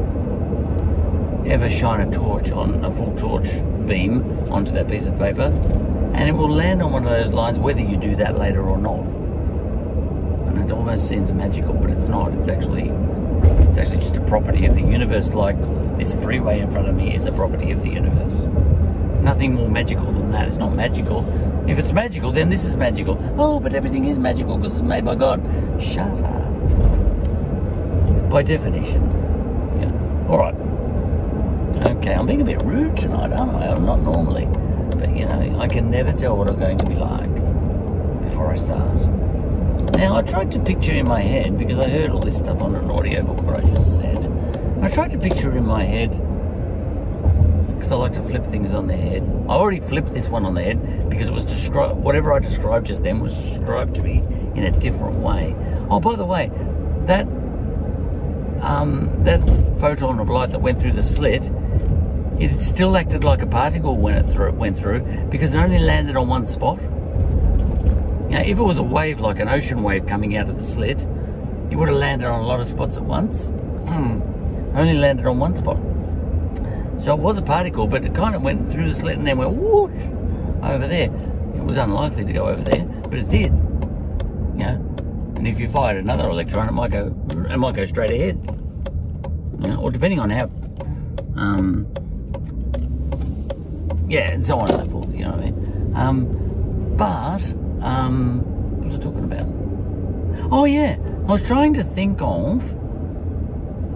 ever 1.47 1.71
shine 1.71 2.07
a 2.07 2.11
torch 2.11 2.51
on 2.53 2.85
a 2.85 2.93
full 2.93 3.15
torch 3.17 3.49
beam 3.87 4.23
onto 4.51 4.73
that 4.73 4.89
piece 4.89 5.07
of 5.07 5.19
paper, 5.19 5.53
and 6.15 6.29
it 6.29 6.33
will 6.33 6.51
land 6.51 6.83
on 6.83 6.93
one 6.93 7.05
of 7.05 7.11
those 7.11 7.33
lines 7.33 7.59
whether 7.59 7.81
you 7.81 7.97
do 7.97 8.15
that 8.17 8.39
later 8.39 8.69
or 8.69 8.79
not. 8.79 9.01
And 10.49 10.59
it 10.59 10.73
almost 10.73 11.09
seems 11.09 11.33
magical, 11.33 11.75
but 11.75 11.91
it's 11.91 12.09
not. 12.09 12.33
It's 12.35 12.49
actually 12.49 12.91
it's 13.69 13.79
actually 13.79 13.99
just 13.99 14.17
a 14.17 14.21
property 14.23 14.67
of 14.67 14.75
the 14.75 14.83
universe, 14.83 15.33
like 15.33 15.59
this 15.99 16.15
freeway 16.17 16.61
in 16.61 16.71
front 16.71 16.89
of 16.89 16.95
me 16.95 17.15
is 17.15 17.27
a 17.27 17.33
property 17.33 17.71
of 17.71 17.83
the 17.83 17.91
universe. 17.91 18.35
Nothing 19.23 19.55
more 19.55 19.69
magical 19.69 20.13
than 20.13 20.31
that. 20.33 20.49
It's 20.49 20.57
not 20.57 20.75
magical. 20.75 21.25
If 21.69 21.79
it's 21.79 21.93
magical, 21.93 22.33
then 22.33 22.51
this 22.51 22.65
is 22.65 22.77
magical. 22.77 23.19
Oh, 23.39 23.61
but 23.61 23.75
everything 23.75 24.07
is 24.07 24.19
magical 24.19 24.57
because 24.59 24.75
it's 24.75 24.83
made 24.83 25.05
by 25.05 25.15
God. 25.15 25.41
Shut 25.81 26.23
up. 26.23 26.40
By 28.31 28.43
definition. 28.45 29.03
Yeah. 29.81 30.29
All 30.29 30.39
right. 30.39 30.55
Okay, 31.97 32.15
I'm 32.15 32.27
being 32.27 32.43
a 32.43 32.45
bit 32.45 32.63
rude 32.63 32.97
tonight, 32.97 33.33
aren't 33.33 33.57
I? 33.57 33.67
I'm 33.67 33.85
not 33.85 34.01
normally. 34.01 34.47
But, 34.97 35.17
you 35.17 35.25
know, 35.25 35.59
I 35.59 35.67
can 35.67 35.91
never 35.91 36.13
tell 36.13 36.37
what 36.37 36.49
I'm 36.49 36.59
going 36.59 36.79
to 36.79 36.87
be 36.87 36.95
like 36.95 37.35
before 38.23 38.53
I 38.53 38.55
start. 38.55 38.95
Now, 39.97 40.17
I 40.17 40.23
tried 40.23 40.53
to 40.53 40.61
picture 40.61 40.93
in 40.93 41.09
my 41.09 41.21
head, 41.21 41.59
because 41.59 41.79
I 41.79 41.89
heard 41.89 42.11
all 42.11 42.21
this 42.21 42.39
stuff 42.39 42.63
on 42.63 42.77
an 42.77 42.89
audiobook 42.89 43.43
what 43.43 43.57
I 43.57 43.69
just 43.69 43.97
said. 43.97 44.25
I 44.81 44.89
tried 44.89 45.11
to 45.11 45.19
picture 45.19 45.57
in 45.57 45.67
my 45.67 45.83
head, 45.83 46.11
because 47.75 47.91
I 47.91 47.97
like 47.97 48.13
to 48.13 48.23
flip 48.23 48.47
things 48.47 48.73
on 48.73 48.87
the 48.87 48.97
head. 48.97 49.23
I 49.49 49.55
already 49.55 49.81
flipped 49.81 50.15
this 50.15 50.29
one 50.29 50.45
on 50.45 50.55
the 50.55 50.63
head 50.63 51.09
because 51.11 51.27
it 51.27 51.35
was 51.35 51.45
described, 51.45 51.97
whatever 51.97 52.33
I 52.33 52.39
described 52.39 52.87
just 52.87 53.03
then 53.03 53.19
was 53.19 53.35
described 53.35 53.97
to 53.97 54.03
me 54.03 54.23
in 54.55 54.65
a 54.65 54.71
different 54.71 55.17
way. 55.17 55.57
Oh, 55.91 55.99
by 55.99 56.15
the 56.15 56.25
way, 56.25 56.53
that 57.07 57.27
um, 58.61 59.11
that 59.25 59.41
photon 59.81 60.19
of 60.19 60.29
light 60.29 60.51
that 60.51 60.61
went 60.61 60.81
through 60.81 60.93
the 60.93 61.03
slit 61.03 61.51
it 62.41 62.59
still 62.63 62.97
acted 62.97 63.23
like 63.23 63.43
a 63.43 63.47
particle 63.47 63.97
when 63.97 64.15
it 64.17 64.33
through, 64.33 64.53
went 64.53 64.79
through 64.79 65.01
because 65.29 65.55
it 65.55 65.59
only 65.59 65.79
landed 65.79 66.17
on 66.17 66.27
one 66.27 66.47
spot. 66.47 66.81
Know, 68.31 68.39
if 68.39 68.59
it 68.59 68.63
was 68.63 68.79
a 68.79 68.83
wave 68.83 69.21
like 69.21 69.41
an 69.41 69.49
ocean 69.49 69.83
wave 69.83 70.07
coming 70.07 70.37
out 70.37 70.49
of 70.49 70.57
the 70.57 70.65
slit, 70.65 71.07
it 71.71 71.77
would 71.77 71.89
have 71.89 71.99
landed 71.99 72.27
on 72.27 72.41
a 72.41 72.47
lot 72.47 72.59
of 72.59 72.67
spots 72.67 72.97
at 72.97 73.03
once. 73.03 73.49
only 74.75 74.95
landed 74.95 75.27
on 75.27 75.39
one 75.39 75.55
spot. 75.55 75.77
So 77.03 77.13
it 77.13 77.21
was 77.21 77.37
a 77.37 77.43
particle, 77.43 77.87
but 77.87 78.07
it 78.07 78.15
kind 78.15 78.35
of 78.35 78.41
went 78.41 78.73
through 78.73 78.89
the 78.89 78.99
slit 78.99 79.19
and 79.19 79.27
then 79.27 79.37
went 79.37 79.53
whoosh 79.53 80.03
over 80.63 80.89
there. 80.89 81.11
It 81.55 81.63
was 81.63 81.77
unlikely 81.77 82.25
to 82.25 82.33
go 82.33 82.49
over 82.49 82.63
there, 82.63 82.85
but 82.85 83.19
it 83.19 83.29
did. 83.29 83.53
You 84.55 84.65
know, 84.65 84.90
and 85.41 85.49
if 85.49 85.59
you 85.59 85.71
fired 85.71 85.97
another 85.97 86.29
electron, 86.29 86.69
it 86.69 86.73
might 86.73 86.91
go, 86.91 87.07
it 87.49 87.57
might 87.57 87.75
go 87.75 87.87
straight 87.87 88.11
ahead. 88.11 88.39
You 89.63 89.69
know, 89.69 89.81
or 89.81 89.91
depending 89.91 90.21
on 90.21 90.29
how 90.29 90.51
um, 91.35 91.87
yeah, 94.07 94.33
and 94.33 94.45
so 94.45 94.59
on 94.59 94.71
and 94.71 94.85
so 94.85 94.91
forth, 94.91 95.15
you 95.15 95.25
know 95.25 95.31
what 95.31 95.41
I 95.41 95.45
mean? 95.45 95.93
Um, 95.95 96.95
but, 96.99 97.43
um, 97.81 98.43
what 98.81 98.89
was 98.89 98.97
I 98.97 98.99
talking 98.99 99.25
about? 99.25 100.53
Oh, 100.53 100.67
yeah, 100.67 100.99
I 101.27 101.33
was 101.33 101.43
trying 101.43 101.73
to 101.73 101.85
think 101.85 102.21
of, 102.21 102.63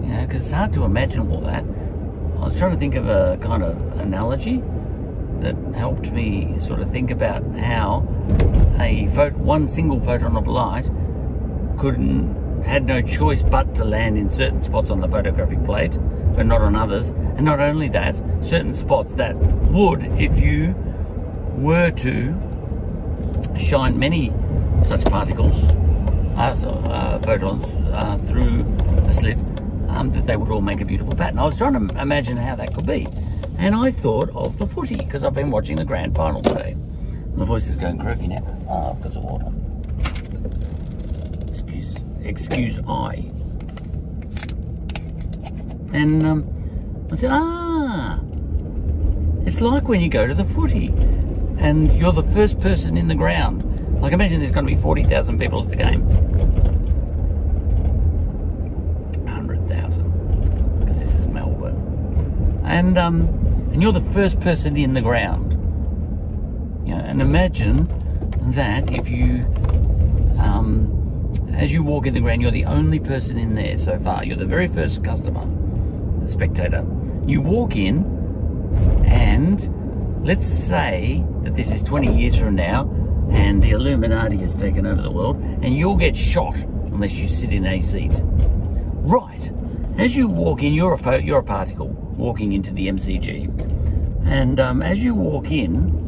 you 0.01 0.07
know, 0.07 0.25
because 0.25 0.41
it's 0.41 0.51
hard 0.51 0.73
to 0.73 0.83
imagine 0.83 1.29
all 1.29 1.41
that. 1.41 1.63
I 2.39 2.45
was 2.45 2.57
trying 2.57 2.71
to 2.71 2.77
think 2.77 2.95
of 2.95 3.07
a 3.07 3.37
kind 3.39 3.61
of 3.61 3.99
analogy 3.99 4.63
that 5.41 5.55
helped 5.75 6.11
me 6.11 6.55
sort 6.57 6.79
of 6.79 6.89
think 6.89 7.11
about 7.11 7.43
how 7.55 7.99
a 8.79 9.05
one 9.35 9.69
single 9.69 9.99
photon 9.99 10.35
of 10.35 10.47
light 10.47 10.89
couldn't 11.77 12.63
had 12.63 12.85
no 12.85 13.01
choice 13.01 13.43
but 13.43 13.75
to 13.75 13.85
land 13.85 14.17
in 14.17 14.29
certain 14.29 14.61
spots 14.61 14.89
on 14.89 14.99
the 14.99 15.07
photographic 15.07 15.63
plate 15.65 15.97
but 16.35 16.45
not 16.45 16.61
on 16.61 16.75
others. 16.75 17.09
And 17.09 17.45
not 17.45 17.59
only 17.59 17.87
that, 17.89 18.15
certain 18.41 18.73
spots 18.75 19.13
that 19.13 19.35
would, 19.35 20.03
if 20.19 20.37
you 20.37 20.75
were 21.57 21.91
to 21.91 23.57
shine 23.57 23.97
many 23.97 24.33
such 24.83 25.05
particles, 25.05 25.55
uh, 26.35 26.53
so, 26.53 26.69
uh, 26.69 27.19
photons, 27.19 27.65
uh, 27.93 28.17
through 28.27 28.65
a 29.07 29.13
slit, 29.13 29.37
um, 29.87 30.11
that 30.11 30.25
they 30.27 30.35
would 30.35 30.51
all 30.51 30.61
make 30.61 30.81
a 30.81 30.85
beautiful 30.85 31.15
pattern. 31.15 31.39
I 31.39 31.45
was 31.45 31.57
trying 31.57 31.87
to 31.87 32.01
imagine 32.01 32.35
how 32.35 32.55
that 32.55 32.73
could 32.73 32.85
be. 32.85 33.07
And 33.57 33.73
I 33.73 33.91
thought 33.91 34.29
of 34.35 34.57
the 34.57 34.67
footy, 34.67 34.97
because 34.97 35.23
I've 35.23 35.33
been 35.33 35.51
watching 35.51 35.77
the 35.77 35.85
grand 35.85 36.13
final 36.13 36.41
today. 36.41 36.75
My 37.35 37.45
voice 37.45 37.67
is 37.67 37.77
going 37.77 37.99
croaky 37.99 38.27
now. 38.27 38.43
Oh, 38.69 39.09
some 39.09 39.23
water. 39.23 39.54
Excuse, 42.25 42.79
I. 42.87 43.31
And 45.93 46.25
um, 46.25 47.07
I 47.11 47.15
said, 47.15 47.29
ah, 47.31 48.19
it's 49.45 49.61
like 49.61 49.87
when 49.87 50.01
you 50.01 50.09
go 50.09 50.25
to 50.25 50.33
the 50.33 50.43
footy 50.43 50.87
and 51.59 51.95
you're 51.95 52.11
the 52.11 52.23
first 52.23 52.59
person 52.59 52.97
in 52.97 53.07
the 53.07 53.15
ground. 53.15 53.61
Like 54.01 54.11
imagine 54.11 54.39
there's 54.39 54.51
going 54.51 54.65
to 54.65 54.75
be 54.75 54.81
40,000 54.81 55.39
people 55.39 55.61
at 55.61 55.69
the 55.69 55.75
game. 55.75 56.01
100,000 59.25 60.79
because 60.79 60.99
this 60.99 61.13
is 61.13 61.27
Melbourne. 61.27 62.61
And 62.65 62.97
um, 62.97 63.21
and 63.71 63.83
you're 63.83 63.93
the 63.93 64.01
first 64.11 64.39
person 64.39 64.75
in 64.75 64.93
the 64.93 65.01
ground. 65.01 65.51
Know, 66.87 66.97
and 66.97 67.21
imagine 67.21 67.87
that 68.53 68.91
if 68.91 69.09
you 69.09 69.45
um, 70.39 70.94
as 71.55 71.71
you 71.71 71.83
walk 71.83 72.05
in 72.05 72.13
the 72.13 72.19
ground, 72.19 72.41
you're 72.41 72.51
the 72.51 72.65
only 72.65 72.99
person 72.99 73.37
in 73.37 73.55
there 73.55 73.77
so 73.77 73.97
far. 73.99 74.25
You're 74.25 74.35
the 74.35 74.45
very 74.45 74.67
first 74.67 75.03
customer 75.03 75.47
spectator. 76.27 76.85
You 77.25 77.41
walk 77.41 77.77
in, 77.77 78.03
and 79.05 80.25
let's 80.25 80.45
say 80.45 81.23
that 81.43 81.55
this 81.55 81.71
is 81.71 81.81
20 81.81 82.13
years 82.13 82.35
from 82.35 82.55
now, 82.55 82.89
and 83.31 83.63
the 83.63 83.71
Illuminati 83.71 84.37
has 84.37 84.53
taken 84.55 84.85
over 84.85 85.01
the 85.01 85.11
world, 85.11 85.37
and 85.37 85.77
you'll 85.77 85.95
get 85.95 86.15
shot 86.15 86.55
unless 86.57 87.13
you 87.13 87.27
sit 87.29 87.53
in 87.53 87.65
a 87.65 87.79
seat. 87.81 88.19
Right. 88.23 89.49
As 89.97 90.15
you 90.15 90.27
walk 90.27 90.61
in, 90.61 90.73
you're 90.73 90.93
a 90.93 91.21
you're 91.21 91.39
a 91.39 91.43
particle 91.43 91.87
walking 91.87 92.51
into 92.51 92.73
the 92.73 92.89
MCG, 92.89 94.25
and 94.25 94.59
um, 94.59 94.81
as 94.81 95.01
you 95.01 95.15
walk 95.15 95.51
in, 95.51 96.03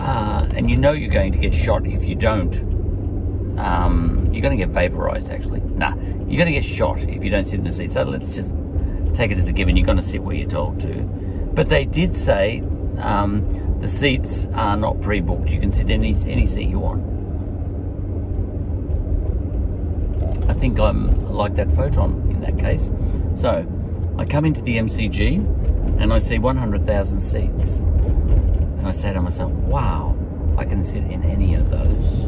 uh, 0.00 0.48
and 0.54 0.70
you 0.70 0.78
know 0.78 0.92
you're 0.92 1.12
going 1.12 1.32
to 1.32 1.38
get 1.38 1.54
shot 1.54 1.86
if 1.86 2.04
you 2.04 2.14
don't 2.14 2.73
um, 3.58 4.28
you're 4.32 4.42
going 4.42 4.56
to 4.56 4.62
get 4.62 4.72
vaporized 4.72 5.30
actually. 5.30 5.60
Nah, 5.60 5.94
you're 5.94 6.38
going 6.38 6.46
to 6.46 6.52
get 6.52 6.64
shot 6.64 7.00
if 7.00 7.22
you 7.22 7.30
don't 7.30 7.44
sit 7.44 7.60
in 7.60 7.66
a 7.66 7.72
seat. 7.72 7.92
So 7.92 8.02
let's 8.02 8.34
just 8.34 8.50
take 9.14 9.30
it 9.30 9.38
as 9.38 9.48
a 9.48 9.52
given. 9.52 9.76
You're 9.76 9.86
going 9.86 9.98
to 9.98 10.02
sit 10.02 10.22
where 10.22 10.34
you're 10.34 10.48
told 10.48 10.80
to. 10.80 11.02
But 11.54 11.68
they 11.68 11.84
did 11.84 12.16
say 12.16 12.62
um, 12.98 13.78
the 13.80 13.88
seats 13.88 14.46
are 14.54 14.76
not 14.76 15.00
pre-booked. 15.00 15.50
You 15.50 15.60
can 15.60 15.72
sit 15.72 15.90
any 15.90 16.14
any 16.26 16.46
seat 16.46 16.68
you 16.68 16.78
want. 16.78 17.14
I 20.48 20.54
think 20.54 20.78
I'm 20.78 21.32
like 21.32 21.54
that 21.54 21.74
photon 21.74 22.28
in 22.30 22.40
that 22.40 22.58
case. 22.58 22.90
So 23.34 23.66
I 24.18 24.24
come 24.24 24.44
into 24.44 24.62
the 24.62 24.76
MCG 24.76 26.00
and 26.00 26.12
I 26.12 26.18
see 26.18 26.38
100,000 26.38 27.20
seats. 27.20 27.76
And 27.76 28.86
I 28.86 28.92
say 28.92 29.12
to 29.12 29.20
myself, 29.20 29.52
wow, 29.52 30.16
I 30.58 30.64
can 30.64 30.84
sit 30.84 31.04
in 31.04 31.22
any 31.24 31.54
of 31.54 31.70
those 31.70 32.24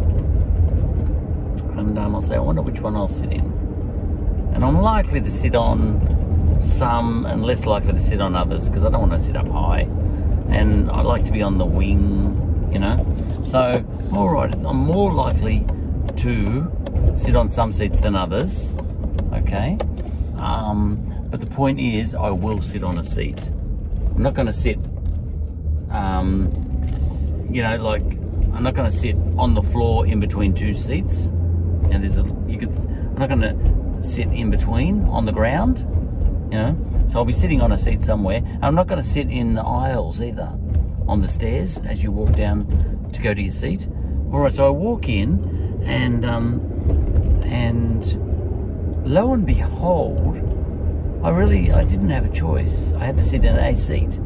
um, 1.98 2.14
I'll 2.14 2.22
say, 2.22 2.36
I 2.36 2.40
wonder 2.40 2.62
which 2.62 2.80
one 2.80 2.96
I'll 2.96 3.08
sit 3.08 3.32
in. 3.32 3.44
And 4.54 4.64
I'm 4.64 4.80
likely 4.80 5.20
to 5.20 5.30
sit 5.30 5.54
on 5.54 6.60
some 6.60 7.26
and 7.26 7.44
less 7.44 7.66
likely 7.66 7.92
to 7.92 8.02
sit 8.02 8.20
on 8.20 8.34
others 8.34 8.68
because 8.68 8.84
I 8.84 8.90
don't 8.90 9.08
want 9.08 9.12
to 9.12 9.20
sit 9.20 9.36
up 9.36 9.48
high. 9.48 9.82
And 10.48 10.90
I 10.90 11.02
like 11.02 11.24
to 11.24 11.32
be 11.32 11.42
on 11.42 11.58
the 11.58 11.66
wing, 11.66 12.70
you 12.72 12.78
know. 12.78 13.04
So, 13.44 13.84
all 14.12 14.30
right, 14.30 14.54
I'm 14.64 14.78
more 14.78 15.12
likely 15.12 15.66
to 16.16 16.72
sit 17.16 17.36
on 17.36 17.48
some 17.48 17.72
seats 17.72 17.98
than 18.00 18.16
others, 18.16 18.74
okay? 19.32 19.76
Um, 20.38 21.28
but 21.30 21.40
the 21.40 21.46
point 21.46 21.80
is, 21.80 22.14
I 22.14 22.30
will 22.30 22.62
sit 22.62 22.82
on 22.82 22.98
a 22.98 23.04
seat. 23.04 23.50
I'm 24.14 24.22
not 24.22 24.34
going 24.34 24.46
to 24.46 24.52
sit, 24.52 24.78
um, 25.90 26.50
you 27.50 27.62
know, 27.62 27.76
like, 27.76 28.04
I'm 28.54 28.62
not 28.62 28.74
going 28.74 28.90
to 28.90 28.96
sit 28.96 29.16
on 29.36 29.54
the 29.54 29.62
floor 29.62 30.06
in 30.06 30.18
between 30.18 30.54
two 30.54 30.72
seats 30.72 31.30
and 31.90 32.02
there's 32.02 32.16
a 32.16 32.24
You 32.48 32.58
could. 32.58 32.70
I'm 32.76 33.18
not 33.18 33.28
going 33.28 33.40
to 33.40 34.04
sit 34.06 34.28
in 34.28 34.50
between 34.50 35.04
on 35.04 35.24
the 35.24 35.32
ground. 35.32 35.84
You 36.52 36.58
know, 36.58 37.06
so 37.08 37.18
I'll 37.18 37.24
be 37.24 37.32
sitting 37.32 37.60
on 37.60 37.72
a 37.72 37.76
seat 37.76 38.02
somewhere. 38.02 38.40
I'm 38.62 38.74
not 38.74 38.86
going 38.86 39.02
to 39.02 39.08
sit 39.08 39.28
in 39.30 39.54
the 39.54 39.62
aisles 39.62 40.20
either, 40.20 40.56
on 41.08 41.20
the 41.20 41.28
stairs 41.28 41.78
as 41.78 42.04
you 42.04 42.12
walk 42.12 42.34
down 42.36 43.08
to 43.12 43.20
go 43.20 43.34
to 43.34 43.42
your 43.42 43.50
seat. 43.50 43.88
All 44.32 44.40
right, 44.40 44.52
so 44.52 44.66
I 44.66 44.70
walk 44.70 45.08
in, 45.08 45.82
and 45.84 46.24
um, 46.24 46.60
and 47.44 48.04
lo 49.04 49.32
and 49.32 49.44
behold, 49.44 50.36
I 51.24 51.30
really 51.30 51.72
I 51.72 51.84
didn't 51.84 52.10
have 52.10 52.24
a 52.24 52.32
choice. 52.32 52.92
I 52.92 53.04
had 53.04 53.18
to 53.18 53.24
sit 53.24 53.44
in 53.44 53.56
a 53.56 53.76
seat. 53.76 54.20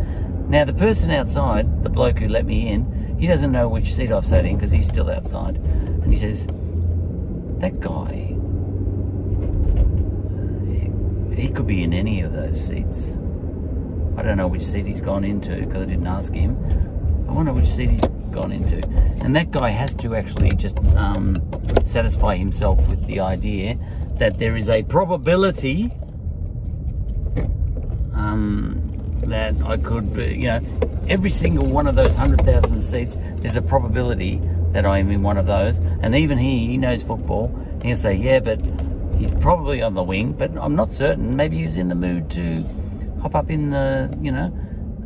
Now 0.49 0.65
the 0.65 0.75
person 0.75 1.11
outside, 1.11 1.85
the 1.85 1.91
bloke 1.91 2.19
who 2.19 2.29
let 2.29 2.45
me 2.45 2.69
in, 2.69 3.17
he 3.19 3.27
doesn't 3.27 3.53
know 3.53 3.69
which 3.69 3.95
seat 3.95 4.11
I've 4.11 4.27
sat 4.27 4.45
in 4.45 4.57
because 4.57 4.73
he's 4.73 4.89
still 4.89 5.11
outside, 5.11 5.57
and 5.57 6.13
he 6.13 6.19
says, 6.19 6.49
"That 7.61 7.81
guy, 7.81 8.37
he, 11.35 11.49
could 11.49 11.67
be 11.67 11.83
in 11.83 11.93
any 11.93 12.23
of 12.23 12.33
those 12.33 12.61
seats. 12.67 13.19
I 14.17 14.23
don't 14.23 14.37
know 14.37 14.49
which 14.49 14.65
seat 14.65 14.87
he's 14.87 15.01
gone 15.01 15.25
into 15.25 15.57
because 15.57 15.83
I 15.83 15.87
didn't 15.87 16.07
ask 16.07 16.33
him. 16.33 16.57
I 17.29 17.33
wonder 17.33 17.53
which 17.53 17.69
seat 17.69 17.91
he's 17.91 18.09
gone 18.33 18.53
into." 18.53 18.79
And 19.23 19.37
that 19.37 19.51
guy 19.51 19.71
has 19.71 19.95
to 19.97 20.15
actually 20.15 20.51
just 20.57 20.79
um, 20.97 21.37
satisfy 21.85 22.37
himself 22.37 22.79
with 22.89 23.07
the 23.07 23.21
idea 23.21 23.79
that 24.15 24.39
there 24.39 24.57
is 24.57 24.69
a 24.69 24.83
probability 24.83 25.93
um, 28.15 28.81
that 29.25 29.55
I 29.63 29.77
could, 29.77 30.15
be, 30.15 30.35
you 30.35 30.47
know, 30.49 30.61
every 31.09 31.31
single 31.31 31.67
one 31.67 31.87
of 31.87 31.97
those 31.97 32.17
100,000 32.17 32.81
seats, 32.83 33.17
there's 33.39 33.57
a 33.57 33.63
probability 33.63 34.41
that 34.73 34.87
I 34.87 34.99
am 34.99 35.11
in 35.11 35.23
one 35.23 35.37
of 35.37 35.47
those. 35.47 35.79
And 35.79 36.14
even 36.14 36.39
he, 36.39 36.66
he 36.66 36.77
knows 36.77 37.03
football. 37.03 37.55
He'll 37.83 37.97
say, 37.97 38.14
yeah, 38.14 38.41
but 38.41 38.61
he's 39.18 39.33
probably 39.35 39.83
on 39.83 39.95
the 39.95 40.03
wing, 40.03 40.33
but 40.33 40.51
I'm 40.59 40.75
not 40.75 40.93
certain. 40.93 41.37
Maybe 41.37 41.59
he 41.59 41.64
was 41.64 41.77
in 41.77 41.89
the 41.89 41.95
mood 41.95 42.31
to 42.31 42.64
hop 43.21 43.35
up 43.35 43.51
in 43.51 43.71
the, 43.71 44.16
you 44.21 44.33
know, 44.33 44.53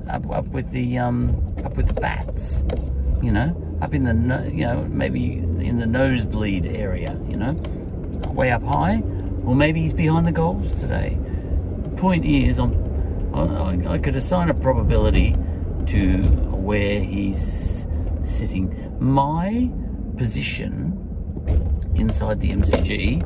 up, 0.09 0.31
up 0.31 0.47
with 0.49 0.71
the, 0.71 0.99
um, 0.99 1.55
up 1.65 1.77
with 1.77 1.87
the 1.87 1.95
bats, 1.95 2.63
you 3.23 3.33
know, 3.33 3.79
up 3.81 3.95
in 3.95 4.05
the, 4.05 4.51
you 4.51 4.65
know, 4.65 4.85
maybe 4.91 5.35
in 5.35 5.79
the 5.79 5.87
nosebleed 5.87 6.67
area, 6.67 7.19
you 7.29 7.37
know, 7.37 7.53
way 8.33 8.51
up 8.51 8.63
high. 8.63 9.03
Or 9.45 9.55
maybe 9.55 9.83
he's 9.83 9.93
behind 9.93 10.27
the 10.27 10.33
goals 10.33 10.81
today. 10.81 11.19
Point 11.97 12.25
is, 12.25 12.59
I'm 12.59 12.85
I, 13.35 13.95
I 13.95 13.99
could 13.99 14.15
assign 14.15 14.49
a 14.49 14.55
probability 14.55 15.37
to 15.87 16.23
where 16.53 17.01
he's 17.01 17.85
sitting. 18.23 18.84
My 19.01 19.71
position 20.17 21.01
inside 21.95 22.41
the 22.41 22.51
MCG 22.51 23.23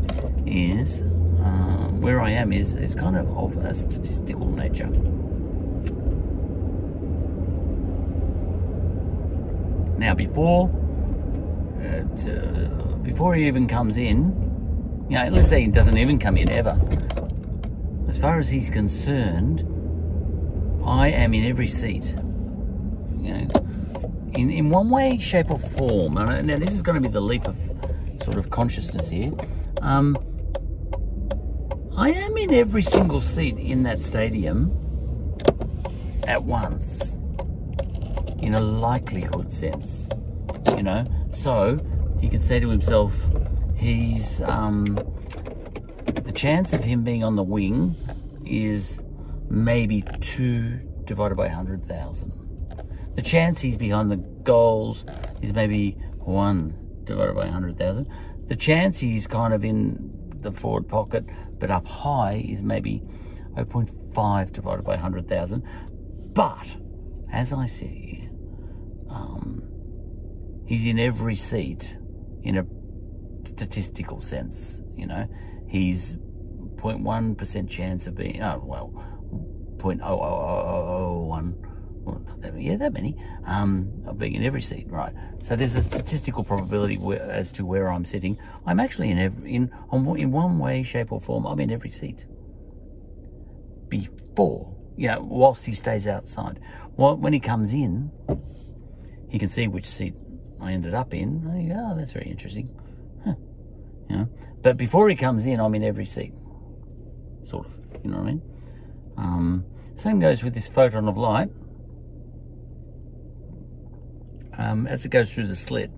is 0.47 1.03
uh, 1.03 1.89
where 2.01 2.21
I 2.21 2.31
am 2.31 2.53
is 2.53 2.75
is 2.75 2.95
kind 2.95 3.17
of 3.17 3.29
of 3.37 3.57
a 3.65 3.75
statistical 3.75 4.49
nature. 4.51 4.89
Now, 9.99 10.15
before 10.15 10.71
uh, 11.83 12.31
uh, 12.31 12.69
before 13.03 13.35
he 13.35 13.47
even 13.47 13.67
comes 13.67 13.99
in, 13.99 15.07
you 15.09 15.17
know, 15.17 15.29
let's 15.29 15.49
say 15.49 15.63
he 15.63 15.67
doesn't 15.69 15.99
even 15.99 16.19
come 16.19 16.37
in 16.37 16.49
ever. 16.51 16.79
As 18.09 18.19
far 18.19 18.39
as 18.39 18.49
he's 18.49 18.71
concerned, 18.71 19.65
I 20.85 21.09
am 21.09 21.35
in 21.35 21.45
every 21.45 21.69
seat. 21.69 22.15
You 23.19 23.35
know, 23.35 23.49
in, 24.39 24.51
in 24.51 24.71
one 24.71 24.89
way, 24.89 25.19
shape, 25.19 25.51
or 25.51 25.59
form. 25.59 26.17
And 26.17 26.47
now, 26.47 26.59
this 26.59 26.73
is 26.73 26.81
going 26.81 26.95
to 26.95 27.01
be 27.01 27.13
the 27.13 27.21
leap 27.21 27.49
of 27.49 27.57
sort 28.23 28.37
of 28.37 28.51
consciousness 28.51 29.11
here. 29.11 29.33
Um, 29.83 30.17
I 31.97 32.11
am 32.11 32.37
in 32.37 32.55
every 32.55 32.83
single 32.83 33.21
seat 33.21 33.59
in 33.59 33.83
that 33.83 34.01
stadium 34.01 34.71
at 36.29 36.45
once, 36.45 37.15
in 38.41 38.55
a 38.55 38.61
likelihood 38.61 39.53
sense. 39.53 40.09
You 40.77 40.85
know, 40.85 41.05
so 41.33 41.79
he 42.21 42.29
can 42.29 42.41
say 42.41 42.61
to 42.61 42.69
himself, 42.69 43.13
he's 43.75 44.41
um, 44.43 45.01
the 46.15 46.33
chance 46.33 46.73
of 46.73 46.85
him 46.85 47.03
being 47.03 47.25
on 47.25 47.35
the 47.35 47.43
wing 47.43 47.97
is 48.47 49.01
maybe 49.51 50.05
two 50.21 50.79
divided 51.07 51.35
by 51.35 51.47
100,000. 51.47 52.48
The 53.19 53.25
chance 53.25 53.61
he's 53.61 53.77
behind 53.77 54.13
the 54.13 54.17
goals 54.17 55.05
is 55.43 55.53
maybe 55.53 55.99
one 56.19 56.73
divided 57.03 57.35
by 57.35 57.47
100,000. 57.47 58.09
The 58.47 58.55
chance 58.55 59.01
he's 59.01 59.27
kind 59.27 59.53
of 59.53 59.65
in 59.65 60.13
the 60.41 60.53
forward 60.53 60.87
pocket 60.87 61.25
but 61.59 61.69
up 61.69 61.85
high 61.85 62.47
is 62.49 62.63
maybe 62.63 63.03
0.5 63.57 64.53
divided 64.53 64.85
by 64.85 64.93
100,000. 64.93 65.65
But, 66.33 66.65
as 67.33 67.53
I 67.53 67.67
see, 67.67 68.29
um, 69.11 69.65
he's 70.65 70.87
in 70.87 71.01
every 71.01 71.35
seat 71.35 71.99
in 72.45 72.59
a 72.59 72.67
statistical 73.49 74.21
sense, 74.21 74.81
you 74.95 75.09
know. 75.09 75.27
He's 75.67 76.15
0.1% 76.77 77.69
chance 77.69 78.07
of 78.07 78.15
being, 78.15 78.41
oh, 78.45 78.63
well, 78.65 78.93
0.00001, 79.79 81.69
well, 82.05 82.23
that, 82.27 82.38
yeah, 82.61 82.77
that 82.77 82.93
many, 82.93 83.17
um, 83.45 83.91
of 84.07 84.19
being 84.19 84.35
in 84.35 84.45
every 84.45 84.63
seat, 84.63 84.87
right? 84.89 85.13
So 85.43 85.57
there's 85.57 85.75
a 85.75 85.83
statistical 85.83 86.45
probability 86.45 86.99
where, 86.99 87.23
as 87.23 87.53
to 87.53 87.65
where 87.65 87.89
I'm 87.89 88.05
sitting. 88.05 88.39
I'm 88.67 88.81
actually 88.81 89.11
in 89.11 89.19
every, 89.19 89.55
in, 89.55 89.71
in 89.93 90.33
one 90.33 90.59
way, 90.59 90.83
shape 90.83 91.13
or 91.13 91.21
form, 91.21 91.47
I'm 91.47 91.61
in 91.61 91.71
every 91.71 91.91
seat. 91.91 92.27
Before, 93.89 94.75
you 94.97 95.09
know, 95.09 95.21
whilst 95.23 95.65
he 95.65 95.75
stays 95.75 96.07
outside. 96.07 96.61
Well, 96.97 97.17
when 97.17 97.33
he 97.33 97.41
comes 97.41 97.73
in, 97.73 98.11
he 99.29 99.39
can 99.39 99.49
see 99.49 99.69
which 99.69 99.87
seat 99.87 100.15
I 100.61 100.73
ended 100.73 100.95
up 100.95 101.15
in. 101.15 101.73
oh, 101.75 101.97
that's 101.97 102.13
very 102.13 102.27
interesting. 102.27 102.69
Huh. 103.25 103.35
You 104.11 104.17
know? 104.17 104.29
But 104.63 104.77
before 104.77 105.09
he 105.09 105.15
comes 105.15 105.47
in, 105.47 105.61
I'm 105.61 105.75
in 105.75 105.85
every 105.85 106.07
seat. 106.07 106.33
Sort 107.45 107.67
of, 107.67 107.73
you 108.05 108.11
know 108.11 108.19
what 108.19 108.25
I 108.25 108.27
mean? 108.27 108.43
Um, 109.17 109.65
same 109.95 110.21
goes 110.21 110.43
with 110.43 110.55
this 110.55 110.69
photon 110.69 111.09
of 111.09 111.17
light. 111.17 111.51
Um, 114.59 114.87
as 114.87 115.05
it 115.05 115.11
goes 115.11 115.33
through 115.33 115.47
the 115.47 115.57
slit 115.57 115.91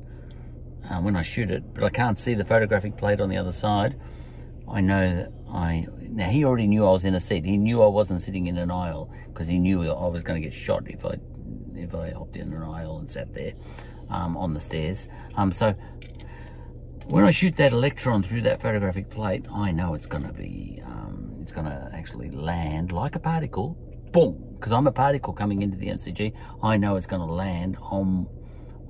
uh, 0.90 1.00
when 1.00 1.16
I 1.16 1.22
shoot 1.22 1.50
it, 1.50 1.74
but 1.74 1.82
I 1.82 1.90
can't 1.90 2.18
see 2.18 2.34
the 2.34 2.44
photographic 2.44 2.96
plate 2.96 3.20
on 3.20 3.28
the 3.28 3.36
other 3.36 3.52
side. 3.52 3.98
I 4.68 4.80
know 4.80 5.16
that 5.16 5.32
I, 5.52 5.86
now 6.00 6.28
he 6.28 6.44
already 6.44 6.66
knew 6.66 6.86
I 6.86 6.92
was 6.92 7.04
in 7.04 7.14
a 7.14 7.20
seat. 7.20 7.44
He 7.44 7.56
knew 7.56 7.82
I 7.82 7.86
wasn't 7.86 8.20
sitting 8.20 8.46
in 8.46 8.58
an 8.58 8.70
aisle 8.70 9.10
because 9.28 9.48
he 9.48 9.58
knew 9.58 9.90
I 9.90 10.06
was 10.06 10.22
going 10.22 10.40
to 10.40 10.46
get 10.46 10.54
shot 10.54 10.88
if 10.88 11.04
I, 11.04 11.16
if 11.74 11.94
I 11.94 12.10
hopped 12.10 12.36
in 12.36 12.52
an 12.52 12.62
aisle 12.62 12.98
and 12.98 13.10
sat 13.10 13.32
there 13.34 13.54
um, 14.10 14.36
on 14.36 14.54
the 14.54 14.60
stairs. 14.60 15.08
Um, 15.36 15.50
so 15.50 15.74
when 17.06 17.24
I 17.24 17.30
shoot 17.30 17.56
that 17.56 17.72
electron 17.72 18.22
through 18.22 18.42
that 18.42 18.60
photographic 18.60 19.08
plate, 19.10 19.46
I 19.52 19.72
know 19.72 19.94
it's 19.94 20.06
going 20.06 20.24
to 20.24 20.32
be 20.32 20.80
um, 20.84 21.36
it's 21.40 21.50
going 21.50 21.66
to 21.66 21.90
actually 21.92 22.30
land 22.30 22.92
like 22.92 23.16
a 23.16 23.18
particle, 23.18 23.76
boom, 24.12 24.54
because 24.54 24.70
I'm 24.70 24.86
a 24.86 24.92
particle 24.92 25.32
coming 25.32 25.62
into 25.62 25.76
the 25.76 25.88
MCG, 25.88 26.32
I 26.62 26.76
know 26.76 26.96
it's 26.96 27.06
going 27.06 27.26
to 27.26 27.32
land 27.32 27.76
on 27.80 28.28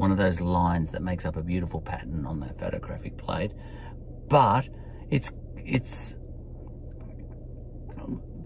one 0.01 0.11
of 0.11 0.17
those 0.17 0.41
lines 0.41 0.91
that 0.93 1.03
makes 1.03 1.27
up 1.27 1.37
a 1.37 1.43
beautiful 1.43 1.79
pattern 1.79 2.25
on 2.25 2.41
that 2.41 2.59
photographic 2.59 3.19
plate. 3.19 3.53
But 4.29 4.67
it's, 5.11 5.31
it's, 5.59 6.17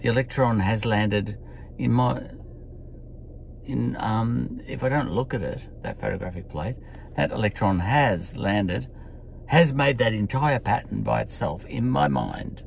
the 0.00 0.08
electron 0.08 0.58
has 0.58 0.84
landed 0.84 1.38
in 1.78 1.92
my, 1.92 2.20
in, 3.64 3.96
um, 4.00 4.60
if 4.66 4.82
I 4.82 4.88
don't 4.88 5.12
look 5.12 5.32
at 5.32 5.42
it, 5.42 5.60
that 5.84 6.00
photographic 6.00 6.48
plate, 6.48 6.74
that 7.16 7.30
electron 7.30 7.78
has 7.78 8.36
landed, 8.36 8.90
has 9.46 9.72
made 9.72 9.98
that 9.98 10.12
entire 10.12 10.58
pattern 10.58 11.04
by 11.04 11.20
itself 11.20 11.64
in 11.66 11.88
my 11.88 12.08
mind 12.08 12.64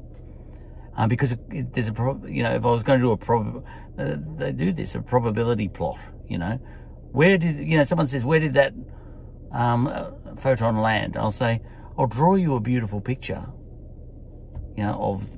um, 0.96 1.10
because 1.10 1.36
there's 1.50 1.90
a 1.90 1.94
prob, 1.94 2.26
you 2.30 2.42
know, 2.42 2.54
if 2.54 2.66
I 2.66 2.70
was 2.70 2.84
going 2.84 3.00
to 3.00 3.06
do 3.06 3.12
a 3.12 3.18
prob, 3.18 3.66
uh, 4.00 4.16
they 4.38 4.54
do 4.54 4.72
this 4.72 4.96
a 4.96 5.02
probability 5.02 5.68
plot. 5.68 6.00
You 6.30 6.38
know, 6.38 6.60
where 7.12 7.38
did 7.38 7.58
you 7.58 7.78
know? 7.78 7.84
Someone 7.84 8.08
says, 8.08 8.26
where 8.26 8.40
did 8.40 8.54
that 8.54 8.74
um, 9.52 10.16
photon 10.40 10.78
land? 10.78 11.18
I'll 11.18 11.32
say, 11.32 11.62
I'll 11.98 12.08
draw 12.08 12.36
you 12.36 12.56
a 12.56 12.60
beautiful 12.60 13.02
picture. 13.02 13.46
You 14.76 14.84
know, 14.84 14.94
of 14.94 15.30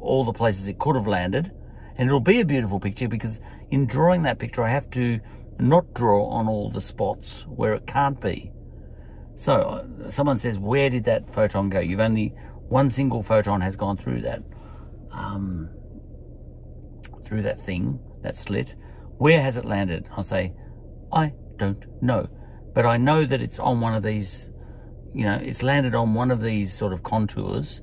all 0.00 0.24
the 0.24 0.32
places 0.32 0.68
it 0.68 0.78
could 0.78 0.96
have 0.96 1.06
landed, 1.06 1.52
and 1.96 2.08
it'll 2.08 2.20
be 2.20 2.40
a 2.40 2.44
beautiful 2.44 2.80
picture 2.80 3.08
because 3.08 3.40
in 3.70 3.86
drawing 3.86 4.22
that 4.22 4.38
picture, 4.38 4.62
I 4.62 4.70
have 4.70 4.90
to 4.90 5.20
not 5.58 5.94
draw 5.94 6.28
on 6.28 6.48
all 6.48 6.70
the 6.70 6.80
spots 6.80 7.46
where 7.48 7.74
it 7.74 7.86
can't 7.86 8.20
be. 8.20 8.52
So 9.36 9.54
uh, 9.54 10.10
someone 10.10 10.38
says, 10.38 10.58
where 10.58 10.90
did 10.90 11.04
that 11.04 11.32
photon 11.32 11.70
go? 11.70 11.80
You've 11.80 12.00
only 12.00 12.34
one 12.68 12.90
single 12.90 13.22
photon 13.22 13.60
has 13.60 13.76
gone 13.76 13.96
through 13.96 14.22
that 14.22 14.42
um, 15.12 15.70
through 17.24 17.42
that 17.42 17.58
thing, 17.58 17.98
that 18.22 18.36
slit. 18.36 18.74
Where 19.18 19.40
has 19.40 19.56
it 19.56 19.64
landed? 19.64 20.08
I'll 20.16 20.22
say, 20.24 20.52
I 21.16 21.32
don't 21.56 22.02
know. 22.02 22.28
But 22.74 22.84
I 22.84 22.98
know 22.98 23.24
that 23.24 23.40
it's 23.40 23.58
on 23.58 23.80
one 23.80 23.94
of 23.94 24.02
these, 24.02 24.50
you 25.14 25.24
know, 25.24 25.40
it's 25.42 25.62
landed 25.62 25.94
on 25.94 26.12
one 26.12 26.30
of 26.30 26.42
these 26.42 26.74
sort 26.74 26.92
of 26.92 27.02
contours, 27.02 27.80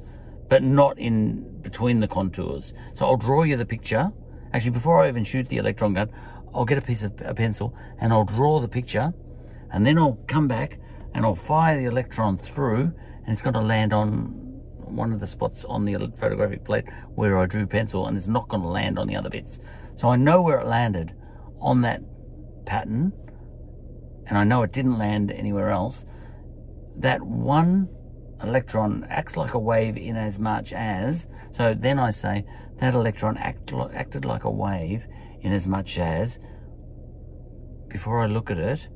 but 0.50 0.62
not 0.62 1.00
in 1.00 1.60
between 1.62 2.00
the 2.00 2.08
contours. 2.08 2.76
So 2.94 3.08
I'll 3.08 3.18
draw 3.18 3.42
you 3.42 3.58
the 3.58 3.66
picture. 3.66 4.12
Actually, 4.54 4.70
before 4.70 5.02
I 5.04 5.08
even 5.08 5.24
shoot 5.24 5.50
the 5.50 5.58
electron 5.58 5.96
gun, 5.96 6.12
I'll 6.54 6.64
get 6.64 6.78
a 6.78 6.82
piece 6.82 7.02
of 7.02 7.20
a 7.26 7.34
pencil 7.34 7.76
and 8.00 8.14
I'll 8.14 8.24
draw 8.24 8.60
the 8.60 8.68
picture 8.68 9.12
and 9.72 9.84
then 9.84 9.98
I'll 9.98 10.20
come 10.28 10.48
back 10.48 10.78
and 11.16 11.26
I'll 11.26 11.34
fire 11.34 11.76
the 11.76 11.86
electron 11.86 12.38
through 12.38 12.94
and 13.26 13.30
it's 13.30 13.42
going 13.42 13.56
to 13.56 13.62
land 13.62 13.94
on 13.94 14.42
one 14.78 15.12
of 15.12 15.20
the 15.20 15.26
spots 15.26 15.66
on 15.66 15.86
the 15.86 15.96
photographic 16.20 16.64
plate 16.64 16.86
where 17.16 17.40
I 17.40 17.48
drew 17.48 17.66
pencil 17.66 18.06
and 18.06 18.16
it's 18.16 18.28
not 18.28 18.48
going 18.48 18.62
to 18.62 18.70
land 18.70 19.00
on 19.00 19.08
the 19.08 19.16
other 19.16 19.32
bits. 19.32 19.60
So 19.96 20.10
I 20.10 20.18
know 20.18 20.44
where 20.44 20.60
it 20.60 20.68
landed 20.68 21.16
on 21.60 21.82
that 21.82 22.04
pattern 22.68 23.12
and 24.28 24.38
I 24.38 24.44
know 24.44 24.64
it 24.64 24.72
didn't 24.72 24.98
land 24.98 25.32
anywhere 25.32 25.70
else. 25.70 26.06
That 26.98 27.22
one 27.22 27.90
electron 28.42 29.06
acts 29.10 29.38
like 29.38 29.54
a 29.54 29.60
wave 29.60 29.98
in 29.98 30.16
as 30.16 30.40
much 30.40 30.74
as, 30.74 31.28
so 31.52 31.74
then 31.74 32.00
I 32.00 32.12
say 32.12 32.46
that 32.80 32.94
electron 32.94 33.38
act, 33.38 33.74
acted 33.94 34.26
like 34.26 34.44
a 34.44 34.52
wave 34.52 35.06
in 35.42 35.52
as 35.52 35.68
much 35.68 35.98
as, 36.00 36.40
before 37.88 38.22
I 38.22 38.26
look 38.26 38.52
at 38.52 38.58
it, 38.58 38.88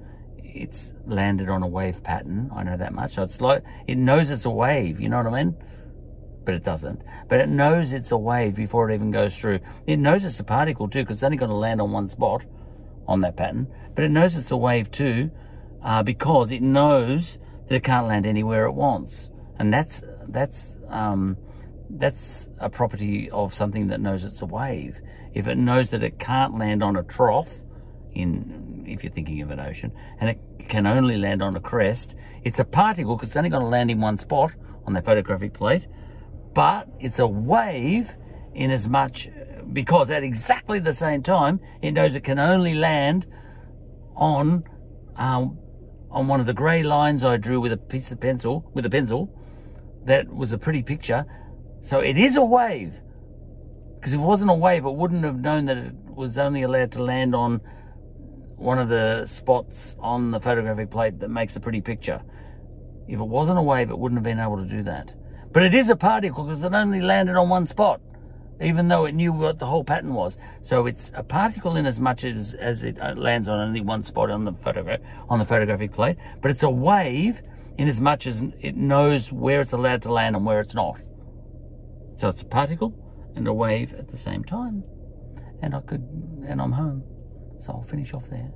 it's 0.43 0.93
landed 1.05 1.49
on 1.49 1.61
a 1.61 1.67
wave 1.67 2.03
pattern. 2.03 2.49
I 2.55 2.63
know 2.63 2.77
that 2.77 2.93
much. 2.93 3.13
So 3.13 3.23
it's 3.23 3.39
like, 3.39 3.63
it 3.87 3.97
knows 3.97 4.31
it's 4.31 4.45
a 4.45 4.49
wave, 4.49 4.99
you 4.99 5.07
know 5.07 5.17
what 5.17 5.33
I 5.33 5.43
mean? 5.43 5.55
But 6.45 6.55
it 6.55 6.63
doesn't. 6.63 7.03
But 7.29 7.39
it 7.39 7.49
knows 7.49 7.93
it's 7.93 8.11
a 8.11 8.17
wave 8.17 8.55
before 8.55 8.89
it 8.89 8.93
even 8.95 9.11
goes 9.11 9.37
through. 9.37 9.59
It 9.85 9.97
knows 9.97 10.25
it's 10.25 10.39
a 10.39 10.43
particle 10.43 10.87
too, 10.87 11.03
because 11.03 11.17
it's 11.17 11.23
only 11.23 11.37
going 11.37 11.51
to 11.51 11.55
land 11.55 11.81
on 11.81 11.91
one 11.91 12.09
spot 12.09 12.45
on 13.07 13.21
that 13.21 13.35
pattern. 13.35 13.67
But 13.95 14.03
it 14.03 14.11
knows 14.11 14.37
it's 14.37 14.51
a 14.51 14.57
wave 14.57 14.91
too, 14.91 15.31
uh, 15.83 16.03
because 16.03 16.51
it 16.51 16.61
knows 16.61 17.39
that 17.67 17.75
it 17.75 17.83
can't 17.83 18.07
land 18.07 18.25
anywhere 18.25 18.65
it 18.65 18.73
wants. 18.73 19.29
And 19.57 19.73
that's, 19.73 20.03
that's, 20.27 20.77
um, 20.89 21.37
that's 21.89 22.49
a 22.59 22.69
property 22.69 23.29
of 23.31 23.53
something 23.53 23.87
that 23.87 23.99
knows 23.99 24.23
it's 24.23 24.41
a 24.41 24.45
wave. 24.45 24.99
If 25.33 25.47
it 25.47 25.55
knows 25.55 25.89
that 25.91 26.03
it 26.03 26.19
can't 26.19 26.57
land 26.57 26.83
on 26.83 26.95
a 26.95 27.03
trough, 27.03 27.49
in 28.13 28.85
if 28.87 29.03
you're 29.03 29.11
thinking 29.11 29.41
of 29.41 29.51
an 29.51 29.59
ocean, 29.59 29.91
and 30.19 30.29
it 30.29 30.39
can 30.67 30.87
only 30.87 31.17
land 31.17 31.41
on 31.41 31.55
a 31.55 31.59
crest, 31.59 32.15
it's 32.43 32.59
a 32.59 32.65
particle 32.65 33.15
because 33.15 33.29
it's 33.29 33.37
only 33.37 33.49
going 33.49 33.63
to 33.63 33.67
land 33.67 33.91
in 33.91 33.99
one 33.99 34.17
spot 34.17 34.53
on 34.85 34.93
the 34.93 35.01
photographic 35.01 35.53
plate, 35.53 35.87
but 36.53 36.87
it's 36.99 37.19
a 37.19 37.27
wave 37.27 38.15
in 38.53 38.71
as 38.71 38.87
much 38.87 39.29
because 39.73 40.09
at 40.11 40.23
exactly 40.23 40.79
the 40.79 40.93
same 40.93 41.21
time 41.21 41.59
it 41.81 41.91
knows 41.91 42.15
it 42.15 42.23
can 42.23 42.39
only 42.39 42.73
land 42.73 43.27
on 44.15 44.63
um, 45.15 45.57
on 46.09 46.27
one 46.27 46.39
of 46.39 46.45
the 46.45 46.53
grey 46.53 46.83
lines 46.83 47.23
I 47.23 47.37
drew 47.37 47.59
with 47.59 47.71
a 47.71 47.77
piece 47.77 48.11
of 48.11 48.19
pencil 48.19 48.69
with 48.73 48.85
a 48.85 48.89
pencil 48.89 49.33
that 50.05 50.27
was 50.33 50.53
a 50.53 50.57
pretty 50.57 50.83
picture 50.83 51.25
so 51.81 51.99
it 51.99 52.17
is 52.17 52.35
a 52.35 52.43
wave. 52.43 52.99
Because 53.95 54.13
if 54.13 54.19
it 54.19 54.23
wasn't 54.23 54.51
a 54.51 54.53
wave, 54.53 54.85
it 54.85 54.93
wouldn't 54.93 55.23
have 55.23 55.39
known 55.39 55.65
that 55.65 55.77
it 55.77 55.93
was 56.05 56.37
only 56.37 56.63
allowed 56.63 56.91
to 56.93 57.03
land 57.03 57.35
on 57.35 57.61
one 58.55 58.79
of 58.79 58.89
the 58.89 59.25
spots 59.25 59.95
on 59.99 60.31
the 60.31 60.39
photographic 60.39 60.89
plate 60.89 61.19
that 61.19 61.29
makes 61.29 61.55
a 61.55 61.59
pretty 61.59 61.81
picture. 61.81 62.21
If 63.07 63.19
it 63.19 63.27
wasn't 63.27 63.59
a 63.59 63.61
wave, 63.61 63.89
it 63.89 63.97
wouldn't 63.97 64.17
have 64.17 64.23
been 64.23 64.39
able 64.39 64.57
to 64.57 64.65
do 64.65 64.83
that. 64.83 65.13
But 65.51 65.63
it 65.63 65.73
is 65.73 65.89
a 65.89 65.95
particle 65.95 66.43
because 66.43 66.63
it 66.63 66.73
only 66.73 67.01
landed 67.01 67.35
on 67.35 67.49
one 67.49 67.65
spot, 67.65 68.01
even 68.61 68.87
though 68.87 69.05
it 69.05 69.13
knew 69.13 69.31
what 69.31 69.59
the 69.59 69.65
whole 69.65 69.83
pattern 69.83 70.13
was. 70.13 70.37
So 70.61 70.85
it's 70.85 71.11
a 71.15 71.23
particle 71.23 71.75
in 71.75 71.85
as 71.85 71.99
much 71.99 72.23
as, 72.23 72.53
as 72.55 72.83
it 72.83 72.99
uh, 72.99 73.13
lands 73.15 73.47
on 73.47 73.59
only 73.59 73.81
one 73.81 74.03
spot 74.03 74.29
on 74.29 74.45
the 74.45 74.53
photograph 74.53 74.99
on 75.29 75.39
the 75.39 75.45
photographic 75.45 75.91
plate, 75.91 76.17
but 76.41 76.51
it's 76.51 76.63
a 76.63 76.69
wave 76.69 77.41
in 77.77 77.87
as 77.87 78.01
much 78.01 78.25
as 78.25 78.43
it 78.59 78.75
knows 78.75 79.31
where 79.31 79.61
it's 79.61 79.73
allowed 79.73 80.01
to 80.01 80.11
land 80.11 80.35
and 80.35 80.45
where 80.45 80.59
it's 80.59 80.73
not. 80.73 80.99
So 82.17 82.29
it's 82.29 82.41
a 82.41 82.45
particle 82.45 82.93
and 83.35 83.47
a 83.47 83.53
wave 83.53 83.93
at 83.93 84.07
the 84.07 84.17
same 84.17 84.43
time. 84.43 84.83
And 85.61 85.75
I 85.75 85.81
could, 85.81 86.01
and 86.47 86.61
I'm 86.61 86.71
home. 86.71 87.03
So 87.59 87.73
I'll 87.73 87.83
finish 87.83 88.13
off 88.13 88.29
there. 88.29 88.51